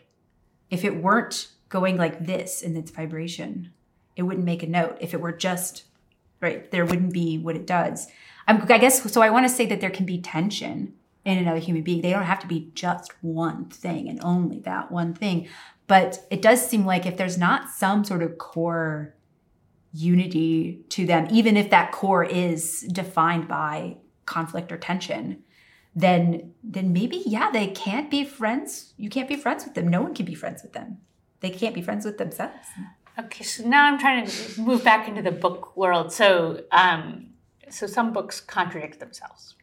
If 0.69 0.85
it 0.85 1.01
weren't 1.01 1.49
going 1.69 1.97
like 1.97 2.25
this 2.25 2.61
in 2.61 2.77
its 2.77 2.91
vibration, 2.91 3.71
it 4.15 4.23
wouldn't 4.23 4.45
make 4.45 4.63
a 4.63 4.67
note. 4.67 4.97
If 4.99 5.13
it 5.13 5.21
were 5.21 5.31
just 5.31 5.85
right, 6.41 6.69
there 6.71 6.85
wouldn't 6.85 7.13
be 7.13 7.37
what 7.37 7.55
it 7.55 7.65
does. 7.65 8.07
I'm, 8.47 8.61
I 8.69 8.77
guess 8.77 9.11
so. 9.11 9.21
I 9.21 9.29
want 9.29 9.47
to 9.47 9.53
say 9.53 9.65
that 9.67 9.81
there 9.81 9.89
can 9.89 10.05
be 10.05 10.19
tension 10.19 10.93
in 11.23 11.37
another 11.37 11.59
human 11.59 11.83
being. 11.83 12.01
They 12.01 12.11
don't 12.11 12.23
have 12.23 12.39
to 12.39 12.47
be 12.47 12.71
just 12.73 13.13
one 13.21 13.65
thing 13.65 14.09
and 14.09 14.19
only 14.23 14.59
that 14.59 14.91
one 14.91 15.13
thing. 15.13 15.47
But 15.91 16.25
it 16.29 16.41
does 16.41 16.65
seem 16.65 16.85
like 16.85 17.05
if 17.05 17.17
there's 17.17 17.37
not 17.37 17.69
some 17.69 18.05
sort 18.05 18.23
of 18.23 18.37
core 18.37 19.13
unity 19.91 20.85
to 20.87 21.05
them, 21.05 21.27
even 21.29 21.57
if 21.57 21.69
that 21.69 21.91
core 21.91 22.23
is 22.23 22.83
defined 22.83 23.49
by 23.49 23.97
conflict 24.25 24.71
or 24.71 24.77
tension, 24.77 25.43
then 25.93 26.53
then 26.63 26.93
maybe 26.93 27.21
yeah, 27.25 27.51
they 27.51 27.67
can't 27.67 28.09
be 28.09 28.23
friends. 28.23 28.93
You 28.95 29.09
can't 29.09 29.27
be 29.27 29.35
friends 29.35 29.65
with 29.65 29.73
them. 29.73 29.89
No 29.89 30.01
one 30.01 30.13
can 30.13 30.25
be 30.25 30.33
friends 30.33 30.63
with 30.63 30.71
them. 30.71 30.99
They 31.41 31.49
can't 31.49 31.75
be 31.75 31.81
friends 31.81 32.05
with 32.05 32.17
themselves. 32.17 32.67
Okay, 33.19 33.43
so 33.43 33.67
now 33.67 33.83
I'm 33.83 33.99
trying 33.99 34.25
to 34.25 34.61
move 34.61 34.85
back 34.85 35.09
into 35.09 35.21
the 35.21 35.33
book 35.45 35.75
world. 35.75 36.13
So, 36.13 36.61
um, 36.71 37.31
so 37.69 37.85
some 37.85 38.13
books 38.13 38.39
contradict 38.39 39.01
themselves, 39.01 39.55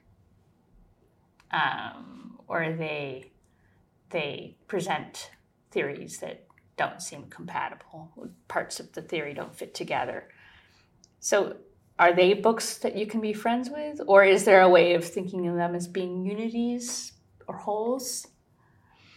um, 1.52 2.38
or 2.46 2.70
they 2.78 3.32
they 4.10 4.58
present 4.66 5.30
theories 5.70 6.18
that 6.18 6.44
don't 6.76 7.02
seem 7.02 7.24
compatible. 7.24 8.10
Parts 8.46 8.80
of 8.80 8.92
the 8.92 9.02
theory 9.02 9.34
don't 9.34 9.54
fit 9.54 9.74
together. 9.74 10.28
So, 11.20 11.56
are 11.98 12.14
they 12.14 12.32
books 12.32 12.78
that 12.78 12.96
you 12.96 13.06
can 13.06 13.20
be 13.20 13.32
friends 13.32 13.68
with, 13.68 14.00
or 14.06 14.22
is 14.22 14.44
there 14.44 14.62
a 14.62 14.68
way 14.68 14.94
of 14.94 15.04
thinking 15.04 15.48
of 15.48 15.56
them 15.56 15.74
as 15.74 15.88
being 15.88 16.24
unities 16.24 17.12
or 17.48 17.56
wholes? 17.56 18.28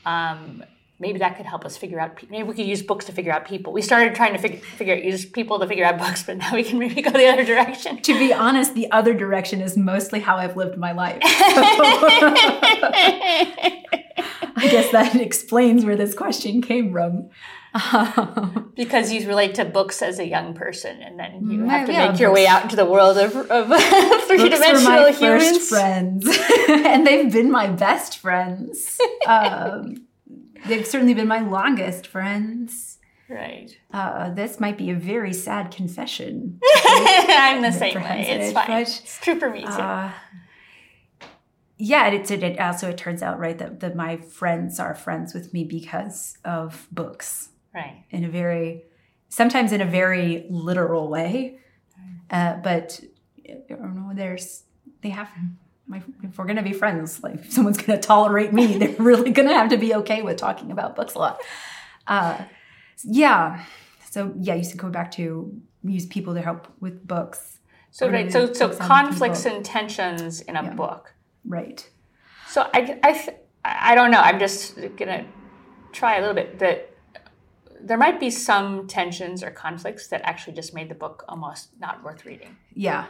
Um, 0.03 0.63
maybe 0.99 1.19
that 1.19 1.37
could 1.37 1.45
help 1.45 1.63
us 1.63 1.77
figure 1.77 1.99
out. 1.99 2.19
Maybe 2.27 2.41
we 2.41 2.55
could 2.55 2.65
use 2.65 2.81
books 2.81 3.05
to 3.05 3.11
figure 3.11 3.31
out 3.31 3.45
people. 3.45 3.71
We 3.71 3.83
started 3.83 4.15
trying 4.15 4.33
to 4.33 4.39
figure, 4.39 4.59
figure 4.59 4.95
out 4.95 5.03
use 5.03 5.25
people 5.25 5.59
to 5.59 5.67
figure 5.67 5.85
out 5.85 5.99
books, 5.99 6.23
but 6.23 6.37
now 6.37 6.55
we 6.55 6.63
can 6.63 6.79
maybe 6.79 7.03
go 7.03 7.11
the 7.11 7.27
other 7.27 7.45
direction. 7.45 8.01
To 8.01 8.17
be 8.17 8.33
honest, 8.33 8.73
the 8.73 8.91
other 8.91 9.13
direction 9.13 9.61
is 9.61 9.77
mostly 9.77 10.19
how 10.19 10.37
I've 10.37 10.57
lived 10.57 10.79
my 10.79 10.91
life. 10.91 11.21
I 14.55 14.67
guess 14.69 14.91
that 14.91 15.15
explains 15.21 15.85
where 15.85 15.95
this 15.95 16.13
question 16.13 16.61
came 16.61 16.91
from. 16.91 17.29
because 18.75 19.13
you 19.13 19.25
relate 19.27 19.55
to 19.55 19.63
books 19.65 20.01
as 20.01 20.19
a 20.19 20.27
young 20.27 20.53
person, 20.53 21.01
and 21.01 21.17
then 21.17 21.49
you 21.49 21.63
have 21.65 21.87
to 21.87 21.93
Yeah, 21.93 22.09
make 22.11 22.19
your 22.19 22.29
books- 22.29 22.35
way 22.41 22.47
out 22.47 22.63
into 22.63 22.75
the 22.75 22.85
world 22.85 23.17
of, 23.17 23.33
of 23.35 23.67
Books 23.69 24.25
three-dimensional 24.27 24.83
my 24.83 25.11
humans. 25.11 25.69
friends, 25.69 26.27
and 26.67 27.07
they've 27.07 27.31
been 27.31 27.49
my 27.49 27.67
best 27.67 28.17
friends. 28.17 28.97
Um, 29.25 30.05
they've 30.65 30.85
certainly 30.85 31.13
been 31.13 31.27
my 31.29 31.39
longest 31.41 32.07
friends. 32.07 32.97
Right. 33.29 33.71
Uh, 33.93 34.31
this 34.33 34.59
might 34.59 34.77
be 34.77 34.89
a 34.91 34.95
very 34.95 35.31
sad 35.31 35.71
confession. 35.71 36.59
I'm 36.83 37.61
the 37.61 37.71
same 37.71 37.95
way. 38.03 38.25
It's 38.27 38.49
it, 38.49 38.53
fine. 38.53 38.67
but, 38.67 38.81
It's 38.81 39.17
true 39.21 39.39
for 39.39 39.49
me 39.49 39.61
too. 39.61 39.67
Uh, 39.67 40.11
yeah, 41.81 42.07
it, 42.09 42.29
it, 42.29 42.59
also 42.59 42.89
it 42.89 42.97
turns 42.97 43.23
out 43.23 43.39
right 43.39 43.57
that, 43.57 43.79
that 43.79 43.95
my 43.95 44.17
friends 44.17 44.79
are 44.79 44.93
friends 44.93 45.33
with 45.33 45.51
me 45.51 45.63
because 45.63 46.37
of 46.45 46.87
books 46.91 47.49
right. 47.73 48.03
in 48.11 48.23
a 48.23 48.29
very 48.29 48.83
sometimes 49.29 49.71
in 49.71 49.81
a 49.81 49.85
very 49.85 50.45
literal 50.49 51.07
way, 51.09 51.57
uh, 52.29 52.57
but 52.57 53.01
you 53.43 53.63
know, 53.69 54.11
there's 54.13 54.63
they 55.01 55.09
have. 55.09 55.29
My, 55.87 56.01
if 56.23 56.37
we're 56.37 56.45
gonna 56.45 56.63
be 56.63 56.71
friends, 56.71 57.21
like 57.23 57.35
if 57.35 57.51
someone's 57.51 57.77
gonna 57.77 57.99
tolerate 57.99 58.53
me, 58.53 58.77
they're 58.79 58.95
really 58.99 59.31
gonna 59.31 59.53
have 59.53 59.69
to 59.71 59.77
be 59.77 59.95
okay 59.95 60.21
with 60.21 60.37
talking 60.37 60.71
about 60.71 60.95
books 60.95 61.15
a 61.15 61.19
lot. 61.19 61.41
Uh, 62.07 62.43
yeah. 63.03 63.65
So 64.09 64.33
yeah, 64.37 64.53
you 64.53 64.63
should 64.63 64.77
go 64.77 64.89
back 64.89 65.11
to 65.13 65.59
use 65.83 66.05
people 66.05 66.35
to 66.35 66.41
help 66.41 66.67
with 66.79 67.07
books. 67.07 67.59
So 67.89 68.07
right. 68.07 68.31
So 68.31 68.53
so 68.53 68.69
conflicts 68.69 69.45
and 69.45 69.65
tensions 69.65 70.41
in 70.41 70.55
a 70.55 70.63
Yeah. 70.63 70.73
book. 70.75 71.15
Right. 71.45 71.87
So 72.47 72.69
I 72.73 72.99
I 73.03 73.13
th- 73.13 73.37
I 73.63 73.95
don't 73.95 74.11
know. 74.11 74.19
I'm 74.19 74.39
just 74.39 74.75
gonna 74.97 75.25
try 75.91 76.17
a 76.17 76.19
little 76.19 76.35
bit 76.35 76.59
that 76.59 76.89
there 77.83 77.97
might 77.97 78.19
be 78.19 78.29
some 78.29 78.87
tensions 78.87 79.43
or 79.43 79.51
conflicts 79.51 80.07
that 80.07 80.21
actually 80.23 80.53
just 80.53 80.73
made 80.73 80.89
the 80.89 80.95
book 80.95 81.25
almost 81.27 81.69
not 81.79 82.03
worth 82.03 82.25
reading. 82.25 82.55
Yeah. 82.73 83.07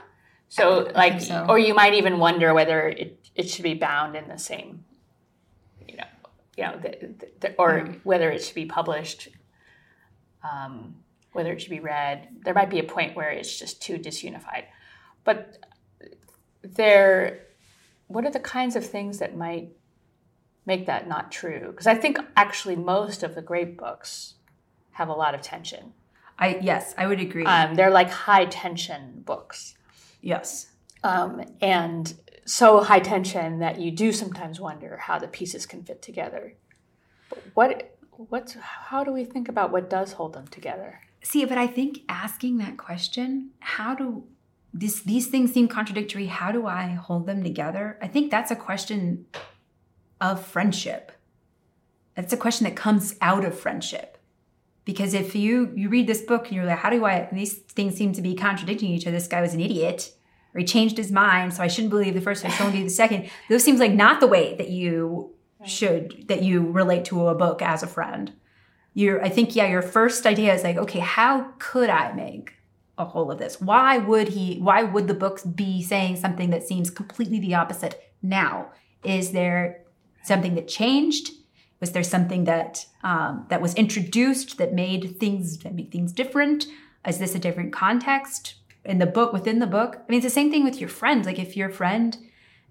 So 0.48 0.92
like, 0.96 1.22
so. 1.22 1.46
or 1.48 1.60
you 1.60 1.74
might 1.74 1.94
even 1.94 2.20
wonder 2.20 2.54
whether 2.54 2.90
it, 2.90 3.30
it 3.36 3.50
should 3.50 3.64
be 3.64 3.74
bound 3.74 4.16
in 4.16 4.28
the 4.28 4.38
same, 4.38 4.84
you 5.88 5.96
know, 5.96 6.04
you 6.58 6.64
know, 6.64 6.78
the, 6.78 7.30
the, 7.40 7.56
or 7.56 7.84
Yeah. 7.86 7.94
whether 8.04 8.30
it 8.32 8.44
should 8.44 8.56
be 8.56 8.66
published, 8.66 9.30
um, 10.44 10.96
whether 11.32 11.54
it 11.54 11.62
should 11.62 11.70
be 11.70 11.80
read. 11.80 12.28
There 12.44 12.54
might 12.54 12.70
be 12.70 12.80
a 12.80 12.84
point 12.84 13.16
where 13.16 13.30
it's 13.30 13.58
just 13.58 13.82
too 13.82 13.98
disunified, 13.98 14.66
but 15.24 15.58
there, 16.64 17.48
what 18.14 18.26
are 18.26 18.32
the 18.32 18.40
kinds 18.40 18.76
of 18.76 18.86
things 18.86 19.20
that 19.20 19.36
might 19.36 19.70
make 20.66 20.86
that 20.86 21.08
not 21.08 21.32
true? 21.32 21.68
Because 21.72 21.88
I 21.88 21.96
think 21.96 22.18
actually 22.36 22.76
most 22.76 23.24
of 23.24 23.36
the 23.36 23.42
great 23.42 23.78
books 23.78 24.36
have 24.92 25.10
a 25.10 25.14
lot 25.14 25.34
of 25.34 25.42
tension. 25.42 25.94
I 26.38 26.60
yes, 26.62 26.94
I 26.98 27.08
would 27.08 27.20
agree. 27.20 27.46
Um, 27.46 27.76
they're 27.76 27.92
like 27.92 28.10
high 28.10 28.46
tension 28.46 29.22
books 29.26 29.76
yes. 30.22 30.72
um, 31.04 31.44
and 31.62 32.14
so 32.46 32.82
high 32.82 33.00
tension 33.00 33.60
that 33.60 33.80
you 33.80 33.92
do 33.92 34.12
sometimes 34.12 34.60
wonder 34.60 34.98
how 34.98 35.20
the 35.20 35.28
pieces 35.28 35.66
can 35.66 35.84
fit 35.84 36.02
together. 36.02 36.56
But 37.30 37.44
what 37.54 37.98
what's 38.12 38.54
how 38.54 39.04
do 39.04 39.12
we 39.12 39.24
think 39.24 39.50
about 39.50 39.72
what 39.72 39.90
does 39.90 40.14
hold 40.14 40.34
them 40.34 40.48
together? 40.48 41.02
See, 41.24 41.46
but 41.46 41.58
I 41.58 41.68
think 41.68 42.00
asking 42.10 42.58
that 42.58 42.78
question, 42.78 43.52
how 43.60 43.94
do 43.94 44.24
this 44.74 45.02
these 45.02 45.28
things 45.28 45.54
seem 45.54 45.68
contradictory, 45.68 46.28
how 46.28 46.52
do 46.52 46.66
I 46.66 46.88
hold 46.90 47.26
them 47.26 47.44
together? 47.44 47.98
I 48.02 48.08
think 48.08 48.32
that's 48.32 48.52
a 48.52 48.56
question 48.56 49.26
of 50.20 50.46
friendship. 50.46 51.12
That's 52.16 52.34
a 52.34 52.38
question 52.38 52.66
that 52.66 52.76
comes 52.76 53.16
out 53.22 53.46
of 53.46 53.58
friendship. 53.58 54.18
Because 54.86 55.14
if 55.14 55.36
you 55.36 55.72
you 55.76 55.90
read 55.90 56.08
this 56.08 56.22
book 56.22 56.48
and 56.48 56.56
you're 56.56 56.66
like, 56.66 56.80
how 56.80 56.90
do 56.90 57.06
I 57.06 57.28
these 57.32 57.58
things 57.58 57.96
seem 57.96 58.14
to 58.14 58.22
be 58.22 58.36
contradicting 58.36 58.92
each 58.92 59.06
other, 59.06 59.18
this 59.18 59.28
guy 59.28 59.42
was 59.42 59.54
an 59.54 59.62
idiot, 59.62 60.14
or 60.54 60.60
he 60.60 60.66
changed 60.66 60.98
his 60.98 61.12
mind, 61.12 61.54
so 61.54 61.64
I 61.64 61.68
shouldn't 61.68 61.92
believe 61.92 62.14
the 62.14 62.22
first, 62.22 62.46
I 62.46 62.50
shouldn't 62.50 62.72
believe 62.72 62.88
the 62.88 62.94
second. 62.94 63.30
Those 63.50 63.64
seems 63.64 63.80
like 63.80 63.94
not 63.94 64.20
the 64.20 64.28
way 64.28 64.56
that 64.56 64.70
you 64.70 65.34
should 65.66 66.28
that 66.28 66.44
you 66.44 66.72
relate 66.72 67.06
to 67.06 67.28
a 67.28 67.36
book 67.36 67.62
as 67.62 67.84
a 67.84 67.88
friend 67.88 68.34
your 68.94 69.24
i 69.24 69.30
think 69.30 69.56
yeah 69.56 69.68
your 69.68 69.82
first 69.82 70.26
idea 70.26 70.54
is 70.54 70.64
like 70.64 70.78
okay 70.78 71.00
how 71.00 71.54
could 71.60 71.90
i 71.90 72.12
make 72.14 72.54
a 73.02 73.06
whole 73.06 73.32
of 73.32 73.40
this. 73.40 73.60
Why 73.60 73.98
would 73.98 74.30
he 74.30 74.60
why 74.60 74.84
would 74.84 75.08
the 75.08 75.14
books 75.14 75.44
be 75.44 75.82
saying 75.82 76.18
something 76.18 76.52
that 76.52 76.64
seems 76.64 76.90
completely 76.90 77.40
the 77.40 77.56
opposite 77.56 78.14
now? 78.22 78.72
Is 79.04 79.32
there 79.32 79.82
something 80.24 80.56
that 80.56 80.68
changed? 80.68 81.32
Was 81.80 81.92
there 81.92 82.04
something 82.04 82.44
that 82.46 82.86
um, 83.04 83.48
that 83.50 83.62
was 83.62 83.74
introduced 83.74 84.58
that 84.60 84.74
made 84.74 85.20
things 85.20 85.58
that 85.60 85.74
make 85.74 85.92
things 85.92 86.14
different? 86.14 86.68
Is 87.08 87.18
this 87.18 87.36
a 87.36 87.40
different 87.40 87.74
context 87.74 88.56
in 88.86 89.00
the 89.00 89.08
book 89.08 89.34
within 89.34 89.60
the 89.60 89.68
book? 89.68 89.98
I 89.98 90.12
mean 90.12 90.20
it's 90.20 90.26
the 90.26 90.30
same 90.30 90.52
thing 90.52 90.64
with 90.64 90.80
your 90.80 90.90
friend. 90.90 91.26
like 91.26 91.40
if 91.40 91.58
your 91.58 91.70
friend 91.70 92.18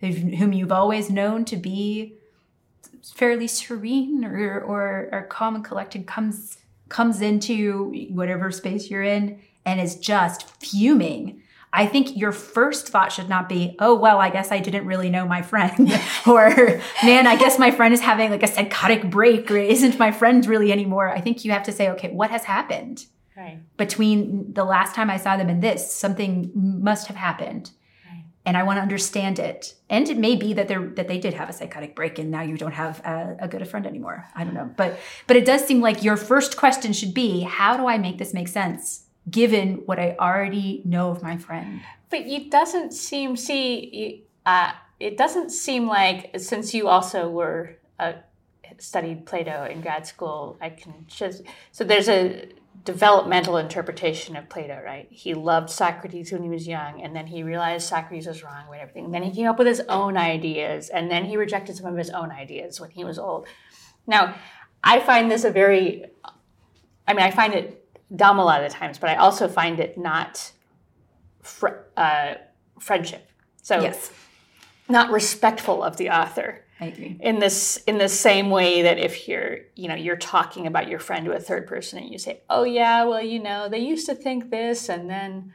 whom 0.01 0.55
you've 0.55 0.73
always 0.73 1.11
known 1.11 1.45
to 1.45 1.57
be 1.57 2.15
fairly 3.03 3.47
serene 3.47 4.25
or, 4.25 4.61
or 4.61 5.09
or 5.13 5.23
calm 5.29 5.57
and 5.57 5.65
collected 5.65 6.07
comes 6.07 6.59
comes 6.89 7.21
into 7.21 7.93
whatever 8.11 8.51
space 8.51 8.91
you're 8.91 9.03
in 9.03 9.41
and 9.65 9.81
is 9.81 9.97
just 9.97 10.49
fuming 10.65 11.43
i 11.73 11.87
think 11.87 12.17
your 12.17 12.33
first 12.33 12.89
thought 12.89 13.13
should 13.13 13.29
not 13.29 13.49
be 13.49 13.77
oh 13.79 13.95
well 13.95 14.19
i 14.19 14.31
guess 14.31 14.51
i 14.51 14.59
didn't 14.59 14.87
really 14.87 15.11
know 15.11 15.27
my 15.27 15.43
friend 15.43 15.93
or 16.27 16.81
man 17.05 17.27
i 17.27 17.37
guess 17.37 17.59
my 17.59 17.71
friend 17.71 17.95
is 17.95 18.01
having 18.01 18.31
like 18.31 18.43
a 18.43 18.47
psychotic 18.47 19.09
break 19.11 19.51
or 19.51 19.57
isn't 19.59 19.99
my 19.99 20.11
friend 20.11 20.47
really 20.47 20.73
anymore 20.73 21.09
i 21.09 21.21
think 21.21 21.45
you 21.45 21.53
have 21.53 21.63
to 21.63 21.73
say 21.73 21.89
okay 21.91 22.11
what 22.11 22.31
has 22.31 22.45
happened 22.45 23.07
Right. 23.37 23.61
between 23.79 24.53
the 24.53 24.65
last 24.65 24.95
time 24.95 25.09
I 25.09 25.17
saw 25.17 25.39
them 25.39 25.49
and 25.49 25.63
this, 25.63 25.91
something 25.91 26.51
must 26.55 27.07
have 27.07 27.17
happened. 27.17 27.71
Right. 28.05 28.25
And 28.45 28.55
I 28.55 28.65
want 28.65 28.77
to 28.77 28.83
understand 28.83 29.39
it. 29.39 29.77
And 29.89 30.07
it 30.11 30.19
may 30.19 30.37
be 30.37 30.53
that 30.53 30.69
they 30.69 30.75
that 30.75 31.09
they 31.09 31.17
did 31.17 31.33
have 31.33 31.49
a 31.49 31.53
psychotic 31.55 31.97
break, 31.97 32.19
and 32.19 32.31
now 32.31 32.43
you 32.43 32.59
don't 32.59 32.73
have 32.73 33.01
a, 33.01 33.37
a 33.41 33.49
good 33.49 33.63
a 33.63 33.65
friend 33.65 33.87
anymore. 33.87 34.27
I 34.35 34.45
don't 34.45 34.53
know, 34.53 34.69
but 34.77 34.99
but 35.27 35.37
it 35.37 35.47
does 35.47 35.65
seem 35.65 35.81
like 35.81 36.03
your 36.05 36.19
first 36.19 36.59
question 36.59 36.93
should 36.93 37.15
be, 37.15 37.41
how 37.41 37.79
do 37.79 37.87
I 37.87 37.97
make 37.97 38.19
this 38.19 38.35
make 38.35 38.49
sense, 38.49 39.07
given 39.29 39.83
what 39.87 39.99
I 39.99 40.17
already 40.19 40.83
know 40.85 41.11
of 41.11 41.23
my 41.23 41.37
friend? 41.37 41.81
But 42.11 42.21
it 42.21 42.51
doesn't 42.51 42.93
seem 42.93 43.37
see 43.37 44.25
uh, 44.47 44.73
it 44.99 45.17
doesn't 45.17 45.51
seem 45.51 45.87
like 45.87 46.31
since 46.39 46.75
you 46.75 46.89
also 46.89 47.29
were 47.29 47.77
uh, 47.99 48.13
studied 48.79 49.27
Plato 49.27 49.65
in 49.65 49.81
grad 49.81 50.07
school, 50.07 50.57
I 50.61 50.71
can 50.71 51.07
just 51.07 51.43
so 51.73 51.85
there's 51.85 52.09
a 52.09 52.49
developmental 52.85 53.59
interpretation 53.59 54.37
of 54.37 54.49
Plato, 54.49 54.81
right? 54.83 55.07
He 55.11 55.35
loved 55.35 55.71
Socrates 55.71 56.33
when 56.33 56.43
he 56.43 56.49
was 56.49 56.67
young, 56.67 57.03
and 57.03 57.15
then 57.15 57.27
he 57.27 57.43
realized 57.43 57.87
Socrates 57.87 58.27
was 58.27 58.43
wrong 58.43 58.69
with 58.71 58.81
everything. 58.81 59.05
And 59.07 59.15
then 59.15 59.23
he 59.23 59.33
came 59.33 59.47
up 59.47 59.59
with 59.59 59.67
his 59.67 59.81
own 59.81 60.17
ideas, 60.17 60.89
and 60.89 61.11
then 61.11 61.27
he 61.27 61.37
rejected 61.37 61.77
some 61.77 61.87
of 61.87 61.97
his 61.97 62.11
own 62.11 62.31
ideas 62.31 62.81
when 62.81 62.91
he 62.91 63.05
was 63.05 63.19
old. 63.19 63.47
Now, 64.07 64.35
I 64.83 65.01
find 65.01 65.31
this 65.31 65.45
a 65.45 65.51
very, 65.51 66.07
I 67.07 67.13
mean, 67.13 67.25
I 67.25 67.31
find 67.31 67.53
it 67.53 67.80
dumb 68.15 68.39
a 68.39 68.45
lot 68.45 68.63
of 68.63 68.71
the 68.71 68.77
times, 68.77 68.99
but 68.99 69.11
I 69.11 69.17
also 69.17 69.49
find 69.49 69.79
it 69.81 69.97
not 69.99 70.51
fr- 71.43 71.85
uh, 71.97 72.35
friendship. 72.79 73.29
So 73.63 73.81
Yes, 73.83 74.11
not 74.89 75.11
respectful 75.11 75.83
of 75.83 75.97
the 75.97 76.11
author 76.11 76.65
I 76.81 76.87
agree. 76.87 77.17
in 77.21 77.39
this 77.39 77.77
in 77.87 77.99
the 77.99 78.09
same 78.09 78.51
way 78.51 78.83
that 78.83 78.99
if 78.99 79.29
you're 79.29 79.59
you 79.77 79.87
know 79.89 79.95
you're 79.95 80.17
talking 80.17 80.67
about 80.67 80.89
your 80.89 80.99
friend 80.99 81.25
to 81.27 81.33
a 81.33 81.39
third 81.39 81.67
person 81.67 81.99
and 82.01 82.11
you 82.11 82.19
say 82.19 82.41
oh 82.51 82.65
yeah 82.65 83.05
well 83.05 83.23
you 83.23 83.39
know 83.39 83.69
they 83.69 83.79
used 83.79 84.07
to 84.07 84.15
think 84.15 84.51
this 84.51 84.89
and 84.89 85.09
then 85.09 85.53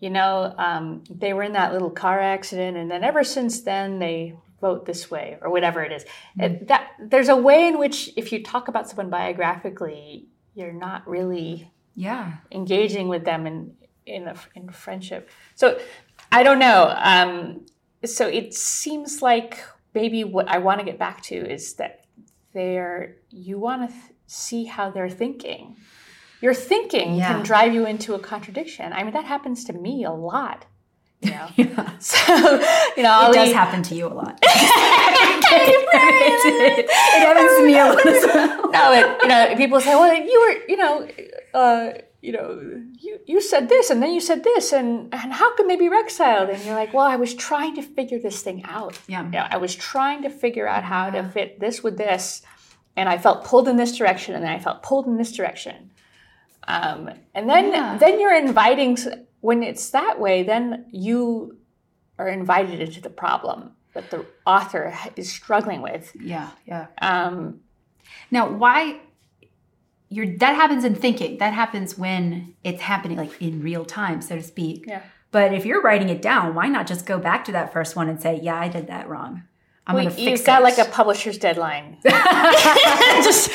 you 0.00 0.10
know 0.10 0.54
um, 0.58 1.02
they 1.10 1.32
were 1.32 1.42
in 1.42 1.54
that 1.54 1.72
little 1.72 1.90
car 1.90 2.20
accident 2.20 2.76
and 2.76 2.90
then 2.90 3.02
ever 3.02 3.24
since 3.24 3.62
then 3.62 3.98
they 3.98 4.34
vote 4.60 4.84
this 4.86 5.10
way 5.10 5.38
or 5.40 5.50
whatever 5.50 5.82
it 5.82 5.90
is 5.92 6.04
It- 6.38 6.68
that 6.68 6.90
there's 7.00 7.28
a 7.30 7.36
way 7.36 7.66
in 7.66 7.78
which 7.78 8.12
if 8.16 8.30
you 8.30 8.42
talk 8.44 8.68
about 8.68 8.88
someone 8.88 9.08
biographically 9.10 10.26
you're 10.54 10.72
not 10.72 11.08
really 11.08 11.70
Yeah, 11.96 12.34
engaging 12.52 13.08
with 13.08 13.24
them 13.24 13.46
in 13.46 13.74
in 14.04 14.28
a 14.28 14.34
in 14.54 14.68
friendship. 14.68 15.28
So 15.54 15.78
I 16.30 16.42
don't 16.42 16.58
know. 16.58 16.94
Um, 16.96 17.66
so 18.04 18.28
it 18.28 18.54
seems 18.54 19.22
like 19.22 19.58
maybe 19.94 20.22
what 20.22 20.46
I 20.48 20.58
want 20.58 20.78
to 20.80 20.84
get 20.84 20.98
back 20.98 21.22
to 21.24 21.34
is 21.34 21.74
that 21.74 22.04
they're 22.52 23.16
you 23.30 23.58
want 23.58 23.88
to 23.88 23.96
th- 23.96 24.12
see 24.26 24.64
how 24.64 24.90
they're 24.90 25.08
thinking. 25.10 25.76
Your 26.42 26.52
thinking 26.54 27.14
Yeah. 27.14 27.32
can 27.32 27.42
drive 27.42 27.72
you 27.72 27.86
into 27.86 28.14
a 28.14 28.18
contradiction. 28.18 28.92
I 28.92 29.02
mean 29.02 29.12
that 29.14 29.24
happens 29.24 29.64
to 29.64 29.72
me 29.72 30.04
a 30.04 30.12
lot. 30.12 30.66
Yeah. 31.56 31.90
So, 31.98 32.34
you 32.96 33.02
know, 33.02 33.10
I'll 33.10 33.30
It 33.30 33.34
does 33.34 33.48
eat- 33.50 33.54
happen 33.54 33.82
to 33.84 33.94
you 33.94 34.06
a 34.06 34.14
lot. 34.14 34.38
it, 34.42 35.76
happens 36.90 37.58
to 37.58 37.66
me 37.66 37.78
a 37.78 37.84
lot 37.86 38.06
as 38.06 38.24
well. 38.26 38.70
no, 38.76 38.92
it, 38.92 39.22
you 39.22 39.28
know, 39.28 39.54
people 39.56 39.80
say, 39.80 39.94
well, 39.94 40.14
you 40.14 40.40
were, 40.40 40.68
you 40.68 40.76
know, 40.76 41.08
uh, 41.54 41.92
you 42.22 42.32
know, 42.32 42.82
you, 42.98 43.18
you 43.26 43.40
said 43.40 43.68
this 43.68 43.90
and 43.90 44.02
then 44.02 44.12
you 44.12 44.20
said 44.20 44.42
this, 44.44 44.72
and, 44.72 45.12
and 45.14 45.32
how 45.32 45.54
can 45.56 45.68
they 45.68 45.76
be 45.76 45.88
reconciled? 45.88 46.50
And 46.50 46.62
you're 46.64 46.74
like, 46.74 46.92
well, 46.92 47.06
I 47.06 47.16
was 47.16 47.34
trying 47.34 47.74
to 47.76 47.82
figure 47.82 48.18
this 48.18 48.42
thing 48.42 48.64
out. 48.64 48.98
Yeah. 49.06 49.24
You 49.24 49.30
know, 49.30 49.46
I 49.48 49.56
was 49.58 49.74
trying 49.74 50.22
to 50.22 50.30
figure 50.30 50.66
out 50.66 50.82
how 50.84 51.10
to 51.10 51.22
fit 51.28 51.60
this 51.60 51.82
with 51.82 51.96
this, 51.96 52.42
and 52.96 53.08
I 53.08 53.18
felt 53.18 53.44
pulled 53.44 53.68
in 53.68 53.76
this 53.76 53.96
direction, 53.96 54.34
and 54.34 54.42
then 54.42 54.50
I 54.52 54.58
felt 54.58 54.82
pulled 54.82 55.06
in 55.06 55.16
this 55.16 55.32
direction. 55.32 55.90
Um, 56.68 57.10
and 57.34 57.48
then, 57.48 57.70
Yeah. 57.70 57.96
then 57.98 58.18
you're 58.18 58.34
inviting, 58.36 58.98
when 59.40 59.62
it's 59.62 59.90
that 59.90 60.18
way, 60.20 60.42
then 60.42 60.86
you 60.90 61.56
are 62.18 62.28
invited 62.28 62.80
into 62.80 63.00
the 63.00 63.10
problem 63.10 63.72
that 63.94 64.10
the 64.10 64.24
author 64.46 64.92
is 65.16 65.30
struggling 65.30 65.82
with. 65.82 66.12
Yeah, 66.20 66.50
yeah. 66.66 66.86
Um, 67.00 67.60
Now, 68.30 68.48
why 68.50 69.00
you're 70.08 70.36
that 70.38 70.54
happens 70.54 70.84
in 70.84 70.94
thinking. 70.94 71.38
That 71.38 71.52
happens 71.52 71.98
when 71.98 72.54
it's 72.62 72.80
happening 72.82 73.16
like 73.18 73.40
in 73.42 73.62
real 73.62 73.84
time, 73.84 74.22
so 74.22 74.36
to 74.36 74.42
speak. 74.42 74.84
yeah. 74.86 75.02
But 75.32 75.52
if 75.52 75.66
you're 75.66 75.82
writing 75.82 76.08
it 76.08 76.22
down, 76.22 76.54
why 76.54 76.68
not 76.68 76.86
just 76.86 77.04
go 77.04 77.18
back 77.18 77.44
to 77.46 77.52
that 77.52 77.72
first 77.72 77.96
one 77.96 78.08
and 78.08 78.20
say, 78.20 78.38
"Yeah, 78.40 78.58
I 78.58 78.68
did 78.68 78.86
that 78.86 79.08
wrong. 79.08 79.42
I'm 79.86 79.94
Well, 79.94 80.04
to 80.04 80.10
fix 80.10 80.22
you've 80.22 80.40
it." 80.40 80.46
got 80.46 80.62
like 80.62 80.78
a 80.78 80.84
publisher's 80.86 81.38
deadline. 81.38 81.96
Just 82.04 83.50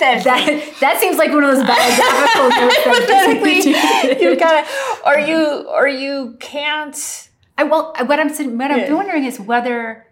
that, 0.00 0.74
that 0.80 0.98
seems 1.00 1.16
like 1.18 1.30
one 1.32 1.44
of 1.44 1.54
those 1.56 1.66
biographical 1.66 2.48
notes 2.50 2.76
hypothetically, 2.84 4.22
you've 4.24 4.38
got 4.38 4.64
to, 4.64 5.08
or 5.08 5.18
you, 5.18 5.68
or 5.68 5.88
you 5.88 6.36
can't. 6.40 7.28
I 7.56 7.64
well, 7.64 7.92
what 8.06 8.20
I'm 8.20 8.28
saying- 8.28 8.56
what 8.58 8.70
I'm 8.70 8.78
Yeah. 8.80 8.92
wondering 8.92 9.24
is 9.24 9.38
whether 9.40 10.04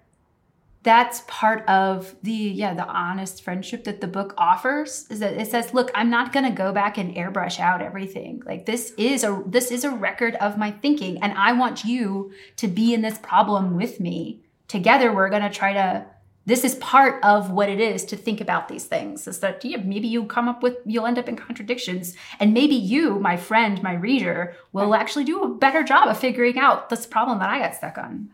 that's 0.83 1.23
part 1.27 1.69
of 1.69 2.15
the 2.23 2.31
yeah 2.33 2.73
the 2.73 2.87
honest 2.87 3.43
friendship 3.43 3.83
that 3.85 4.01
the 4.01 4.07
book 4.07 4.35
offers 4.39 5.05
is 5.11 5.19
that 5.19 5.33
it 5.33 5.49
says 5.51 5.75
look 5.75 5.91
i'm 5.97 6.09
not 6.09 6.33
going 6.33 6.45
to 6.45 6.53
go 6.53 6.73
back 6.73 6.97
and 6.97 7.13
airbrush 7.17 7.59
out 7.59 7.83
everything 7.83 8.41
like 8.47 8.67
this 8.67 8.93
is 8.97 9.25
a 9.25 9.43
this 9.47 9.73
is 9.73 9.83
a 9.83 9.91
record 9.91 10.37
of 10.37 10.57
my 10.57 10.71
thinking 10.71 11.21
and 11.21 11.33
i 11.37 11.53
want 11.53 11.85
you 11.85 12.31
to 12.55 12.69
be 12.69 12.95
in 12.95 13.01
this 13.03 13.19
problem 13.19 13.75
with 13.77 13.99
me 13.99 14.39
together 14.69 15.13
we're 15.13 15.29
going 15.31 15.43
to 15.43 15.51
try 15.51 15.73
to 15.73 16.05
this 16.49 16.63
is 16.63 16.77
part 16.77 17.21
of 17.25 17.51
what 17.51 17.69
it 17.69 17.81
is 17.81 18.05
to 18.05 18.17
think 18.17 18.41
about 18.41 18.69
these 18.69 18.85
things 18.85 19.27
is 19.27 19.41
that 19.41 19.65
yeah, 19.65 19.79
maybe 19.79 20.07
you 20.07 20.25
come 20.25 20.49
up 20.49 20.63
with 20.63 20.77
you'll 20.85 21.07
end 21.07 21.19
up 21.19 21.29
in 21.29 21.37
contradictions 21.37 22.15
and 22.41 22.55
maybe 22.55 22.75
you 22.75 23.19
my 23.19 23.37
friend 23.37 23.83
my 23.83 23.95
reader 23.95 24.55
will 24.73 24.95
actually 24.95 25.25
do 25.25 25.43
a 25.43 25.49
better 25.49 25.83
job 25.83 26.09
of 26.09 26.17
figuring 26.19 26.59
out 26.59 26.89
this 26.89 27.07
problem 27.07 27.39
that 27.41 27.51
i 27.51 27.59
got 27.59 27.75
stuck 27.75 27.99
on 27.99 28.31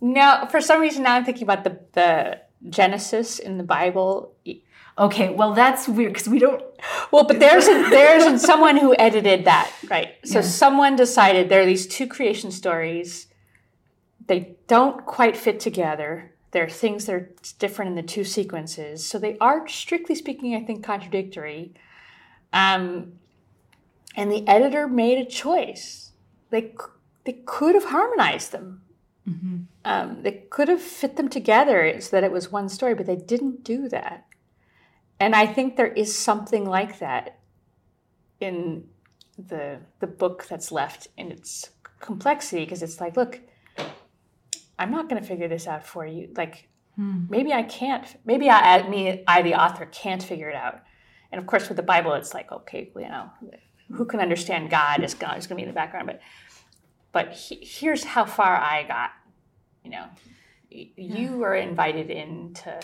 Now, 0.00 0.46
for 0.46 0.60
some 0.60 0.80
reason, 0.80 1.02
now 1.04 1.14
I'm 1.14 1.24
thinking 1.24 1.44
about 1.44 1.64
the 1.64 1.78
the 1.92 2.40
Genesis 2.68 3.38
in 3.38 3.58
the 3.58 3.64
Bible. 3.64 4.32
okay 4.98 5.28
well 5.38 5.52
that's 5.54 5.86
weird 5.88 6.12
because 6.12 6.28
we 6.28 6.38
don't 6.38 6.62
Well, 7.12 7.24
but 7.24 7.38
there's 7.38 7.66
a, 7.68 7.76
there's 7.90 8.42
someone 8.42 8.76
who 8.76 8.94
edited 8.98 9.44
that, 9.46 9.70
right? 9.88 10.10
So 10.24 10.38
Yeah. 10.40 10.44
someone 10.62 10.96
decided 10.96 11.48
there 11.48 11.62
are 11.62 11.66
these 11.74 11.86
two 11.86 12.06
creation 12.06 12.50
stories. 12.50 13.26
They 14.26 14.56
don't 14.66 15.04
quite 15.04 15.36
fit 15.36 15.60
together. 15.60 16.34
There 16.52 16.64
are 16.64 16.70
things 16.70 17.06
that 17.06 17.14
are 17.14 17.30
different 17.58 17.90
in 17.90 17.96
the 17.96 18.02
two 18.02 18.24
sequences. 18.24 19.06
So 19.06 19.18
they 19.18 19.36
are, 19.38 19.66
strictly 19.68 20.14
speaking, 20.14 20.54
I 20.54 20.62
think, 20.62 20.84
contradictory. 20.84 21.74
Um, 22.52 23.14
and 24.16 24.30
the 24.30 24.46
editor 24.46 24.86
made 24.86 25.18
a 25.18 25.28
choice. 25.28 26.12
They, 26.50 26.74
they 27.24 27.32
could 27.44 27.74
have 27.74 27.86
harmonized 27.86 28.52
them. 28.52 28.82
Um, 29.84 30.22
they 30.22 30.32
could 30.50 30.68
have 30.68 30.82
fit 30.82 31.16
them 31.16 31.28
together 31.28 32.00
so 32.00 32.10
that 32.10 32.24
it 32.24 32.32
was 32.32 32.52
one 32.52 32.68
story, 32.68 32.94
but 32.94 33.06
they 33.06 33.16
didn't 33.16 33.64
do 33.64 33.88
that. 33.88 34.26
And 35.18 35.34
I 35.34 35.46
think 35.46 35.76
there 35.76 35.86
is 35.86 36.16
something 36.16 36.66
like 36.66 36.98
that 36.98 37.38
in 38.40 38.88
the 39.38 39.80
the 40.00 40.06
book 40.06 40.46
that's 40.48 40.70
left 40.70 41.08
in 41.16 41.32
its 41.32 41.70
complexity 42.00 42.64
because 42.64 42.82
it's 42.82 43.00
like, 43.00 43.16
look, 43.16 43.40
I'm 44.78 44.90
not 44.90 45.08
going 45.08 45.20
to 45.20 45.26
figure 45.26 45.48
this 45.48 45.66
out 45.66 45.86
for 45.86 46.06
you. 46.06 46.30
Like, 46.36 46.68
hmm. 46.96 47.24
maybe 47.28 47.52
I 47.52 47.62
can't. 47.62 48.06
Maybe 48.24 48.50
I, 48.50 48.78
I, 48.78 48.88
me, 48.88 49.22
I, 49.26 49.42
the 49.42 49.54
author, 49.54 49.86
can't 49.86 50.22
figure 50.22 50.48
it 50.48 50.56
out. 50.56 50.80
And 51.30 51.40
of 51.40 51.46
course, 51.46 51.68
with 51.68 51.76
the 51.76 51.82
Bible, 51.82 52.12
it's 52.14 52.34
like, 52.34 52.50
okay, 52.52 52.90
you 52.94 53.08
know, 53.08 53.30
who 53.92 54.04
can 54.04 54.20
understand 54.20 54.70
God 54.70 55.02
is 55.02 55.14
going 55.14 55.40
to 55.40 55.54
be 55.54 55.62
in 55.62 55.68
the 55.68 55.74
background, 55.74 56.06
but 56.06 56.20
but 57.12 57.32
he, 57.32 57.60
here's 57.62 58.02
how 58.02 58.24
far 58.24 58.56
I 58.56 58.82
got. 58.82 59.10
You 59.84 59.90
know, 59.90 60.06
Y- 60.74 60.90
you 60.96 61.36
were 61.36 61.54
invited 61.54 62.10
in 62.10 62.52
to 62.54 62.80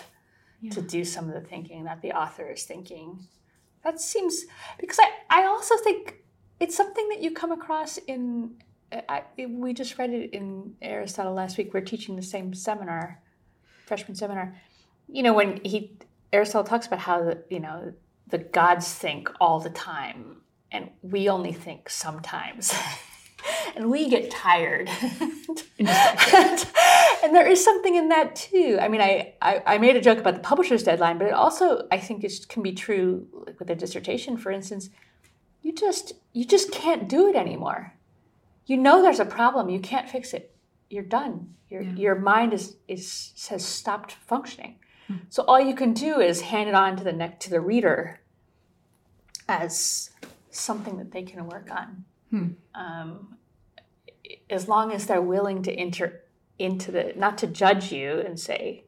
to 0.71 0.83
do 0.83 1.05
some 1.05 1.27
of 1.27 1.35
the 1.35 1.41
thinking 1.41 1.85
that 1.85 2.03
the 2.03 2.13
author 2.13 2.51
is 2.51 2.65
thinking. 2.65 3.27
That 3.83 3.99
seems 3.99 4.45
because 4.79 4.99
I, 5.01 5.41
I 5.41 5.47
also 5.47 5.75
think 5.79 6.17
it's 6.61 6.77
something 6.77 7.09
that 7.09 7.23
you 7.23 7.33
come 7.33 7.51
across 7.51 7.99
in. 7.99 8.63
I, 8.93 9.23
we 9.47 9.73
just 9.73 9.99
read 9.99 10.11
it 10.11 10.31
in 10.31 10.75
Aristotle 10.83 11.33
last 11.33 11.57
week. 11.57 11.73
We're 11.73 11.81
teaching 11.81 12.17
the 12.17 12.23
same 12.23 12.53
seminar, 12.55 13.21
freshman 13.87 14.17
seminar. 14.17 14.57
You 15.09 15.23
know, 15.23 15.33
when 15.33 15.61
he 15.65 15.97
Aristotle 16.33 16.65
talks 16.65 16.87
about 16.87 17.01
how 17.01 17.23
the 17.23 17.45
you 17.51 17.61
know 17.61 17.93
the 18.29 18.39
gods 18.39 18.93
think 18.93 19.31
all 19.41 19.61
the 19.61 19.71
time, 19.71 20.43
and 20.73 20.91
we 21.03 21.29
only 21.29 21.53
think 21.53 21.89
sometimes. 21.89 22.75
and 23.77 23.91
we 23.91 24.09
get 24.09 24.31
tired. 24.31 24.89
and 25.79 27.35
there 27.35 27.49
is 27.49 27.65
something 27.65 27.95
in 27.95 28.09
that 28.09 28.37
too. 28.37 28.79
I 28.81 28.89
mean, 28.89 29.01
I, 29.01 29.35
I, 29.41 29.63
I 29.67 29.79
made 29.79 29.97
a 29.97 30.01
joke 30.01 30.19
about 30.19 30.35
the 30.35 30.41
publisher's 30.41 30.83
deadline, 30.83 31.19
but 31.19 31.29
it 31.29 31.33
also 31.33 31.87
I 31.91 31.99
think 31.99 32.25
it 32.25 32.47
can 32.49 32.63
be 32.63 32.73
true 32.73 33.27
like 33.47 33.59
with 33.59 33.71
a 33.71 33.75
dissertation, 33.75 34.37
for 34.37 34.51
instance. 34.51 34.91
You 35.63 35.73
just 35.73 36.15
you 36.33 36.45
just 36.45 36.73
can't 36.73 37.09
do 37.09 37.29
it 37.29 37.37
anymore. 37.37 37.95
You 38.71 38.77
know 38.77 39.03
there's 39.03 39.19
a 39.19 39.25
problem. 39.25 39.69
You 39.69 39.81
can't 39.81 40.09
fix 40.09 40.33
it. 40.33 40.55
You're 40.89 41.03
done. 41.03 41.55
Your 41.71 41.83
your 41.83 42.15
mind 42.15 42.53
is 42.53 42.77
is 42.87 43.33
has 43.51 43.65
stopped 43.65 44.13
functioning. 44.13 44.77
So 45.29 45.43
all 45.43 45.59
you 45.61 45.75
can 45.75 45.93
do 45.93 46.21
is 46.21 46.41
hand 46.53 46.69
it 46.69 46.75
on 46.77 46.97
to 46.97 47.03
the 47.03 47.13
neck 47.13 47.41
to 47.41 47.51
the 47.51 47.61
reader 47.61 48.21
as 49.49 50.11
something 50.51 50.99
that 50.99 51.11
they 51.11 51.25
can 51.25 51.49
work 51.49 51.69
on. 51.81 52.05
Um, 52.77 53.37
as 54.49 54.69
long 54.69 54.93
as 54.93 55.07
they're 55.07 55.21
willing 55.21 55.63
to 55.65 55.73
enter 55.73 56.23
into 56.61 56.93
the 56.93 57.13
not 57.17 57.39
to 57.39 57.49
judge 57.49 57.91
you 57.91 58.21
and 58.21 58.39
say 58.39 58.85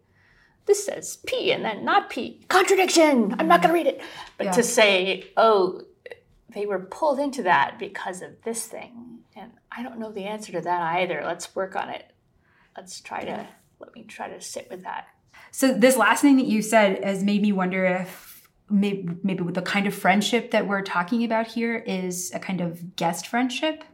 this 0.66 0.86
says 0.86 1.18
p 1.26 1.50
and 1.50 1.64
then 1.64 1.84
not 1.84 2.08
p 2.10 2.44
contradiction 2.48 3.34
i'm 3.40 3.48
not 3.48 3.62
going 3.62 3.74
to 3.74 3.80
read 3.80 3.86
it 3.86 4.00
but 4.38 4.44
Yeah. 4.44 4.52
to 4.52 4.62
say 4.62 5.24
oh 5.36 5.80
they 6.54 6.66
were 6.66 6.78
pulled 6.78 7.18
into 7.18 7.42
that 7.44 7.78
because 7.80 8.20
of 8.22 8.30
this 8.44 8.66
thing 8.66 9.21
i 9.76 9.82
don't 9.82 9.98
know 9.98 10.10
the 10.12 10.24
answer 10.24 10.52
to 10.52 10.60
that 10.60 10.82
either 10.98 11.22
let's 11.24 11.54
work 11.54 11.76
on 11.76 11.88
it 11.88 12.12
let's 12.76 13.00
try 13.00 13.22
to 13.24 13.46
let 13.80 13.94
me 13.94 14.02
try 14.04 14.28
to 14.28 14.40
sit 14.40 14.68
with 14.70 14.82
that 14.84 15.06
So 15.50 15.72
this 15.74 15.96
last 15.96 16.20
thing 16.22 16.36
that 16.36 16.46
you 16.46 16.62
said 16.62 17.02
has 17.04 17.22
made 17.22 17.42
me 17.42 17.52
wonder 17.52 17.84
if 17.84 18.48
maybe, 18.70 19.08
maybe 19.22 19.42
with 19.42 19.54
the 19.54 19.62
kind 19.62 19.86
of 19.86 19.94
friendship 19.94 20.50
that 20.52 20.66
we're 20.66 20.82
talking 20.82 21.24
about 21.24 21.46
here 21.46 21.76
is 21.76 22.32
a 22.34 22.38
kind 22.38 22.60
of 22.62 22.96
guest 22.96 23.26
friendship. 23.26 23.84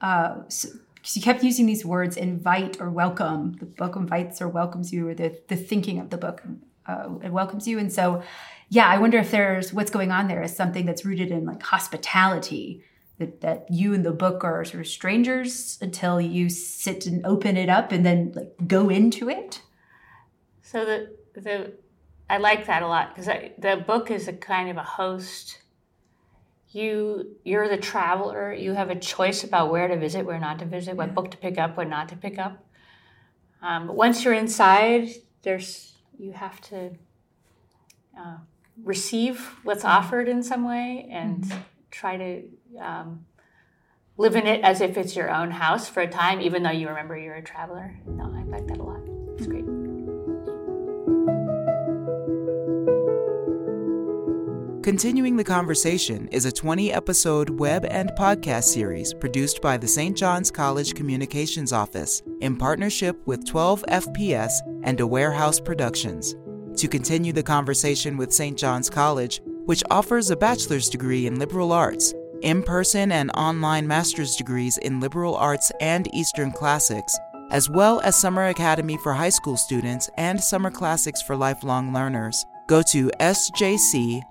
Uh, 0.00 0.38
so, 0.48 0.68
'cause 1.02 1.14
you 1.16 1.22
kept 1.22 1.44
using 1.44 1.66
these 1.66 1.84
words 1.84 2.16
invite 2.16 2.80
or 2.80 2.90
welcome. 2.90 3.52
The 3.60 3.66
book 3.66 3.94
invites 3.96 4.40
or 4.42 4.48
welcomes 4.48 4.92
you, 4.92 5.06
or 5.08 5.14
the, 5.14 5.38
the 5.46 5.56
thinking 5.56 5.98
of 6.00 6.10
the 6.10 6.18
book 6.18 6.42
uh, 6.86 7.10
it 7.22 7.32
welcomes 7.32 7.68
you. 7.68 7.78
And 7.78 7.92
so, 7.92 8.22
yeah, 8.70 8.88
I 8.88 8.96
wonder 8.98 9.18
if 9.18 9.30
there's 9.30 9.72
what's 9.72 9.90
going 9.90 10.10
on 10.10 10.26
there 10.26 10.42
is 10.42 10.56
something 10.56 10.84
that's 10.86 11.04
rooted 11.04 11.30
in 11.30 11.44
like 11.44 11.62
hospitality. 11.62 12.82
That, 13.18 13.40
that 13.40 13.66
you 13.68 13.94
and 13.94 14.06
the 14.06 14.12
book 14.12 14.44
are 14.44 14.64
sort 14.64 14.80
of 14.80 14.86
strangers 14.86 15.76
until 15.80 16.20
you 16.20 16.48
sit 16.48 17.04
and 17.04 17.26
open 17.26 17.56
it 17.56 17.68
up 17.68 17.90
and 17.90 18.06
then 18.06 18.32
like 18.34 18.52
go 18.68 18.88
into 18.88 19.28
it. 19.28 19.60
So 20.62 20.84
the 20.84 21.16
the 21.34 21.72
I 22.30 22.38
like 22.38 22.66
that 22.66 22.82
a 22.82 22.86
lot 22.86 23.14
because 23.14 23.26
the 23.58 23.82
book 23.86 24.10
is 24.10 24.28
a 24.28 24.32
kind 24.32 24.70
of 24.70 24.76
a 24.76 24.82
host. 24.82 25.58
You 26.70 27.36
you're 27.44 27.68
the 27.68 27.78
traveler. 27.78 28.52
You 28.52 28.74
have 28.74 28.90
a 28.90 28.94
choice 28.94 29.42
about 29.42 29.70
where 29.70 29.88
to 29.88 29.96
visit, 29.96 30.24
where 30.26 30.38
not 30.38 30.58
to 30.58 30.66
visit, 30.66 30.96
what 30.96 31.14
book 31.14 31.30
to 31.30 31.38
pick 31.38 31.58
up, 31.58 31.76
what 31.76 31.88
not 31.88 32.08
to 32.10 32.16
pick 32.16 32.38
up. 32.38 32.64
Um, 33.62 33.86
but 33.88 33.96
once 33.96 34.24
you're 34.24 34.34
inside, 34.34 35.08
there's 35.42 35.94
you 36.18 36.32
have 36.32 36.60
to 36.60 36.90
uh, 38.16 38.36
receive 38.84 39.40
what's 39.62 39.84
offered 39.84 40.28
in 40.28 40.42
some 40.42 40.64
way 40.64 41.08
and 41.10 41.50
try 41.90 42.16
to 42.16 42.42
um, 42.80 43.26
live 44.16 44.36
in 44.36 44.46
it 44.46 44.62
as 44.62 44.80
if 44.80 44.96
it's 44.96 45.16
your 45.16 45.30
own 45.30 45.50
house 45.50 45.88
for 45.88 46.00
a 46.00 46.08
time, 46.08 46.40
even 46.40 46.62
though 46.62 46.70
you 46.70 46.88
remember 46.88 47.16
you're 47.16 47.34
a 47.34 47.42
traveler. 47.42 47.94
No, 48.06 48.24
I 48.24 48.42
like 48.44 48.66
that 48.66 48.78
a 48.78 48.82
lot. 48.82 49.00
It's 49.36 49.46
great. 49.46 49.64
Continuing 54.88 55.36
the 55.36 55.44
Conversation 55.44 56.28
is 56.28 56.46
a 56.46 56.50
20 56.50 56.94
episode 56.94 57.50
web 57.50 57.84
and 57.90 58.10
podcast 58.12 58.64
series 58.64 59.12
produced 59.12 59.60
by 59.60 59.76
the 59.76 59.86
St. 59.86 60.16
John's 60.16 60.50
College 60.50 60.94
Communications 60.94 61.74
Office 61.74 62.22
in 62.40 62.56
partnership 62.56 63.20
with 63.26 63.44
12 63.44 63.84
FPS 63.88 64.50
and 64.84 64.98
Aware 65.00 65.32
House 65.32 65.60
Productions. 65.60 66.36
To 66.78 66.88
continue 66.88 67.34
the 67.34 67.42
conversation 67.42 68.16
with 68.16 68.32
St. 68.32 68.56
John's 68.56 68.88
College, 68.88 69.42
which 69.66 69.84
offers 69.90 70.30
a 70.30 70.36
bachelor's 70.36 70.88
degree 70.88 71.26
in 71.26 71.38
liberal 71.38 71.70
arts, 71.70 72.14
in 72.42 72.62
person 72.62 73.12
and 73.12 73.30
online 73.32 73.86
master's 73.86 74.36
degrees 74.36 74.78
in 74.78 75.00
liberal 75.00 75.34
arts 75.36 75.72
and 75.80 76.12
Eastern 76.14 76.52
classics, 76.52 77.18
as 77.50 77.70
well 77.70 78.00
as 78.00 78.16
Summer 78.16 78.46
Academy 78.48 78.96
for 78.98 79.12
high 79.12 79.28
school 79.28 79.56
students 79.56 80.10
and 80.16 80.40
Summer 80.40 80.70
Classics 80.70 81.22
for 81.22 81.36
lifelong 81.36 81.92
learners. 81.92 82.44
Go 82.66 82.82
to 82.82 83.10
sjc.edu. 83.20 84.24